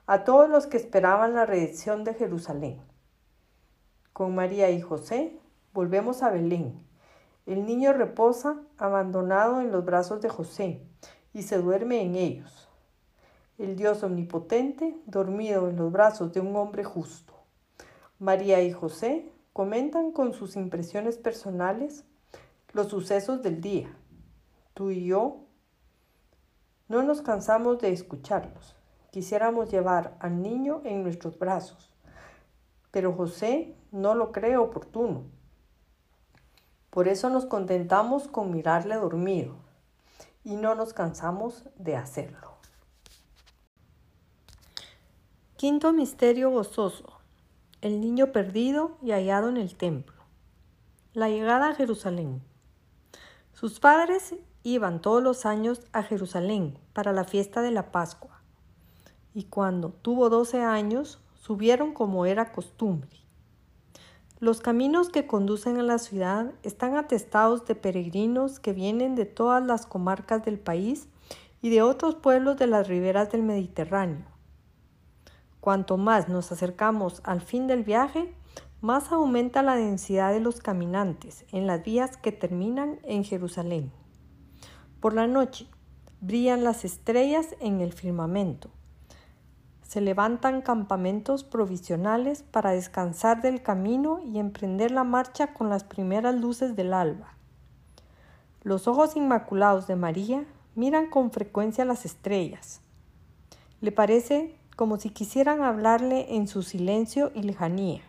a 0.07 0.23
todos 0.23 0.49
los 0.49 0.65
que 0.65 0.77
esperaban 0.77 1.35
la 1.35 1.45
redención 1.45 2.03
de 2.03 2.15
Jerusalén. 2.15 2.81
Con 4.11 4.33
María 4.33 4.71
y 4.71 4.81
José 4.81 5.37
volvemos 5.73 6.23
a 6.23 6.31
Belén. 6.31 6.86
El 7.47 7.65
niño 7.65 7.93
reposa 7.93 8.57
abandonado 8.77 9.61
en 9.61 9.71
los 9.71 9.85
brazos 9.85 10.19
de 10.19 10.27
José 10.27 10.81
y 11.31 11.43
se 11.43 11.57
duerme 11.57 12.01
en 12.01 12.15
ellos. 12.15 12.67
El 13.57 13.77
Dios 13.77 14.03
omnipotente 14.03 14.99
dormido 15.05 15.69
en 15.69 15.77
los 15.77 15.89
brazos 15.89 16.33
de 16.33 16.41
un 16.41 16.53
hombre 16.57 16.83
justo. 16.83 17.33
María 18.19 18.61
y 18.61 18.73
José 18.73 19.31
comentan 19.53 20.11
con 20.11 20.33
sus 20.33 20.57
impresiones 20.57 21.17
personales 21.17 22.03
los 22.73 22.89
sucesos 22.89 23.41
del 23.41 23.61
día. 23.61 23.95
Tú 24.73 24.91
y 24.91 25.05
yo 25.05 25.45
no 26.89 27.01
nos 27.01 27.21
cansamos 27.21 27.79
de 27.79 27.93
escucharlos. 27.93 28.75
Quisiéramos 29.09 29.71
llevar 29.71 30.17
al 30.19 30.41
niño 30.41 30.81
en 30.83 31.01
nuestros 31.01 31.39
brazos, 31.39 31.89
pero 32.91 33.13
José 33.13 33.73
no 33.93 34.15
lo 34.15 34.33
cree 34.33 34.57
oportuno. 34.57 35.36
Por 36.97 37.07
eso 37.07 37.29
nos 37.29 37.45
contentamos 37.45 38.27
con 38.27 38.49
mirarle 38.49 38.95
dormido 38.95 39.53
y 40.43 40.55
no 40.55 40.73
nos 40.73 40.93
cansamos 40.93 41.65
de 41.77 41.95
hacerlo. 41.95 42.55
Quinto 45.57 45.93
misterio 45.93 46.49
gozoso. 46.49 47.19
El 47.81 48.01
niño 48.01 48.31
perdido 48.31 48.97
y 49.03 49.11
hallado 49.11 49.47
en 49.49 49.57
el 49.57 49.75
templo. 49.75 50.23
La 51.13 51.29
llegada 51.29 51.69
a 51.69 51.75
Jerusalén. 51.75 52.41
Sus 53.53 53.79
padres 53.79 54.33
iban 54.63 54.99
todos 54.99 55.21
los 55.21 55.45
años 55.45 55.81
a 55.93 56.01
Jerusalén 56.01 56.79
para 56.93 57.13
la 57.13 57.25
fiesta 57.25 57.61
de 57.61 57.69
la 57.69 57.91
Pascua, 57.91 58.41
y 59.35 59.43
cuando 59.43 59.89
tuvo 59.89 60.29
doce 60.29 60.63
años 60.63 61.19
subieron 61.35 61.93
como 61.93 62.25
era 62.25 62.51
costumbre. 62.51 63.26
Los 64.39 64.61
caminos 64.61 65.09
que 65.09 65.25
conducen 65.25 65.79
a 65.79 65.83
la 65.83 65.97
ciudad 65.97 66.51
están 66.61 66.95
atestados 66.95 67.65
de 67.65 67.73
peregrinos 67.73 68.59
que 68.59 68.71
vienen 68.71 69.15
de 69.15 69.25
todas 69.25 69.65
las 69.65 69.87
comarcas 69.87 70.45
del 70.45 70.59
país 70.59 71.07
y 71.59 71.71
de 71.71 71.81
otros 71.81 72.13
pueblos 72.13 72.55
de 72.57 72.67
las 72.67 72.87
riberas 72.87 73.31
del 73.31 73.41
Mediterráneo. 73.41 74.27
Cuanto 75.59 75.97
más 75.97 76.29
nos 76.29 76.51
acercamos 76.51 77.19
al 77.23 77.41
fin 77.41 77.65
del 77.65 77.83
viaje, 77.83 78.31
más 78.79 79.11
aumenta 79.11 79.63
la 79.63 79.75
densidad 79.75 80.31
de 80.31 80.39
los 80.39 80.59
caminantes 80.59 81.43
en 81.51 81.65
las 81.65 81.83
vías 81.83 82.15
que 82.15 82.31
terminan 82.31 82.99
en 83.05 83.23
Jerusalén. 83.23 83.91
Por 84.99 85.15
la 85.15 85.25
noche 85.25 85.67
brillan 86.21 86.63
las 86.63 86.85
estrellas 86.85 87.55
en 87.59 87.81
el 87.81 87.91
firmamento. 87.91 88.69
Se 89.87 90.01
levantan 90.01 90.61
campamentos 90.61 91.45
provisionales 91.45 92.43
para 92.43 92.71
descansar 92.71 93.41
del 93.41 93.63
camino 93.63 94.19
y 94.19 94.37
emprender 94.37 94.91
la 94.91 95.05
marcha 95.05 95.53
con 95.53 95.69
las 95.69 95.85
primeras 95.85 96.35
luces 96.35 96.75
del 96.75 96.93
alba. 96.93 97.37
Los 98.63 98.89
ojos 98.89 99.15
inmaculados 99.15 99.87
de 99.87 99.95
María 99.95 100.43
miran 100.75 101.09
con 101.09 101.31
frecuencia 101.31 101.85
las 101.85 102.03
estrellas. 102.03 102.81
Le 103.79 103.93
parece 103.93 104.59
como 104.75 104.97
si 104.99 105.09
quisieran 105.09 105.61
hablarle 105.61 106.35
en 106.35 106.49
su 106.49 106.63
silencio 106.63 107.31
y 107.33 107.43
lejanía. 107.43 108.01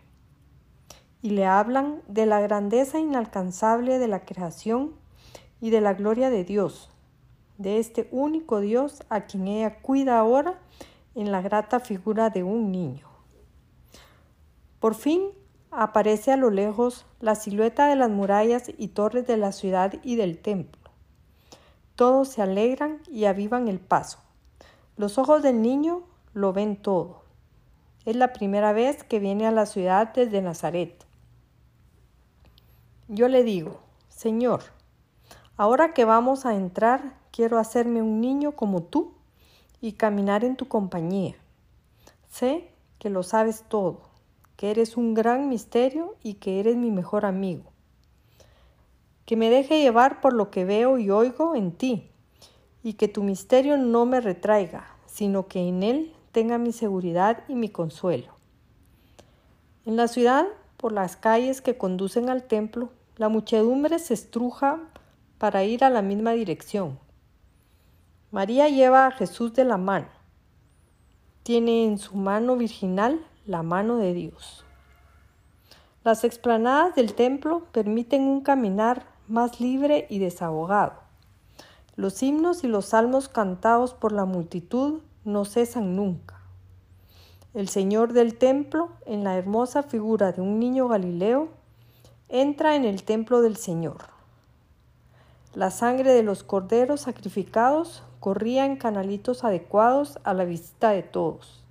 Y 1.21 1.29
le 1.29 1.45
hablan 1.45 2.01
de 2.09 2.25
la 2.25 2.41
grandeza 2.41 2.99
inalcanzable 2.99 3.99
de 3.99 4.07
la 4.09 4.25
creación 4.25 4.95
y 5.61 5.69
de 5.69 5.79
la 5.79 5.93
gloria 5.93 6.29
de 6.29 6.43
Dios, 6.43 6.89
de 7.57 7.79
este 7.79 8.09
único 8.11 8.59
Dios 8.59 9.01
a 9.07 9.21
quien 9.21 9.47
ella 9.47 9.79
cuida 9.79 10.19
ahora 10.19 10.59
en 11.19 11.31
la 11.31 11.41
grata 11.41 11.79
figura 11.79 12.29
de 12.29 12.43
un 12.43 12.71
niño. 12.71 13.07
Por 14.79 14.95
fin 14.95 15.29
aparece 15.71 16.31
a 16.31 16.37
lo 16.37 16.49
lejos 16.49 17.05
la 17.19 17.35
silueta 17.35 17.87
de 17.87 17.95
las 17.95 18.09
murallas 18.09 18.71
y 18.77 18.89
torres 18.89 19.27
de 19.27 19.37
la 19.37 19.51
ciudad 19.51 19.93
y 20.03 20.15
del 20.15 20.39
templo. 20.39 20.91
Todos 21.95 22.29
se 22.29 22.41
alegran 22.41 23.01
y 23.09 23.25
avivan 23.25 23.67
el 23.67 23.79
paso. 23.79 24.19
Los 24.97 25.17
ojos 25.17 25.43
del 25.43 25.61
niño 25.61 26.03
lo 26.33 26.53
ven 26.53 26.75
todo. 26.75 27.23
Es 28.05 28.15
la 28.15 28.33
primera 28.33 28.73
vez 28.73 29.03
que 29.03 29.19
viene 29.19 29.45
a 29.45 29.51
la 29.51 29.65
ciudad 29.65 30.13
desde 30.13 30.41
Nazaret. 30.41 31.05
Yo 33.07 33.27
le 33.27 33.43
digo, 33.43 33.79
Señor, 34.07 34.61
Ahora 35.59 35.93
que 35.93 36.05
vamos 36.05 36.45
a 36.45 36.55
entrar, 36.55 37.17
quiero 37.31 37.59
hacerme 37.59 38.01
un 38.01 38.21
niño 38.21 38.53
como 38.53 38.81
tú 38.81 39.11
y 39.81 39.93
caminar 39.93 40.43
en 40.43 40.55
tu 40.55 40.67
compañía. 40.67 41.35
Sé 42.29 42.69
que 42.99 43.09
lo 43.09 43.23
sabes 43.23 43.63
todo, 43.69 44.01
que 44.55 44.71
eres 44.71 44.97
un 44.97 45.13
gran 45.13 45.49
misterio 45.49 46.15
y 46.21 46.35
que 46.35 46.59
eres 46.59 46.75
mi 46.75 46.91
mejor 46.91 47.25
amigo. 47.25 47.71
que 49.25 49.35
me 49.35 49.51
deje 49.51 49.79
llevar 49.79 50.21
por 50.21 50.33
lo 50.33 50.49
que 50.49 50.65
veo 50.65 50.97
y 50.97 51.11
oigo 51.11 51.53
en 51.53 51.71
ti, 51.71 52.09
y 52.81 52.93
que 52.93 53.07
tu 53.07 53.21
misterio 53.21 53.77
no 53.77 54.07
me 54.07 54.21
retraiga, 54.21 54.87
sino 55.05 55.47
que 55.47 55.67
en 55.67 55.83
él 55.83 56.13
tenga 56.31 56.57
mi 56.57 56.71
seguridad 56.71 57.43
y 57.47 57.53
mi 57.53 57.69
consuelo. 57.69 58.33
En 59.85 59.97
la 59.97 60.07
ciudad, 60.07 60.47
por 60.77 60.93
las 60.93 61.15
calles 61.15 61.61
que 61.61 61.77
conducen 61.77 62.27
al 62.27 62.41
templo, 62.41 62.89
la 63.17 63.29
muchedumbre 63.29 63.99
se 63.99 64.15
estruja 64.15 64.79
para 65.37 65.63
ir 65.63 65.83
a 65.83 65.91
la 65.91 66.01
misma 66.01 66.31
dirección. 66.31 66.97
María 68.31 68.69
lleva 68.69 69.07
a 69.07 69.11
Jesús 69.11 69.55
de 69.55 69.63
la 69.63 69.77
mano. 69.77 70.05
Tiene 71.41 71.85
en 71.85 71.97
su 71.97 72.15
mano 72.15 72.57
virginal 72.57 73.25
la 73.47 73.63
mano 73.63 73.97
de 73.97 74.13
Dios. 74.13 74.65
Las 76.03 76.23
explanadas 76.23 76.93
del 76.93 77.15
templo 77.15 77.65
permiten 77.71 78.27
un 78.27 78.41
caminar 78.41 79.07
más 79.27 79.59
libre 79.59 80.05
y 80.11 80.19
desahogado. 80.19 80.93
Los 81.95 82.21
himnos 82.21 82.63
y 82.63 82.67
los 82.67 82.85
salmos 82.85 83.29
cantados 83.29 83.95
por 83.95 84.11
la 84.11 84.25
multitud 84.25 85.01
no 85.25 85.43
cesan 85.43 85.95
nunca. 85.95 86.39
El 87.55 87.67
Señor 87.67 88.13
del 88.13 88.37
templo, 88.37 88.91
en 89.07 89.23
la 89.23 89.37
hermosa 89.37 89.81
figura 89.81 90.33
de 90.33 90.41
un 90.41 90.59
niño 90.59 90.87
Galileo, 90.87 91.49
entra 92.27 92.75
en 92.75 92.85
el 92.85 93.01
templo 93.01 93.41
del 93.41 93.57
Señor. 93.57 93.97
La 95.55 95.71
sangre 95.71 96.13
de 96.13 96.21
los 96.21 96.43
corderos 96.43 97.01
sacrificados 97.01 98.03
corría 98.19 98.65
en 98.65 98.77
canalitos 98.77 99.43
adecuados 99.43 100.19
a 100.23 100.33
la 100.33 100.45
vista 100.45 100.91
de 100.91 101.03
todos. 101.03 101.63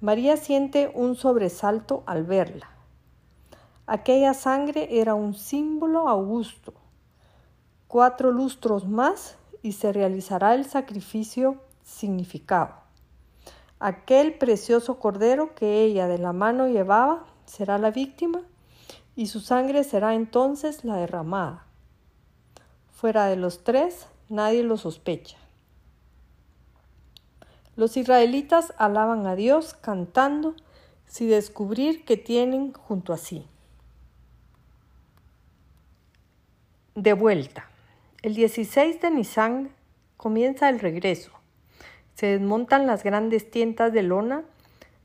María 0.00 0.36
siente 0.36 0.90
un 0.94 1.14
sobresalto 1.16 2.02
al 2.06 2.24
verla. 2.24 2.70
Aquella 3.86 4.34
sangre 4.34 5.00
era 5.00 5.14
un 5.14 5.34
símbolo 5.34 6.08
augusto. 6.08 6.74
Cuatro 7.88 8.30
lustros 8.30 8.86
más 8.86 9.36
y 9.62 9.72
se 9.72 9.92
realizará 9.92 10.54
el 10.54 10.64
sacrificio 10.64 11.56
significado. 11.82 12.74
Aquel 13.78 14.34
precioso 14.34 14.98
cordero 14.98 15.54
que 15.54 15.82
ella 15.82 16.06
de 16.06 16.18
la 16.18 16.32
mano 16.32 16.68
llevaba 16.68 17.24
será 17.46 17.78
la 17.78 17.90
víctima 17.90 18.42
y 19.16 19.26
su 19.26 19.40
sangre 19.40 19.84
será 19.84 20.14
entonces 20.14 20.84
la 20.84 20.96
derramada. 20.96 21.66
Fuera 22.92 23.26
de 23.26 23.36
los 23.36 23.64
tres, 23.64 24.06
nadie 24.30 24.62
lo 24.62 24.78
sospecha. 24.78 25.36
Los 27.76 27.96
israelitas 27.96 28.72
alaban 28.78 29.26
a 29.26 29.34
Dios 29.34 29.74
cantando 29.74 30.54
sin 31.06 31.28
descubrir 31.28 32.04
que 32.04 32.16
tienen 32.16 32.72
junto 32.72 33.12
a 33.12 33.18
sí. 33.18 33.46
De 36.94 37.12
vuelta. 37.12 37.68
El 38.22 38.34
16 38.34 39.00
de 39.00 39.10
Nisan 39.10 39.70
comienza 40.16 40.68
el 40.68 40.78
regreso. 40.78 41.32
Se 42.14 42.26
desmontan 42.26 42.86
las 42.86 43.02
grandes 43.02 43.50
tiendas 43.50 43.92
de 43.92 44.02
lona 44.02 44.44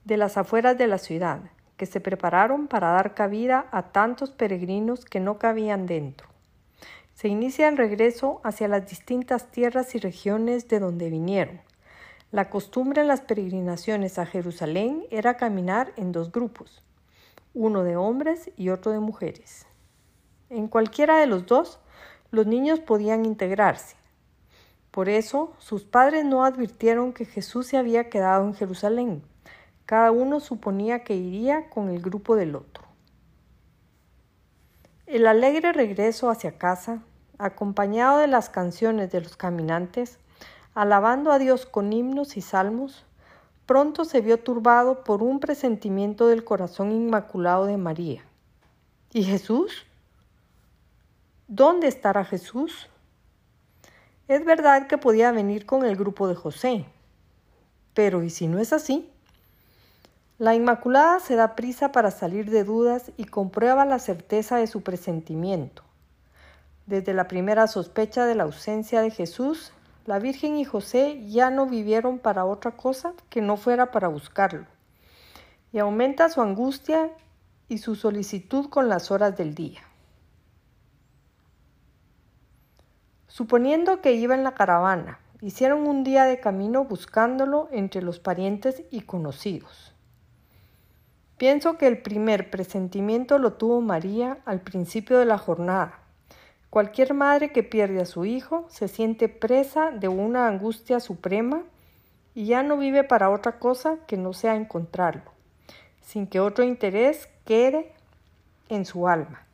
de 0.04 0.18
las 0.18 0.38
afueras 0.38 0.78
de 0.78 0.88
la 0.88 0.98
ciudad, 0.98 1.40
que 1.78 1.86
se 1.86 2.02
prepararon 2.02 2.68
para 2.68 2.90
dar 2.90 3.16
cabida 3.16 3.68
a 3.72 3.84
tantos 3.92 4.32
peregrinos 4.32 5.06
que 5.06 5.20
no 5.20 5.40
cabían 5.40 5.88
dentro. 5.88 6.35
Se 7.16 7.30
inicia 7.30 7.70
el 7.70 7.78
regreso 7.78 8.42
hacia 8.44 8.68
las 8.68 8.90
distintas 8.90 9.50
tierras 9.50 9.96
y 9.96 10.00
regiones 10.00 10.68
de 10.68 10.82
donde 10.82 11.10
vinieron. 11.10 11.62
La 12.30 12.50
costumbre 12.50 13.04
en 13.04 13.08
las 13.08 13.22
peregrinaciones 13.22 14.20
a 14.20 14.26
Jerusalén 14.26 15.06
era 15.12 15.38
caminar 15.38 15.94
en 15.96 16.12
dos 16.12 16.34
grupos, 16.34 16.84
uno 17.54 17.86
de 17.86 17.96
hombres 17.96 18.52
y 18.58 18.68
otro 18.68 18.92
de 18.92 19.00
mujeres. 19.00 19.66
En 20.50 20.68
cualquiera 20.68 21.18
de 21.18 21.26
los 21.26 21.46
dos, 21.46 21.80
los 22.32 22.48
niños 22.48 22.82
podían 22.82 23.24
integrarse. 23.24 23.96
Por 24.92 25.08
eso, 25.08 25.54
sus 25.58 25.86
padres 25.86 26.26
no 26.26 26.44
advirtieron 26.44 27.14
que 27.14 27.24
Jesús 27.24 27.68
se 27.68 27.78
había 27.78 28.10
quedado 28.10 28.44
en 28.44 28.56
Jerusalén. 28.56 29.24
Cada 29.86 30.12
uno 30.12 30.42
suponía 30.42 31.06
que 31.06 31.16
iría 31.16 31.70
con 31.70 31.88
el 31.88 32.02
grupo 32.02 32.36
del 32.36 32.58
otro. 32.58 32.84
El 35.08 35.28
alegre 35.28 35.72
regreso 35.72 36.32
hacia 36.32 36.58
casa, 36.58 37.04
acompañado 37.38 38.18
de 38.18 38.28
las 38.28 38.50
canciones 38.50 39.12
de 39.12 39.22
los 39.22 39.38
caminantes, 39.38 40.18
alabando 40.74 41.32
a 41.32 41.38
Dios 41.38 41.68
con 41.68 41.94
himnos 41.94 42.38
y 42.38 42.42
salmos, 42.42 43.06
pronto 43.68 44.04
se 44.04 44.22
vio 44.22 44.40
turbado 44.40 45.04
por 45.04 45.22
un 45.22 45.40
presentimiento 45.40 46.28
del 46.28 46.44
corazón 46.44 46.92
inmaculado 46.92 47.68
de 47.68 47.78
María. 47.78 48.24
¿Y 49.14 49.24
Jesús? 49.24 49.86
¿Dónde 51.48 51.88
estará 51.88 52.26
Jesús? 52.26 52.90
Es 54.28 54.44
verdad 54.44 54.88
que 54.88 54.98
podía 54.98 55.32
venir 55.32 55.68
con 55.68 55.86
el 55.86 55.96
grupo 55.96 56.28
de 56.28 56.34
José, 56.34 56.86
pero 57.94 58.24
¿y 58.24 58.32
si 58.32 58.48
no 58.48 58.58
es 58.58 58.74
así? 58.74 59.12
La 60.38 60.54
Inmaculada 60.54 61.22
se 61.22 61.38
da 61.38 61.56
prisa 61.56 61.94
para 61.94 62.12
salir 62.12 62.50
de 62.50 62.66
dudas 62.66 63.14
y 63.16 63.24
comprueba 63.24 63.86
la 63.86 64.00
certeza 64.00 64.58
de 64.58 64.68
su 64.68 64.84
presentimiento. 64.84 65.82
Desde 66.88 67.14
la 67.14 67.30
primera 67.30 67.68
sospecha 67.68 68.26
de 68.26 68.36
la 68.36 68.44
ausencia 68.44 69.02
de 69.02 69.12
Jesús, 69.12 69.72
la 70.06 70.20
Virgen 70.20 70.58
y 70.58 70.66
José 70.66 71.26
ya 71.26 71.52
no 71.52 71.68
vivieron 71.68 72.20
para 72.20 72.44
otra 72.44 72.72
cosa 72.72 73.14
que 73.30 73.40
no 73.40 73.56
fuera 73.56 73.92
para 73.92 74.10
buscarlo, 74.10 74.66
y 75.72 75.80
aumenta 75.80 76.28
su 76.28 76.42
angustia 76.42 77.12
y 77.70 77.78
su 77.78 77.96
solicitud 77.96 78.68
con 78.68 78.90
las 78.90 79.12
horas 79.12 79.38
del 79.38 79.56
día. 79.56 79.84
Suponiendo 83.28 84.02
que 84.02 84.12
iba 84.12 84.36
en 84.36 84.44
la 84.44 84.54
caravana, 84.54 85.20
hicieron 85.40 85.88
un 85.88 86.04
día 86.04 86.26
de 86.26 86.42
camino 86.42 86.84
buscándolo 86.84 87.70
entre 87.72 88.02
los 88.02 88.20
parientes 88.20 88.84
y 88.92 89.02
conocidos. 89.02 89.95
Pienso 91.38 91.78
que 91.78 91.88
el 91.88 91.98
primer 92.02 92.50
presentimiento 92.50 93.40
lo 93.40 93.54
tuvo 93.54 93.82
María 93.82 94.38
al 94.46 94.62
principio 94.62 95.20
de 95.20 95.26
la 95.26 95.38
jornada. 95.38 96.00
Cualquier 96.70 97.14
madre 97.14 97.52
que 97.52 97.62
pierde 97.62 98.02
a 98.02 98.06
su 98.06 98.24
hijo 98.24 98.66
se 98.70 98.88
siente 98.88 99.28
presa 99.28 99.92
de 99.92 100.08
una 100.08 100.48
angustia 100.48 101.02
suprema 101.02 101.64
y 102.34 102.46
ya 102.46 102.64
no 102.64 102.78
vive 102.78 103.04
para 103.04 103.30
otra 103.30 103.60
cosa 103.60 103.98
que 104.08 104.16
no 104.16 104.32
sea 104.32 104.56
encontrarlo, 104.56 105.32
sin 106.02 106.26
que 106.28 106.40
otro 106.40 106.64
interés 106.64 107.28
quede 107.44 107.94
en 108.70 108.86
su 108.86 109.08
alma. 109.08 109.46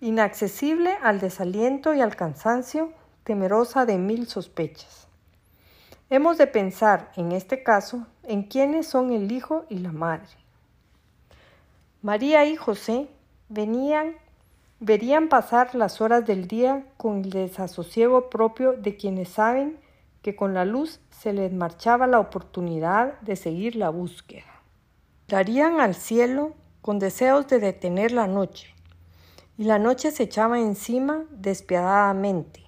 Inaccesible 0.00 0.98
al 1.02 1.18
desaliento 1.18 1.94
y 1.94 2.02
al 2.02 2.14
cansancio, 2.14 2.92
temerosa 3.24 3.86
de 3.86 3.96
mil 3.96 4.26
sospechas. 4.26 5.08
Hemos 6.10 6.36
de 6.36 6.46
pensar, 6.46 7.10
en 7.16 7.32
este 7.32 7.62
caso, 7.62 8.06
en 8.22 8.42
quiénes 8.42 8.86
son 8.86 9.12
el 9.12 9.32
hijo 9.32 9.64
y 9.70 9.78
la 9.78 9.92
madre. 9.92 10.45
María 12.06 12.44
y 12.44 12.54
José 12.54 13.08
venían, 13.48 14.14
verían 14.78 15.28
pasar 15.28 15.74
las 15.74 16.00
horas 16.00 16.24
del 16.24 16.46
día 16.46 16.86
con 16.96 17.24
el 17.24 17.30
desasosiego 17.30 18.30
propio 18.30 18.74
de 18.74 18.96
quienes 18.96 19.30
saben 19.30 19.80
que 20.22 20.36
con 20.36 20.54
la 20.54 20.64
luz 20.64 21.00
se 21.10 21.32
les 21.32 21.52
marchaba 21.52 22.06
la 22.06 22.20
oportunidad 22.20 23.18
de 23.22 23.34
seguir 23.34 23.74
la 23.74 23.90
búsqueda. 23.90 24.62
Darían 25.26 25.80
al 25.80 25.96
cielo 25.96 26.52
con 26.80 27.00
deseos 27.00 27.48
de 27.48 27.58
detener 27.58 28.12
la 28.12 28.28
noche, 28.28 28.72
y 29.58 29.64
la 29.64 29.80
noche 29.80 30.12
se 30.12 30.22
echaba 30.22 30.60
encima 30.60 31.24
despiadadamente, 31.30 32.62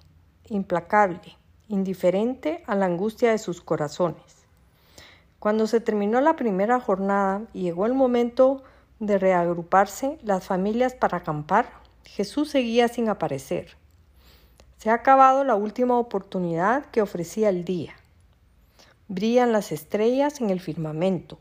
implacable, 0.48 1.36
indiferente 1.68 2.64
a 2.66 2.74
la 2.74 2.86
angustia 2.86 3.30
de 3.30 3.38
sus 3.38 3.60
corazones. 3.60 4.48
Cuando 5.38 5.68
se 5.68 5.78
terminó 5.78 6.20
la 6.20 6.34
primera 6.34 6.80
jornada 6.80 7.42
y 7.52 7.62
llegó 7.62 7.86
el 7.86 7.94
momento 7.94 8.64
de 9.00 9.18
reagruparse 9.18 10.18
las 10.22 10.46
familias 10.46 10.94
para 10.94 11.18
acampar, 11.18 11.70
Jesús 12.04 12.50
seguía 12.50 12.88
sin 12.88 13.08
aparecer. 13.08 13.76
Se 14.78 14.90
ha 14.90 14.94
acabado 14.94 15.44
la 15.44 15.54
última 15.54 15.98
oportunidad 15.98 16.86
que 16.86 17.02
ofrecía 17.02 17.48
el 17.48 17.64
día. 17.64 17.94
Brillan 19.08 19.52
las 19.52 19.72
estrellas 19.72 20.40
en 20.40 20.50
el 20.50 20.60
firmamento. 20.60 21.38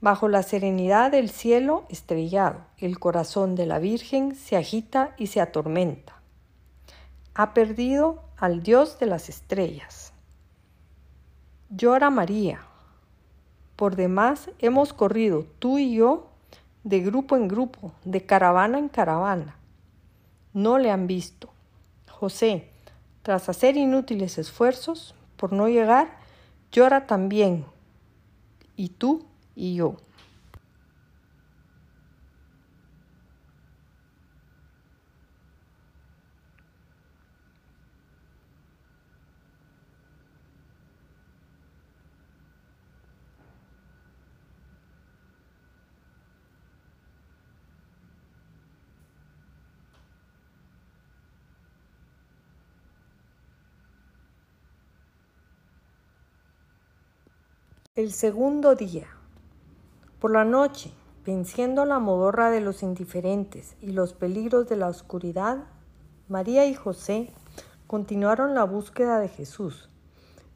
Bajo 0.00 0.28
la 0.28 0.42
serenidad 0.44 1.10
del 1.10 1.28
cielo 1.28 1.84
estrellado, 1.88 2.60
el 2.78 3.00
corazón 3.00 3.56
de 3.56 3.66
la 3.66 3.80
Virgen 3.80 4.36
se 4.36 4.56
agita 4.56 5.14
y 5.18 5.26
se 5.26 5.40
atormenta. 5.40 6.20
Ha 7.34 7.52
perdido 7.52 8.22
al 8.36 8.62
Dios 8.62 8.98
de 9.00 9.06
las 9.06 9.28
estrellas. 9.28 10.12
Llora 11.70 12.10
María. 12.10 12.60
Por 13.74 13.96
demás 13.96 14.50
hemos 14.58 14.92
corrido 14.92 15.46
tú 15.58 15.78
y 15.78 15.94
yo 15.94 16.27
de 16.88 17.00
grupo 17.00 17.36
en 17.36 17.48
grupo, 17.48 17.92
de 18.06 18.24
caravana 18.24 18.78
en 18.78 18.88
caravana. 18.88 19.56
No 20.54 20.78
le 20.78 20.90
han 20.90 21.06
visto. 21.06 21.50
José, 22.08 22.70
tras 23.20 23.50
hacer 23.50 23.76
inútiles 23.76 24.38
esfuerzos 24.38 25.14
por 25.36 25.52
no 25.52 25.68
llegar, 25.68 26.08
llora 26.72 27.06
también. 27.06 27.66
Y 28.74 28.88
tú 28.88 29.26
y 29.54 29.74
yo. 29.74 29.96
El 57.98 58.12
segundo 58.12 58.76
día. 58.76 59.08
Por 60.20 60.30
la 60.30 60.44
noche, 60.44 60.92
venciendo 61.26 61.84
la 61.84 61.98
modorra 61.98 62.48
de 62.48 62.60
los 62.60 62.84
indiferentes 62.84 63.74
y 63.80 63.90
los 63.90 64.12
peligros 64.12 64.68
de 64.68 64.76
la 64.76 64.86
oscuridad, 64.86 65.64
María 66.28 66.64
y 66.66 66.74
José 66.74 67.32
continuaron 67.88 68.54
la 68.54 68.62
búsqueda 68.62 69.18
de 69.18 69.26
Jesús, 69.28 69.90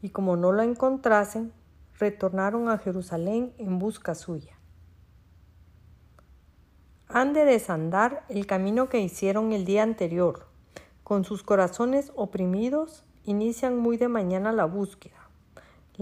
y 0.02 0.10
como 0.10 0.36
no 0.36 0.52
lo 0.52 0.62
encontrasen, 0.62 1.52
retornaron 1.98 2.68
a 2.68 2.78
Jerusalén 2.78 3.52
en 3.58 3.80
busca 3.80 4.14
suya. 4.14 4.56
Han 7.08 7.32
de 7.32 7.44
desandar 7.44 8.24
el 8.28 8.46
camino 8.46 8.88
que 8.88 9.00
hicieron 9.00 9.50
el 9.52 9.64
día 9.64 9.82
anterior. 9.82 10.46
Con 11.02 11.24
sus 11.24 11.42
corazones 11.42 12.12
oprimidos, 12.14 13.02
inician 13.24 13.76
muy 13.78 13.96
de 13.96 14.06
mañana 14.06 14.52
la 14.52 14.64
búsqueda. 14.64 15.21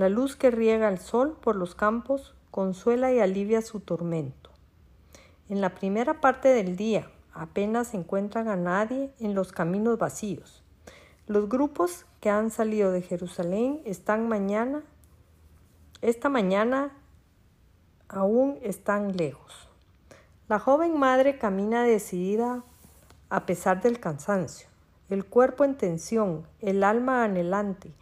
La 0.01 0.09
luz 0.09 0.35
que 0.35 0.51
riega 0.51 0.89
el 0.89 0.99
sol 0.99 1.37
por 1.43 1.57
los 1.57 1.75
campos 1.75 2.35
consuela 2.51 3.13
y 3.13 3.21
alivia 3.21 3.61
su 3.61 3.81
tormento. 3.81 4.49
En 5.51 5.61
la 5.61 5.75
primera 5.75 6.23
parte 6.23 6.49
del 6.49 6.75
día 6.75 7.11
apenas 7.35 7.93
encuentran 7.93 8.49
a 8.49 8.57
nadie 8.57 9.13
en 9.19 9.35
los 9.35 9.53
caminos 9.53 9.99
vacíos. 9.99 10.63
Los 11.27 11.51
grupos 11.51 12.07
que 12.23 12.31
han 12.31 12.51
salido 12.51 12.93
de 12.93 13.03
Jerusalén 13.03 13.83
están 13.85 14.27
mañana, 14.27 14.83
esta 16.01 16.31
mañana 16.31 16.97
aún 18.09 18.59
están 18.63 19.19
lejos. 19.19 19.69
La 20.49 20.59
joven 20.59 20.99
madre 20.99 21.37
camina 21.37 21.83
decidida 21.83 22.65
a 23.29 23.45
pesar 23.45 23.83
del 23.83 24.01
cansancio, 24.01 24.67
el 25.11 25.27
cuerpo 25.27 25.65
en 25.65 25.77
tensión, 25.77 26.47
el 26.61 26.85
alma 26.85 27.23
anhelante, 27.23 27.93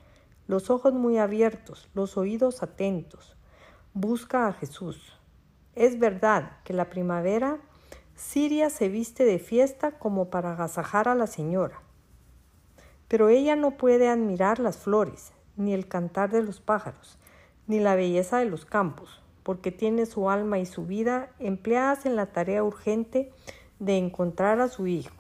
los 0.49 0.71
ojos 0.71 0.95
muy 0.95 1.19
abiertos, 1.19 1.89
los 1.95 2.17
oídos 2.17 2.63
atentos. 2.63 3.37
Busca 3.93 4.49
a 4.49 4.53
Jesús. 4.53 5.13
Es 5.77 5.99
verdad 5.99 6.59
que 6.65 6.73
la 6.73 6.91
primavera 6.91 7.59
Siria 8.17 8.69
se 8.69 8.89
viste 8.89 9.25
de 9.25 9.39
fiesta 9.39 9.93
como 9.93 10.31
para 10.31 10.53
agasajar 10.55 11.07
a 11.07 11.15
la 11.15 11.29
señora. 11.29 11.81
Pero 13.07 13.29
ella 13.29 13.55
no 13.55 13.77
puede 13.77 14.09
admirar 14.09 14.59
las 14.59 14.79
flores, 14.79 15.33
ni 15.57 15.73
el 15.73 15.87
cantar 15.87 16.31
de 16.31 16.43
los 16.43 16.61
pájaros, 16.61 17.19
ni 17.67 17.79
la 17.79 17.95
belleza 17.95 18.39
de 18.39 18.47
los 18.47 18.65
campos, 18.65 19.23
porque 19.43 19.71
tiene 19.71 20.05
su 20.07 20.31
alma 20.31 20.59
y 20.59 20.67
su 20.67 20.85
vida 20.85 21.31
empleadas 21.39 22.07
en 22.07 22.17
la 22.17 22.27
tarea 22.27 22.65
urgente 22.65 23.31
de 23.79 23.99
encontrar 23.99 24.61
a 24.61 24.69
su 24.69 24.87
hijo. 24.87 25.15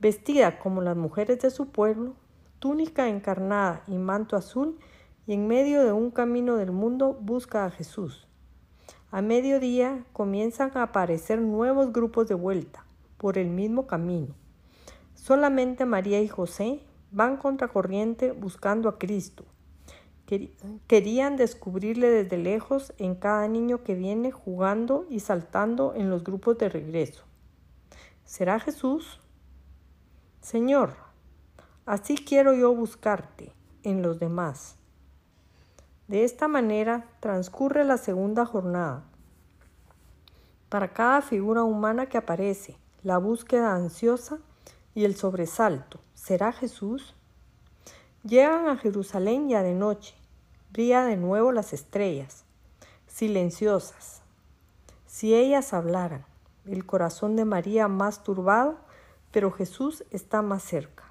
Vestida 0.00 0.60
como 0.60 0.80
las 0.80 0.96
mujeres 0.96 1.40
de 1.40 1.50
su 1.50 1.68
pueblo, 1.68 2.14
túnica 2.60 3.08
encarnada 3.08 3.82
y 3.88 3.96
manto 3.98 4.36
azul, 4.36 4.78
y 5.26 5.32
en 5.32 5.48
medio 5.48 5.84
de 5.84 5.92
un 5.92 6.12
camino 6.12 6.56
del 6.56 6.70
mundo 6.70 7.18
busca 7.20 7.64
a 7.64 7.70
Jesús. 7.70 8.28
A 9.10 9.22
mediodía 9.22 10.04
comienzan 10.12 10.70
a 10.74 10.84
aparecer 10.84 11.40
nuevos 11.40 11.92
grupos 11.92 12.28
de 12.28 12.34
vuelta 12.34 12.84
por 13.16 13.38
el 13.38 13.48
mismo 13.48 13.88
camino. 13.88 14.34
Solamente 15.14 15.84
María 15.84 16.20
y 16.20 16.28
José 16.28 16.80
van 17.10 17.36
contracorriente 17.36 18.30
buscando 18.32 18.88
a 18.88 18.98
Cristo. 18.98 19.44
Querían 20.86 21.36
descubrirle 21.36 22.08
desde 22.08 22.38
lejos 22.38 22.94
en 22.98 23.16
cada 23.16 23.48
niño 23.48 23.82
que 23.82 23.96
viene 23.96 24.30
jugando 24.30 25.06
y 25.10 25.20
saltando 25.20 25.94
en 25.96 26.08
los 26.08 26.22
grupos 26.22 26.56
de 26.58 26.68
regreso. 26.68 27.24
¿Será 28.24 28.60
Jesús? 28.60 29.20
Señor, 30.40 30.94
Así 31.86 32.16
quiero 32.16 32.54
yo 32.54 32.74
buscarte 32.74 33.52
en 33.82 34.02
los 34.02 34.18
demás. 34.20 34.76
De 36.08 36.24
esta 36.24 36.48
manera 36.48 37.06
transcurre 37.20 37.84
la 37.84 37.96
segunda 37.96 38.44
jornada. 38.44 39.04
Para 40.68 40.92
cada 40.92 41.22
figura 41.22 41.62
humana 41.64 42.06
que 42.06 42.18
aparece, 42.18 42.76
la 43.02 43.18
búsqueda 43.18 43.74
ansiosa 43.74 44.38
y 44.94 45.04
el 45.04 45.16
sobresalto, 45.16 46.00
¿será 46.14 46.52
Jesús? 46.52 47.14
Llegan 48.22 48.68
a 48.68 48.76
Jerusalén 48.76 49.48
ya 49.48 49.62
de 49.62 49.74
noche, 49.74 50.14
brilla 50.72 51.04
de 51.04 51.16
nuevo 51.16 51.52
las 51.52 51.72
estrellas, 51.72 52.44
silenciosas. 53.06 54.20
Si 55.06 55.34
ellas 55.34 55.72
hablaran, 55.72 56.24
el 56.66 56.86
corazón 56.86 57.36
de 57.36 57.44
María 57.44 57.88
más 57.88 58.22
turbado, 58.22 58.78
pero 59.30 59.50
Jesús 59.50 60.04
está 60.10 60.42
más 60.42 60.62
cerca. 60.62 61.09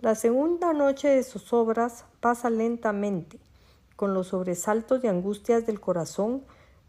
La 0.00 0.14
segunda 0.14 0.72
noche 0.72 1.08
de 1.08 1.22
sus 1.22 1.52
obras 1.52 2.06
pasa 2.20 2.48
lentamente, 2.48 3.38
con 3.96 4.14
los 4.14 4.28
sobresaltos 4.28 5.04
y 5.04 5.08
angustias 5.08 5.66
del 5.66 5.78
corazón 5.78 6.42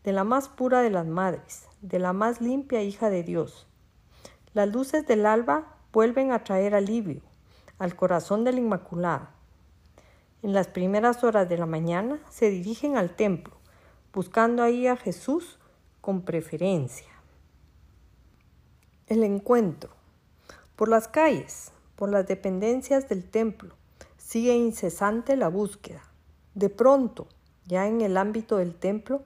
de 0.05 0.13
la 0.13 0.23
más 0.23 0.47
pura 0.47 0.81
de 0.81 0.91
las 0.91 1.05
madres, 1.05 1.67
de 1.81 1.99
la 1.99 2.13
más 2.13 2.39
limpia 2.39 2.81
hija 2.83 3.09
de 3.09 3.23
Dios. 3.23 3.67
Las 4.53 4.69
luces 4.69 5.05
del 5.05 5.25
alba 5.25 5.75
vuelven 5.91 6.31
a 6.31 6.45
traer 6.45 6.73
alivio 6.73 7.21
al 7.79 7.97
corazón 7.97 8.45
de 8.45 8.53
la 8.53 8.59
Inmaculada. 8.59 9.31
En 10.41 10.53
las 10.53 10.69
primeras 10.69 11.21
horas 11.25 11.49
de 11.49 11.57
la 11.57 11.65
mañana 11.65 12.17
se 12.29 12.49
dirigen 12.49 12.95
al 12.95 13.17
templo, 13.17 13.57
buscando 14.13 14.63
ahí 14.63 14.87
a 14.87 14.95
Jesús 14.95 15.59
con 15.99 16.21
preferencia. 16.21 17.11
El 19.07 19.25
encuentro. 19.25 19.89
Por 20.77 20.87
las 20.87 21.09
calles, 21.09 21.73
por 22.01 22.09
las 22.09 22.25
dependencias 22.25 23.07
del 23.07 23.29
templo. 23.29 23.75
Sigue 24.17 24.55
incesante 24.55 25.35
la 25.35 25.49
búsqueda. 25.49 26.01
De 26.55 26.67
pronto, 26.67 27.27
ya 27.67 27.85
en 27.85 28.01
el 28.01 28.17
ámbito 28.17 28.57
del 28.57 28.73
templo, 28.73 29.21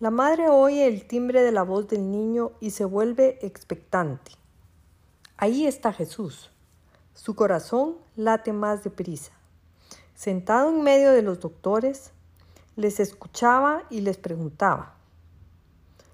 la 0.00 0.10
madre 0.10 0.50
oye 0.50 0.86
el 0.86 1.06
timbre 1.06 1.40
de 1.40 1.50
la 1.50 1.62
voz 1.62 1.88
del 1.88 2.10
niño 2.10 2.52
y 2.60 2.72
se 2.72 2.84
vuelve 2.84 3.38
expectante. 3.40 4.32
Ahí 5.38 5.66
está 5.66 5.94
Jesús. 5.94 6.50
Su 7.14 7.34
corazón 7.34 7.96
late 8.16 8.52
más 8.52 8.84
deprisa. 8.84 9.32
Sentado 10.14 10.68
en 10.68 10.82
medio 10.82 11.12
de 11.12 11.22
los 11.22 11.40
doctores, 11.40 12.12
les 12.76 13.00
escuchaba 13.00 13.84
y 13.88 14.02
les 14.02 14.18
preguntaba. 14.18 14.92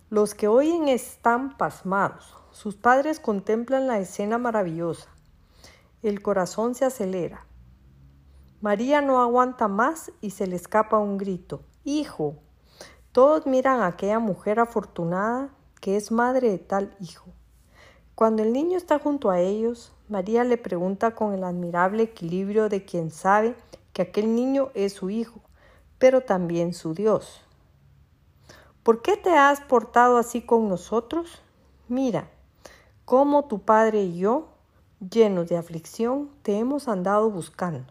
Los 0.08 0.36
que 0.36 0.46
oyen 0.46 0.86
están 0.86 1.56
pasmados. 1.56 2.32
Sus 2.52 2.76
padres 2.76 3.18
contemplan 3.18 3.88
la 3.88 3.98
escena 3.98 4.38
maravillosa. 4.38 5.15
El 6.06 6.22
corazón 6.22 6.76
se 6.76 6.84
acelera. 6.84 7.46
María 8.60 9.00
no 9.00 9.20
aguanta 9.20 9.66
más 9.66 10.12
y 10.20 10.30
se 10.30 10.46
le 10.46 10.54
escapa 10.54 11.00
un 11.00 11.18
grito. 11.18 11.62
Hijo. 11.82 12.36
Todos 13.10 13.44
miran 13.44 13.80
a 13.80 13.88
aquella 13.88 14.20
mujer 14.20 14.60
afortunada 14.60 15.50
que 15.80 15.96
es 15.96 16.12
madre 16.12 16.48
de 16.48 16.58
tal 16.58 16.96
hijo. 17.00 17.32
Cuando 18.14 18.44
el 18.44 18.52
niño 18.52 18.76
está 18.76 19.00
junto 19.00 19.30
a 19.30 19.40
ellos, 19.40 19.96
María 20.08 20.44
le 20.44 20.56
pregunta 20.58 21.16
con 21.16 21.34
el 21.34 21.42
admirable 21.42 22.04
equilibrio 22.04 22.68
de 22.68 22.84
quien 22.84 23.10
sabe 23.10 23.56
que 23.92 24.02
aquel 24.02 24.32
niño 24.32 24.70
es 24.74 24.92
su 24.92 25.10
hijo, 25.10 25.40
pero 25.98 26.20
también 26.20 26.72
su 26.72 26.94
Dios. 26.94 27.42
¿Por 28.84 29.02
qué 29.02 29.16
te 29.16 29.30
has 29.30 29.60
portado 29.60 30.18
así 30.18 30.40
con 30.40 30.68
nosotros? 30.68 31.42
Mira, 31.88 32.30
cómo 33.04 33.46
tu 33.46 33.58
padre 33.62 34.04
y 34.04 34.18
yo 34.18 34.52
llenos 35.10 35.48
de 35.48 35.56
aflicción, 35.56 36.30
te 36.42 36.58
hemos 36.58 36.88
andado 36.88 37.30
buscando. 37.30 37.84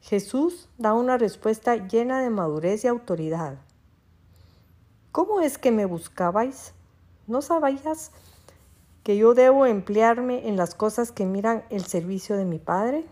Jesús 0.00 0.68
da 0.78 0.94
una 0.94 1.18
respuesta 1.18 1.76
llena 1.76 2.20
de 2.20 2.30
madurez 2.30 2.84
y 2.84 2.88
autoridad. 2.88 3.58
¿Cómo 5.12 5.40
es 5.40 5.58
que 5.58 5.70
me 5.70 5.84
buscabais? 5.84 6.72
¿No 7.26 7.42
sabías 7.42 8.12
que 9.02 9.16
yo 9.16 9.34
debo 9.34 9.66
emplearme 9.66 10.48
en 10.48 10.56
las 10.56 10.74
cosas 10.74 11.12
que 11.12 11.26
miran 11.26 11.64
el 11.70 11.84
servicio 11.84 12.36
de 12.36 12.44
mi 12.44 12.58
Padre? 12.58 13.04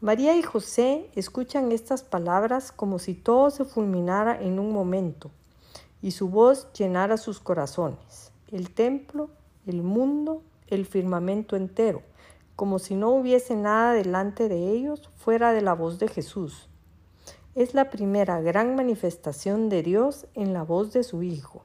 María 0.00 0.36
y 0.36 0.42
José 0.42 1.10
escuchan 1.14 1.72
estas 1.72 2.02
palabras 2.02 2.72
como 2.72 2.98
si 2.98 3.14
todo 3.14 3.50
se 3.50 3.64
fulminara 3.64 4.40
en 4.40 4.58
un 4.58 4.72
momento 4.72 5.30
y 6.02 6.12
su 6.12 6.28
voz 6.28 6.72
llenara 6.72 7.18
sus 7.18 7.38
corazones, 7.38 8.32
el 8.50 8.70
templo, 8.70 9.28
el 9.66 9.82
mundo 9.82 10.42
el 10.70 10.86
firmamento 10.86 11.56
entero, 11.56 12.02
como 12.56 12.78
si 12.78 12.94
no 12.94 13.10
hubiese 13.10 13.54
nada 13.56 13.92
delante 13.92 14.48
de 14.48 14.70
ellos 14.70 15.10
fuera 15.16 15.52
de 15.52 15.60
la 15.60 15.74
voz 15.74 15.98
de 15.98 16.08
Jesús. 16.08 16.68
Es 17.54 17.74
la 17.74 17.90
primera 17.90 18.40
gran 18.40 18.76
manifestación 18.76 19.68
de 19.68 19.82
Dios 19.82 20.26
en 20.34 20.52
la 20.52 20.62
voz 20.62 20.92
de 20.92 21.02
su 21.02 21.22
Hijo. 21.22 21.64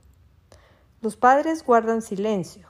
Los 1.01 1.15
padres 1.15 1.63
guardan 1.63 2.01
silencio, 2.01 2.67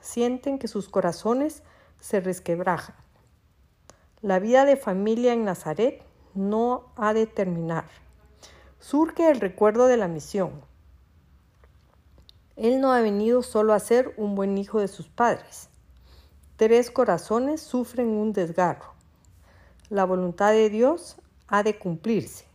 sienten 0.00 0.58
que 0.58 0.68
sus 0.68 0.88
corazones 0.88 1.62
se 2.00 2.20
resquebrajan. 2.20 2.96
La 4.22 4.38
vida 4.38 4.64
de 4.64 4.76
familia 4.76 5.32
en 5.32 5.44
Nazaret 5.44 6.02
no 6.34 6.86
ha 6.96 7.14
de 7.14 7.26
terminar. 7.26 7.84
Surge 8.80 9.30
el 9.30 9.40
recuerdo 9.40 9.86
de 9.86 9.96
la 9.96 10.08
misión. 10.08 10.62
Él 12.56 12.80
no 12.80 12.92
ha 12.92 13.00
venido 13.00 13.42
solo 13.42 13.74
a 13.74 13.80
ser 13.80 14.14
un 14.16 14.34
buen 14.34 14.56
hijo 14.56 14.80
de 14.80 14.88
sus 14.88 15.08
padres, 15.08 15.68
Tres 16.56 16.90
corazones 16.90 17.60
sufren 17.60 18.08
un 18.08 18.32
desgarro. 18.32 18.94
La 19.90 20.06
voluntad 20.06 20.52
de 20.52 20.70
Dios 20.70 21.16
ha 21.48 21.62
de 21.62 21.78
cumplirse. 21.78 22.46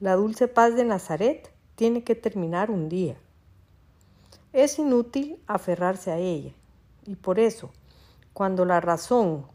La 0.00 0.16
dulce 0.16 0.48
paz 0.48 0.74
de 0.74 0.84
Nazaret 0.84 1.52
tiene 1.76 2.02
que 2.02 2.16
terminar 2.16 2.68
un 2.68 2.88
día. 2.88 3.16
Es 4.52 4.80
inútil 4.80 5.38
aferrarse 5.46 6.10
a 6.10 6.18
ella 6.18 6.50
y 7.04 7.14
por 7.14 7.38
eso, 7.38 7.70
cuando 8.32 8.64
la 8.64 8.80
razón 8.80 9.46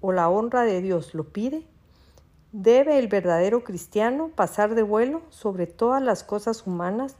o 0.00 0.12
la 0.12 0.30
honra 0.30 0.62
de 0.62 0.80
Dios 0.80 1.12
lo 1.12 1.24
pide, 1.24 1.66
debe 2.52 2.98
el 2.98 3.08
verdadero 3.08 3.64
cristiano 3.64 4.30
pasar 4.34 4.74
de 4.74 4.82
vuelo 4.82 5.20
sobre 5.28 5.66
todas 5.66 6.02
las 6.02 6.24
cosas 6.24 6.66
humanas 6.66 7.16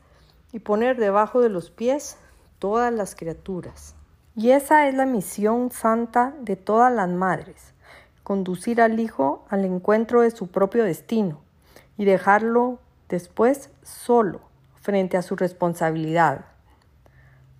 y 0.51 0.61
poner 0.61 0.97
debajo 0.97 1.43
de 1.43 1.51
los 1.51 1.69
pies 1.69 2.17
todas 2.59 2.91
las 2.91 3.15
criaturas. 3.15 3.95
Y 4.37 4.51
esa 4.51 4.89
es 4.89 4.95
la 4.95 5.07
misión 5.07 5.71
santa 5.71 6.35
de 6.41 6.57
todas 6.57 6.93
las 6.93 7.09
madres, 7.09 7.73
conducir 8.25 8.81
al 8.81 8.99
hijo 8.99 9.45
al 9.49 9.65
encuentro 9.65 10.23
de 10.23 10.33
su 10.33 10.49
propio 10.49 10.83
destino 10.83 11.41
y 11.97 12.05
dejarlo 12.05 12.81
después 13.09 13.71
solo 13.83 14.41
frente 14.75 15.17
a 15.17 15.23
su 15.23 15.37
responsabilidad. 15.37 16.47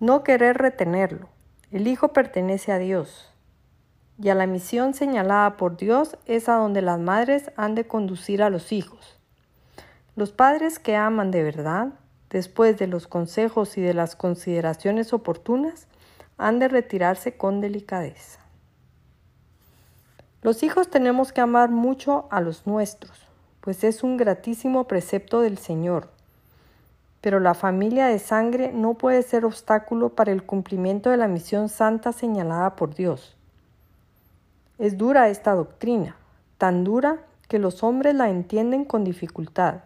No 0.01 0.23
querer 0.23 0.57
retenerlo. 0.57 1.29
El 1.71 1.87
hijo 1.87 2.09
pertenece 2.09 2.73
a 2.73 2.77
Dios 2.77 3.31
y 4.21 4.29
a 4.29 4.35
la 4.35 4.45
misión 4.45 4.93
señalada 4.93 5.57
por 5.57 5.77
Dios 5.77 6.17
es 6.25 6.49
a 6.49 6.55
donde 6.55 6.81
las 6.81 6.99
madres 6.99 7.51
han 7.55 7.75
de 7.75 7.87
conducir 7.87 8.43
a 8.43 8.49
los 8.49 8.71
hijos. 8.71 9.17
Los 10.15 10.31
padres 10.31 10.79
que 10.79 10.95
aman 10.95 11.31
de 11.31 11.43
verdad, 11.43 11.93
después 12.29 12.77
de 12.77 12.87
los 12.87 13.07
consejos 13.07 13.77
y 13.77 13.81
de 13.81 13.93
las 13.93 14.15
consideraciones 14.15 15.13
oportunas, 15.13 15.87
han 16.37 16.59
de 16.59 16.67
retirarse 16.67 17.37
con 17.37 17.61
delicadeza. 17.61 18.39
Los 20.41 20.63
hijos 20.63 20.89
tenemos 20.89 21.33
que 21.33 21.41
amar 21.41 21.69
mucho 21.69 22.27
a 22.29 22.39
los 22.41 22.67
nuestros, 22.67 23.25
pues 23.61 23.83
es 23.83 24.03
un 24.03 24.17
gratísimo 24.17 24.87
precepto 24.87 25.41
del 25.41 25.57
Señor. 25.57 26.09
Pero 27.21 27.39
la 27.39 27.55
familia 27.55 28.05
de 28.05 28.19
sangre 28.19 28.71
no 28.71 28.93
puede 28.93 29.23
ser 29.23 29.45
obstáculo 29.45 30.09
para 30.09 30.31
el 30.31 30.43
cumplimiento 30.43 31.09
de 31.09 31.17
la 31.17 31.27
misión 31.27 31.69
santa 31.69 32.11
señalada 32.11 32.75
por 32.75 32.93
Dios. 32.93 33.35
Es 34.77 34.97
dura 34.97 35.29
esta 35.29 35.55
doctrina, 35.55 36.15
tan 36.59 36.83
dura 36.83 37.23
que 37.47 37.57
los 37.57 37.81
hombres 37.81 38.13
la 38.13 38.29
entienden 38.29 38.85
con 38.85 39.03
dificultad. 39.03 39.81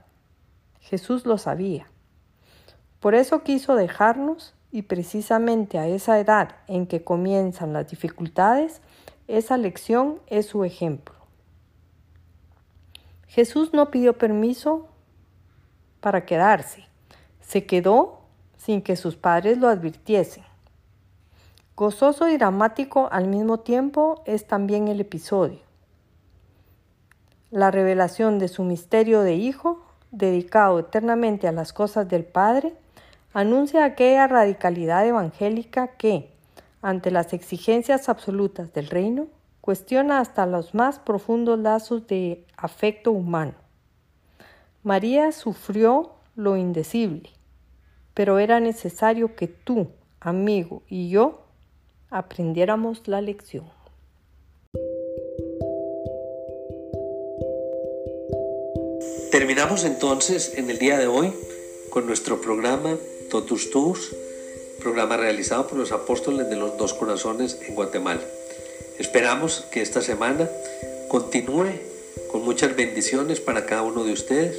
Jesús 0.81 1.25
lo 1.25 1.37
sabía. 1.37 1.87
Por 2.99 3.15
eso 3.15 3.43
quiso 3.43 3.75
dejarnos 3.75 4.53
y 4.71 4.83
precisamente 4.83 5.79
a 5.79 5.87
esa 5.87 6.19
edad 6.19 6.55
en 6.67 6.85
que 6.85 7.03
comienzan 7.03 7.73
las 7.73 7.89
dificultades, 7.89 8.81
esa 9.27 9.57
lección 9.57 10.19
es 10.27 10.45
su 10.47 10.63
ejemplo. 10.63 11.15
Jesús 13.27 13.73
no 13.73 13.91
pidió 13.91 14.17
permiso 14.17 14.87
para 15.99 16.25
quedarse, 16.25 16.87
se 17.41 17.65
quedó 17.65 18.21
sin 18.57 18.81
que 18.81 18.95
sus 18.95 19.15
padres 19.15 19.57
lo 19.57 19.67
advirtiesen. 19.67 20.43
Gozoso 21.75 22.27
y 22.27 22.37
dramático 22.37 23.07
al 23.11 23.27
mismo 23.27 23.59
tiempo 23.61 24.21
es 24.25 24.45
también 24.47 24.87
el 24.87 24.99
episodio. 24.99 25.59
La 27.51 27.71
revelación 27.71 28.37
de 28.37 28.47
su 28.49 28.63
misterio 28.63 29.21
de 29.21 29.35
Hijo, 29.35 29.81
dedicado 30.11 30.79
eternamente 30.79 31.47
a 31.47 31.51
las 31.51 31.71
cosas 31.71 32.09
del 32.09 32.25
Padre, 32.25 32.75
anuncia 33.33 33.83
aquella 33.83 34.27
radicalidad 34.27 35.05
evangélica 35.05 35.95
que, 35.97 36.31
ante 36.81 37.11
las 37.11 37.33
exigencias 37.33 38.09
absolutas 38.09 38.73
del 38.73 38.87
reino, 38.87 39.27
cuestiona 39.61 40.19
hasta 40.19 40.45
los 40.45 40.73
más 40.73 40.99
profundos 40.99 41.59
lazos 41.59 42.07
de 42.07 42.45
afecto 42.57 43.11
humano. 43.11 43.53
María 44.83 45.31
sufrió 45.31 46.13
lo 46.35 46.57
indecible, 46.57 47.29
pero 48.13 48.39
era 48.39 48.59
necesario 48.59 49.35
que 49.35 49.47
tú, 49.47 49.89
amigo, 50.19 50.83
y 50.87 51.09
yo 51.09 51.45
aprendiéramos 52.09 53.07
la 53.07 53.21
lección. 53.21 53.65
Terminamos 59.31 59.83
entonces 59.83 60.57
en 60.57 60.69
el 60.69 60.79
día 60.79 60.97
de 60.97 61.05
hoy 61.05 61.33
con 61.91 62.07
nuestro 62.07 62.41
programa 62.41 62.97
Totus 63.29 63.69
Tus, 63.69 64.11
programa 64.79 65.17
realizado 65.17 65.67
por 65.67 65.77
los 65.77 65.91
apóstoles 65.91 66.49
de 66.49 66.55
los 66.55 66.77
dos 66.77 66.93
corazones 66.93 67.57
en 67.67 67.75
Guatemala. 67.75 68.21
Esperamos 68.97 69.65
que 69.71 69.81
esta 69.81 70.01
semana 70.01 70.49
continúe 71.07 71.71
con 72.31 72.43
muchas 72.43 72.75
bendiciones 72.75 73.39
para 73.39 73.65
cada 73.65 73.83
uno 73.83 74.03
de 74.03 74.13
ustedes, 74.13 74.57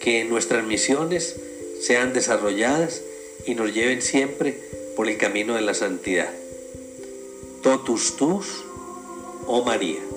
que 0.00 0.24
nuestras 0.24 0.64
misiones 0.66 1.36
sean 1.80 2.12
desarrolladas 2.12 3.02
y 3.46 3.54
nos 3.54 3.72
lleven 3.72 4.02
siempre 4.02 4.58
por 4.96 5.08
el 5.08 5.16
camino 5.16 5.54
de 5.54 5.62
la 5.62 5.74
santidad 5.74 6.28
totus 7.62 8.16
tus, 8.16 8.64
oh 9.46 9.62
María. 9.62 10.07